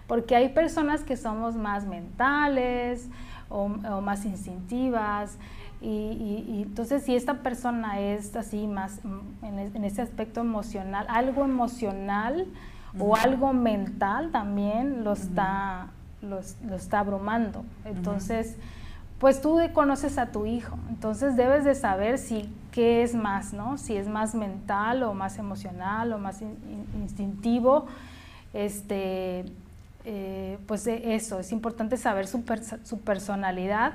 Porque 0.07 0.35
hay 0.37 0.49
personas 0.49 1.03
que 1.03 1.19
somos 1.19 1.57
más 1.57 1.85
mentales 1.85 3.07
o, 3.51 3.69
más 3.69 4.25
instintivas. 4.25 5.37
Y, 5.83 6.63
entonces 6.67 7.05
si 7.05 7.15
esta 7.15 7.43
persona 7.43 8.01
es 8.01 8.35
así 8.37 8.67
más 8.67 9.01
en, 9.43 9.85
ese 9.85 10.03
aspecto 10.03 10.41
emocional, 10.41 11.07
algo 11.09 11.45
emocional 11.45 12.47
o 12.99 13.17
algo 13.17 13.53
mental 13.53 14.31
también 14.31 15.05
lo, 15.05 15.13
está, 15.13 15.89
lo, 16.23 16.41
está 16.75 17.01
abrumando. 17.01 17.65
Entonces 17.85 18.57
pues 19.21 19.43
tú 19.43 19.61
conoces 19.75 20.17
a 20.17 20.33
tu 20.33 20.47
hijo, 20.47 20.79
entonces 20.89 21.37
debes 21.37 21.65
de 21.65 21.75
saber 21.75 22.17
si 22.17 22.51
qué 22.73 23.03
es 23.03 23.15
más, 23.15 23.53
¿no? 23.53 23.77
Si 23.77 23.95
es 23.95 24.09
más 24.09 24.35
mental 24.35 25.03
o 25.03 25.13
más 25.13 25.39
emocional 25.39 26.15
o 26.15 26.19
más 26.19 26.41
instintivo, 26.95 27.85
este, 28.55 29.45
eh, 30.05 30.59
pues 30.67 30.87
eso, 30.87 31.41
es 31.41 31.53
importante 31.53 31.97
saber 31.97 32.27
su, 32.27 32.43
su, 32.85 33.01
personalidad. 33.01 33.95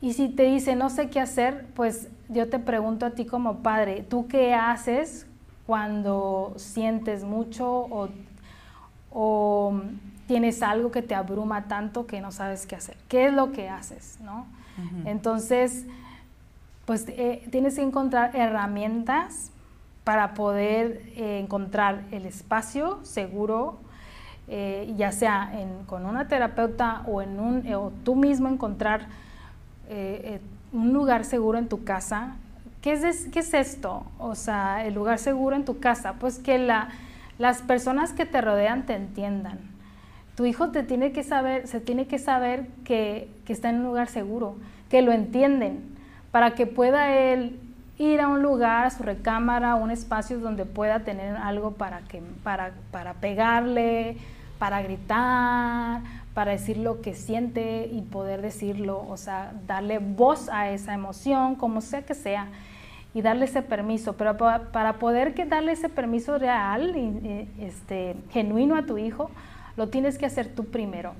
Y 0.00 0.12
si 0.12 0.28
te 0.28 0.44
dice 0.44 0.76
no 0.76 0.90
sé 0.90 1.08
qué 1.08 1.20
hacer, 1.20 1.66
pues 1.74 2.08
yo 2.28 2.48
te 2.48 2.58
pregunto 2.58 3.06
a 3.06 3.10
ti 3.10 3.24
como 3.24 3.58
padre, 3.58 4.04
¿tú 4.08 4.26
qué 4.28 4.54
haces 4.54 5.26
cuando 5.66 6.54
sientes 6.56 7.24
mucho 7.24 7.66
o, 7.66 8.08
o 9.10 9.80
tienes 10.26 10.62
algo 10.62 10.90
que 10.90 11.02
te 11.02 11.14
abruma 11.14 11.68
tanto 11.68 12.06
que 12.06 12.20
no 12.20 12.32
sabes 12.32 12.66
qué 12.66 12.76
hacer. 12.76 12.96
¿Qué 13.08 13.26
es 13.26 13.32
lo 13.32 13.52
que 13.52 13.68
haces? 13.68 14.18
¿no? 14.22 14.46
Entonces, 15.04 15.86
pues 16.84 17.04
eh, 17.08 17.46
tienes 17.50 17.76
que 17.76 17.82
encontrar 17.82 18.34
herramientas 18.34 19.50
para 20.02 20.34
poder 20.34 21.02
eh, 21.16 21.38
encontrar 21.38 22.02
el 22.10 22.26
espacio 22.26 22.98
seguro, 23.04 23.78
eh, 24.48 24.92
ya 24.96 25.12
sea 25.12 25.50
con 25.86 26.06
una 26.06 26.28
terapeuta 26.28 27.02
o, 27.06 27.22
en 27.22 27.40
un, 27.40 27.72
o 27.74 27.92
tú 28.04 28.14
mismo 28.16 28.48
encontrar 28.48 29.06
un 30.72 30.92
lugar 30.92 31.24
seguro 31.24 31.58
en 31.58 31.68
tu 31.68 31.84
casa. 31.84 32.36
¿Qué 32.80 32.92
es, 32.92 33.28
¿Qué 33.32 33.40
es 33.40 33.54
esto? 33.54 34.04
O 34.18 34.34
sea, 34.34 34.84
el 34.84 34.94
lugar 34.94 35.18
seguro 35.18 35.56
en 35.56 35.64
tu 35.64 35.78
casa, 35.78 36.14
pues 36.14 36.38
que 36.38 36.58
la, 36.58 36.88
las 37.38 37.62
personas 37.62 38.12
que 38.12 38.26
te 38.26 38.40
rodean 38.40 38.86
te 38.86 38.94
entiendan 38.94 39.74
tu 40.34 40.44
hijo 40.46 40.70
te 40.70 40.82
tiene 40.82 41.12
que 41.12 41.22
saber, 41.22 41.66
se 41.66 41.80
tiene 41.80 42.06
que 42.06 42.18
saber 42.18 42.66
que, 42.84 43.28
está 43.46 43.70
en 43.70 43.76
un 43.76 43.84
lugar 43.84 44.08
seguro, 44.08 44.56
que 44.90 45.02
lo 45.02 45.12
entienden, 45.12 45.80
para 46.30 46.54
que 46.54 46.66
pueda 46.66 47.16
él 47.16 47.58
ir 47.98 48.20
a 48.20 48.28
un 48.28 48.42
lugar, 48.42 48.86
a 48.86 48.90
su 48.90 49.02
recámara, 49.02 49.74
un 49.76 49.90
espacio 49.90 50.38
donde 50.38 50.64
pueda 50.64 51.00
tener 51.00 51.36
algo 51.36 51.72
para, 51.72 52.00
que, 52.00 52.22
para, 52.42 52.72
para 52.90 53.14
pegarle, 53.14 54.16
para 54.58 54.82
gritar, 54.82 56.02
para 56.34 56.52
decir 56.52 56.76
lo 56.76 57.00
que 57.00 57.14
siente 57.14 57.88
y 57.90 58.02
poder 58.02 58.42
decirlo, 58.42 59.04
o 59.08 59.16
sea, 59.16 59.52
darle 59.66 59.98
voz 59.98 60.48
a 60.48 60.70
esa 60.70 60.92
emoción, 60.92 61.54
como 61.54 61.80
sea 61.80 62.02
que 62.02 62.14
sea, 62.14 62.48
y 63.14 63.22
darle 63.22 63.44
ese 63.44 63.62
permiso. 63.62 64.14
Pero 64.14 64.36
para, 64.36 64.94
poder 64.94 65.34
darle 65.48 65.72
ese 65.72 65.88
permiso 65.88 66.36
real, 66.38 66.92
este, 67.60 68.16
genuino 68.30 68.76
a 68.76 68.86
tu 68.86 68.98
hijo, 68.98 69.30
lo 69.76 69.88
tienes 69.88 70.18
que 70.18 70.26
hacer 70.26 70.48
tú 70.48 70.64
primero. 70.64 71.14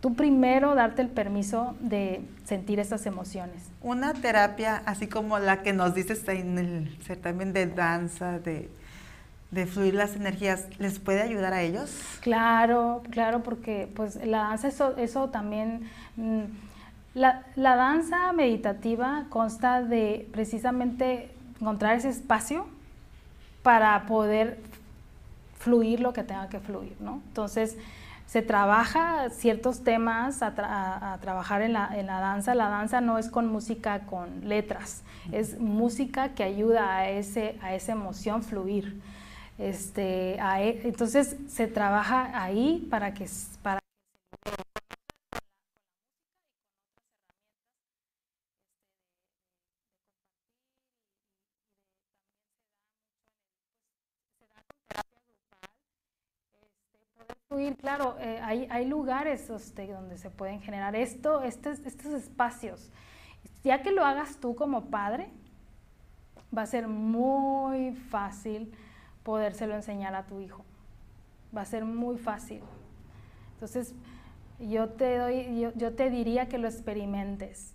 Tú 0.00 0.14
primero 0.14 0.74
darte 0.74 1.02
el 1.02 1.08
permiso 1.08 1.76
de 1.80 2.22
sentir 2.44 2.80
esas 2.80 3.04
emociones. 3.04 3.70
Una 3.82 4.14
terapia 4.14 4.82
así 4.86 5.06
como 5.06 5.38
la 5.38 5.62
que 5.62 5.74
nos 5.74 5.94
dices 5.94 6.26
en 6.28 6.58
el 6.58 6.98
certamen 7.02 7.52
de 7.52 7.66
danza, 7.66 8.38
de, 8.38 8.70
fluir 9.66 9.94
las 9.94 10.16
energías, 10.16 10.66
¿les 10.78 10.98
puede 10.98 11.20
ayudar 11.20 11.52
a 11.52 11.60
ellos? 11.60 11.90
Claro, 12.20 13.02
claro, 13.10 13.42
porque 13.42 13.90
pues 13.94 14.16
la 14.24 14.38
danza, 14.38 14.68
eso, 14.68 14.96
eso 14.96 15.28
también... 15.28 15.90
Mm, 16.16 16.44
la, 17.12 17.42
la, 17.56 17.74
danza 17.74 18.32
meditativa 18.32 19.24
consta 19.30 19.82
de 19.82 20.28
precisamente 20.32 21.28
encontrar 21.60 21.96
ese 21.96 22.08
espacio 22.08 22.66
para 23.64 24.06
poder 24.06 24.60
fluir 25.58 26.00
lo 26.00 26.12
que 26.12 26.22
tenga 26.22 26.48
que 26.48 26.60
fluir, 26.60 26.96
¿no? 27.00 27.20
Entonces, 27.26 27.76
se 28.30 28.42
trabaja 28.42 29.28
ciertos 29.30 29.82
temas 29.82 30.40
a, 30.40 31.18
trabajar 31.20 31.62
en 31.62 31.72
la, 31.72 31.88
danza. 32.20 32.54
La 32.54 32.68
danza 32.68 33.00
no 33.00 33.18
es 33.18 33.28
con 33.28 33.48
música 33.48 34.06
con 34.06 34.48
letras, 34.48 35.02
es 35.32 35.58
música 35.58 36.28
que 36.28 36.44
ayuda 36.44 36.98
a, 36.98 37.10
ese, 37.10 37.58
a 37.60 37.74
esa 37.74 37.90
emoción 37.90 38.44
fluir. 38.44 39.00
Este, 39.58 40.36
e, 40.36 40.80
entonces 40.84 41.38
se 41.48 41.66
trabaja 41.66 42.30
ahí 42.40 42.86
para 42.88 43.14
que, 43.14 43.26
para 43.62 43.80
claro, 57.80 58.16
eh, 58.20 58.40
hay, 58.42 58.86
lugares 58.86 59.50
este, 59.50 59.88
donde 59.88 60.18
se 60.18 60.30
pueden 60.30 60.60
generar 60.60 60.94
esto, 60.94 61.42
estos, 61.42 61.80
estos 61.80 62.12
espacios. 62.12 62.90
Ya 63.64 63.82
que 63.82 63.90
lo 63.90 64.04
hagas 64.04 64.36
tú 64.36 64.54
como 64.54 64.86
padre, 64.86 65.28
va 66.56 66.62
a 66.62 66.66
ser 66.66 66.86
muy 66.86 67.92
fácil 67.92 68.72
podérselo 69.24 69.74
enseñar 69.74 70.14
a 70.14 70.26
tu 70.26 70.40
hijo. 70.40 70.64
Va 71.54 71.62
a 71.62 71.64
ser 71.64 71.84
muy 71.84 72.18
fácil. 72.18 72.62
Entonces, 73.54 73.94
yo 74.60 74.90
te, 74.90 75.18
doy, 75.18 75.60
yo, 75.60 75.72
yo 75.74 75.92
te 75.94 76.08
diría 76.08 76.48
que 76.48 76.58
lo 76.58 76.68
experimentes. 76.68 77.74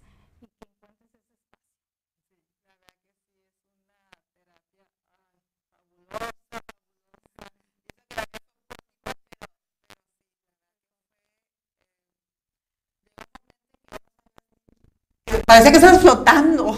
Parece 15.46 15.72
que 15.72 15.78
estás 15.78 16.02
flotando. 16.02 16.76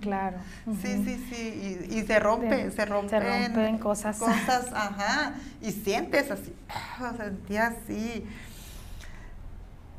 claro. 0.00 0.36
Sí, 0.82 1.02
sí, 1.04 1.26
sí, 1.30 1.88
y, 1.90 2.02
se 2.02 2.18
rompe, 2.18 2.70
se 2.70 2.84
rompen, 2.84 3.08
se 3.08 3.20
rompen 3.20 3.78
cosas. 3.78 4.18
Cosas, 4.18 4.70
ajá, 4.74 5.34
y 5.60 5.72
sientes 5.72 6.30
así, 6.30 6.54
sentías 7.16 7.74
así. 7.84 8.26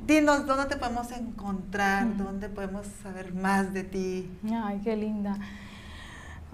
Dinos, 0.05 0.45
¿dónde 0.45 0.65
te 0.65 0.75
podemos 0.75 1.11
encontrar? 1.11 2.17
¿Dónde 2.17 2.49
podemos 2.49 2.85
saber 3.01 3.33
más 3.33 3.73
de 3.73 3.83
ti? 3.83 4.29
Ay, 4.51 4.81
qué 4.83 4.95
linda. 4.97 5.37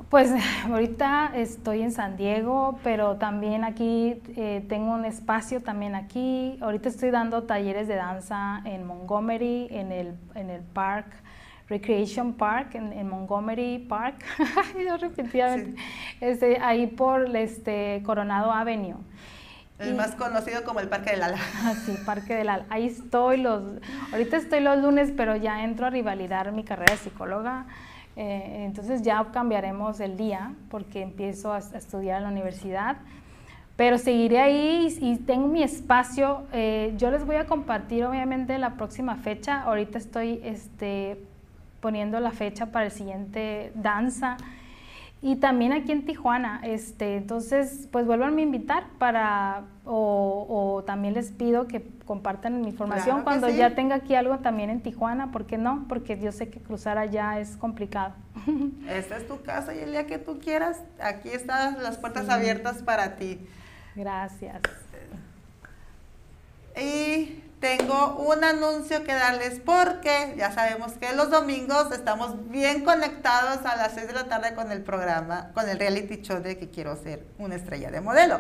Pues 0.10 0.32
ahorita 0.66 1.32
estoy 1.36 1.82
en 1.82 1.92
San 1.92 2.16
Diego, 2.16 2.80
pero 2.84 3.18
también 3.18 3.64
aquí 3.64 4.22
eh, 4.36 4.64
tengo 4.70 4.94
un 4.94 5.04
espacio 5.04 5.62
también 5.62 5.96
aquí. 5.96 6.58
Ahorita 6.62 6.90
estoy 6.90 7.10
dando 7.10 7.44
talleres 7.44 7.88
de 7.88 7.96
danza 7.96 8.62
en 8.66 8.86
Montgomery, 8.86 9.68
en 9.72 9.92
el, 9.92 10.14
en 10.36 10.50
el 10.50 10.62
park, 10.62 11.08
Recreation 11.70 12.34
Park, 12.34 12.76
en, 12.76 13.08
Montgomery 13.08 13.80
Park, 13.80 14.26
yo 14.86 14.98
repetidamente, 14.98 15.80
este, 16.20 16.58
ahí 16.60 16.88
por 16.88 17.36
este, 17.36 18.02
Coronado 18.04 18.52
Avenue. 18.52 18.98
El 19.78 19.96
más 19.96 20.16
conocido 20.16 20.66
como 20.66 20.82
el 20.82 20.90
Parque 20.90 21.12
del 21.12 21.24
Ala. 21.24 21.38
Ah, 21.64 21.74
sí, 21.86 21.96
Parque 22.06 22.36
del 22.36 22.50
Ala. 22.50 22.66
Ahí 22.70 22.88
estoy 22.88 23.38
los, 23.38 23.64
ahorita 24.12 24.36
estoy 24.36 24.60
los 24.60 24.78
lunes, 24.80 25.14
pero 25.16 25.38
ya 25.38 25.64
entro 25.64 25.86
a 25.86 25.90
rivalidar 25.90 26.52
mi 26.52 26.66
carrera 26.66 26.96
de 26.96 27.00
psicóloga 27.00 27.66
eh, 28.22 28.66
entonces 28.66 29.02
ya 29.02 29.26
cambiaremos 29.32 30.02
el 30.02 30.18
día 30.18 30.54
porque 30.70 31.02
empiezo 31.02 31.54
a, 31.54 31.60
estudiar 31.60 32.18
en 32.18 32.24
la 32.24 32.30
universidad. 32.30 32.98
Pero 33.78 33.98
seguiré 33.98 34.40
ahí 34.42 34.94
y, 35.00 35.16
tengo 35.20 35.48
mi 35.48 35.64
espacio. 35.64 36.44
Eh, 36.52 36.94
yo 36.98 37.12
les 37.12 37.26
voy 37.26 37.38
a 37.38 37.46
compartir 37.46 38.04
obviamente 38.04 38.58
la 38.58 38.76
próxima 38.76 39.16
fecha. 39.16 39.62
Ahorita 39.62 39.98
estoy 39.98 40.42
este, 40.44 41.24
poniendo 41.82 42.20
la 42.20 42.32
fecha 42.32 42.68
para 42.68 42.86
el 42.86 42.92
siguiente 42.92 43.72
danza 43.76 44.38
y 45.22 45.36
también 45.36 45.74
aquí 45.74 45.92
en 45.92 46.06
Tijuana. 46.06 46.62
Este, 46.64 47.18
entonces, 47.18 47.90
pues 47.92 48.06
vuelvan 48.06 48.38
a 48.38 48.42
invitar 48.42 48.86
para, 48.98 49.64
o, 49.84 50.84
también 50.88 51.14
les 51.14 51.32
pido 51.32 51.68
que 51.68 51.86
compartan 52.06 52.62
mi 52.62 52.70
información 52.70 53.24
cuando 53.24 53.50
ya 53.50 53.76
tenga 53.76 53.96
aquí 53.96 54.16
algo 54.16 54.40
también 54.40 54.70
en 54.70 54.82
Tijuana, 54.82 55.32
¿por 55.32 55.46
qué 55.46 55.58
no? 55.58 55.86
Porque 55.90 56.18
yo 56.20 56.32
sé 56.32 56.50
que 56.50 56.60
cruzar 56.60 56.98
allá 56.98 57.40
es 57.40 57.58
complicado. 57.58 58.14
Esta 58.90 59.18
es 59.18 59.28
tu 59.28 59.42
casa 59.42 59.76
y 59.76 59.80
el 59.80 59.92
día 59.92 60.08
que 60.08 60.18
tú 60.18 60.40
quieras, 60.40 60.82
aquí 61.02 61.30
están 61.30 61.84
las 61.84 61.98
puertas 61.98 62.30
abiertas 62.30 62.82
para 62.82 63.18
ti. 63.18 63.40
Gracias. 63.96 64.62
Y 66.82 67.44
tengo 67.60 68.16
un 68.16 68.44
anuncio 68.44 69.04
que 69.04 69.14
darles 69.14 69.60
porque 69.60 70.34
ya 70.38 70.52
sabemos 70.52 70.94
que 70.94 71.14
los 71.14 71.30
domingos 71.30 71.92
estamos 71.92 72.50
bien 72.50 72.84
conectados 72.84 73.66
a 73.66 73.76
las 73.76 73.94
6 73.94 74.08
de 74.08 74.14
la 74.14 74.26
tarde 74.26 74.54
con 74.56 74.72
el 74.72 74.82
programa, 74.82 75.52
con 75.54 75.68
el 75.68 75.78
reality 75.78 76.22
show 76.22 76.42
de 76.42 76.58
que 76.58 76.70
quiero 76.70 76.96
ser 76.96 77.26
una 77.38 77.56
estrella 77.56 77.92
de 77.92 78.02
modelo. 78.02 78.40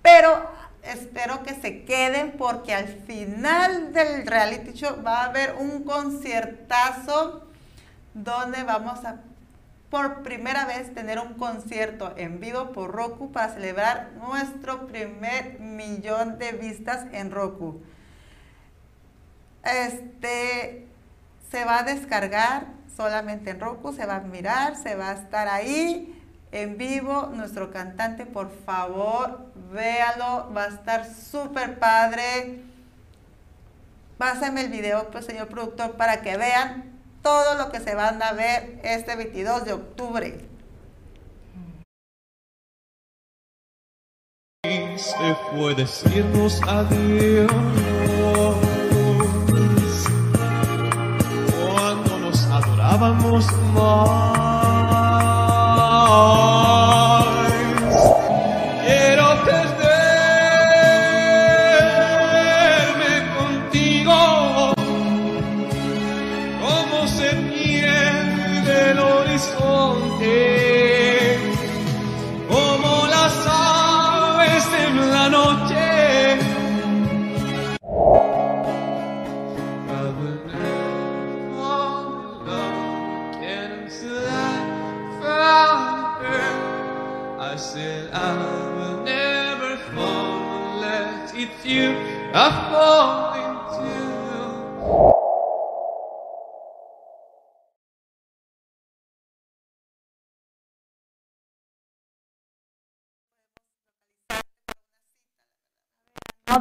Pero 0.00 0.48
espero 0.82 1.42
que 1.42 1.54
se 1.54 1.84
queden 1.84 2.32
porque 2.38 2.74
al 2.74 2.88
final 2.88 3.92
del 3.92 4.26
reality 4.26 4.72
show 4.72 5.02
va 5.04 5.22
a 5.22 5.24
haber 5.26 5.54
un 5.58 5.82
conciertazo 5.82 7.46
donde 8.14 8.62
vamos 8.62 9.04
a 9.04 9.20
por 9.90 10.22
primera 10.22 10.66
vez 10.66 10.92
tener 10.94 11.18
un 11.20 11.34
concierto 11.34 12.12
en 12.16 12.40
vivo 12.40 12.72
por 12.72 12.90
Roku 12.90 13.30
para 13.30 13.52
celebrar 13.52 14.10
nuestro 14.18 14.86
primer 14.88 15.60
millón 15.60 16.38
de 16.38 16.52
vistas 16.52 17.06
en 17.12 17.30
Roku. 17.30 17.80
Este 19.66 20.86
se 21.50 21.64
va 21.64 21.80
a 21.80 21.82
descargar 21.82 22.66
solamente 22.96 23.50
en 23.50 23.60
Roku, 23.60 23.92
se 23.92 24.06
va 24.06 24.16
a 24.16 24.20
mirar, 24.20 24.76
se 24.76 24.94
va 24.94 25.10
a 25.10 25.14
estar 25.14 25.48
ahí 25.48 26.22
en 26.52 26.78
vivo. 26.78 27.30
Nuestro 27.34 27.70
cantante, 27.70 28.26
por 28.26 28.50
favor, 28.64 29.52
véalo, 29.72 30.52
va 30.54 30.64
a 30.64 30.68
estar 30.68 31.06
súper 31.06 31.78
padre. 31.78 32.62
Pásame 34.18 34.62
el 34.62 34.70
video, 34.70 35.10
pues, 35.10 35.26
señor 35.26 35.48
productor, 35.48 35.96
para 35.96 36.22
que 36.22 36.36
vean 36.36 36.96
todo 37.22 37.56
lo 37.56 37.70
que 37.70 37.80
se 37.80 37.94
van 37.94 38.22
a 38.22 38.32
ver 38.32 38.80
este 38.82 39.16
22 39.16 39.64
de 39.64 39.72
octubre. 39.72 40.48
Se 44.96 45.74
decirnos 45.76 46.60
adiós. 46.66 48.15
Adorábamos 52.96 53.46
más. 53.74 54.45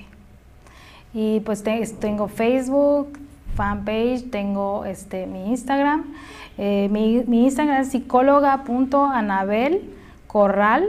Y 1.12 1.40
pues 1.40 1.62
tengo 2.01 2.28
Facebook, 2.28 3.18
fanpage, 3.55 4.30
tengo 4.30 4.86
este, 4.86 5.26
mi 5.26 5.51
Instagram. 5.51 6.14
Eh, 6.57 6.88
mi, 6.90 7.45
Instagram 7.45 7.82
es 7.82 7.88
psicóloga.anabel 7.88 9.90
corral. 10.26 10.88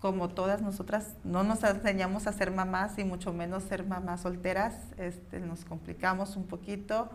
como 0.05 0.29
todas 0.29 0.61
nosotras, 0.61 1.15
no 1.23 1.43
nos 1.43 1.63
enseñamos 1.63 2.27
a 2.27 2.31
ser 2.31 2.51
mamás 2.51 2.99
y 2.99 3.03
mucho 3.03 3.33
menos 3.33 3.63
ser 3.63 3.87
mamás 3.87 4.21
solteras, 4.21 4.75
este, 4.99 5.39
nos 5.39 5.65
complicamos 5.65 6.35
un 6.35 6.45
poquito, 6.45 7.09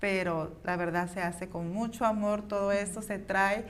pero 0.00 0.60
la 0.64 0.76
verdad 0.76 1.08
se 1.08 1.20
hace 1.20 1.48
con 1.48 1.72
mucho 1.72 2.04
amor, 2.04 2.42
todo 2.48 2.72
esto 2.72 3.02
se 3.02 3.20
trae, 3.20 3.66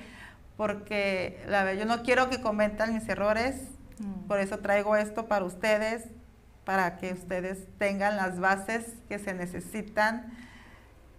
porque 0.57 1.45
la, 1.47 1.75
yo 1.75 1.85
no 1.85 2.03
quiero 2.03 2.31
que 2.31 2.41
comentan 2.41 2.95
mis 2.95 3.07
errores, 3.07 3.55
mm. 3.99 4.29
por 4.29 4.41
eso 4.41 4.61
traigo 4.61 4.97
esto 4.97 5.29
para 5.29 5.45
ustedes, 5.45 6.07
para 6.65 6.97
que 6.97 7.13
ustedes 7.13 7.67
tengan 7.77 8.17
las 8.17 8.41
bases 8.41 8.95
que 9.11 9.19
se 9.19 9.35
necesitan 9.35 10.33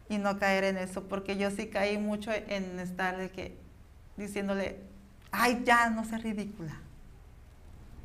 y 0.09 0.17
no 0.17 0.39
caer 0.39 0.63
en 0.63 0.79
eso, 0.79 1.03
porque 1.03 1.37
yo 1.37 1.51
sí 1.51 1.67
caí 1.67 1.99
mucho 1.99 2.31
en 2.33 2.79
estar 2.79 3.17
de 3.17 3.29
que 3.29 3.55
diciéndole, 4.17 4.79
ay, 5.31 5.61
ya, 5.63 5.91
no 5.91 6.05
sea 6.05 6.17
ridícula, 6.17 6.81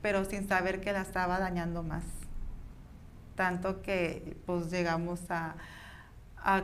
pero 0.03 0.25
sin 0.25 0.49
saber 0.49 0.81
que 0.81 0.93
la 0.93 1.03
estaba 1.03 1.39
dañando 1.39 1.83
más. 1.83 2.05
Tanto 3.35 3.83
que 3.83 4.37
pues 4.47 4.71
llegamos 4.71 5.21
a, 5.31 5.55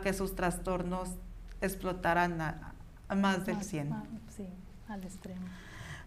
que 0.03 0.13
sus 0.13 0.35
trastornos 0.35 1.11
explotaran 1.61 2.41
a, 2.41 2.75
más 3.15 3.47
del 3.47 3.63
100. 3.63 3.95
sí, 4.37 4.49
al 4.89 5.05
extremo. 5.05 5.47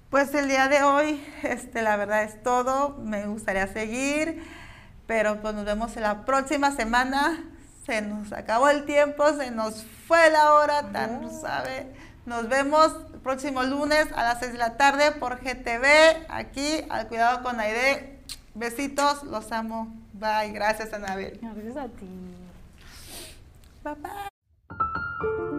Pues 0.10 0.34
el 0.34 0.48
día 0.48 0.68
de 0.68 0.84
hoy, 0.84 1.24
este, 1.44 1.82
la 1.82 1.96
verdad 1.96 2.24
es 2.24 2.42
todo. 2.42 2.98
Me 2.98 3.28
gustaría 3.28 3.68
seguir, 3.68 4.44
pero 5.06 5.42
pues 5.42 5.54
nos 5.54 5.66
vemos 5.66 5.96
en 5.98 6.04
la 6.04 6.26
próxima 6.26 6.72
semana 6.72 7.44
se 7.90 8.04
nos 8.04 8.32
acabó 8.34 8.70
el 8.70 8.86
tiempo, 8.86 9.34
se 9.34 9.50
nos 9.50 9.84
fue 10.08 10.30
la 10.30 10.54
hora, 10.54 10.92
tan 10.92 11.32
sabe. 11.42 11.92
Nos 12.28 12.48
vemos 12.48 12.96
próximo 13.20 13.64
lunes 13.64 14.08
a 14.16 14.24
las 14.24 14.40
6 14.40 14.54
de 14.54 14.58
la 14.58 14.78
tarde 14.78 15.12
por 15.12 15.40
GTV, 15.40 16.26
aquí 16.30 16.86
al 16.90 17.08
Cuidado 17.08 17.44
con 17.44 17.60
Aide. 17.60 18.20
Besitos, 18.56 19.24
los 19.24 19.52
amo. 19.52 19.96
Bye, 20.14 20.52
gracias 20.52 20.94
Anabel. 20.94 21.40
Gracias 21.42 21.64
pues 21.64 21.78
a 21.78 21.88
ti. 21.88 22.08
Bye 23.84 23.96
bye. 23.96 25.59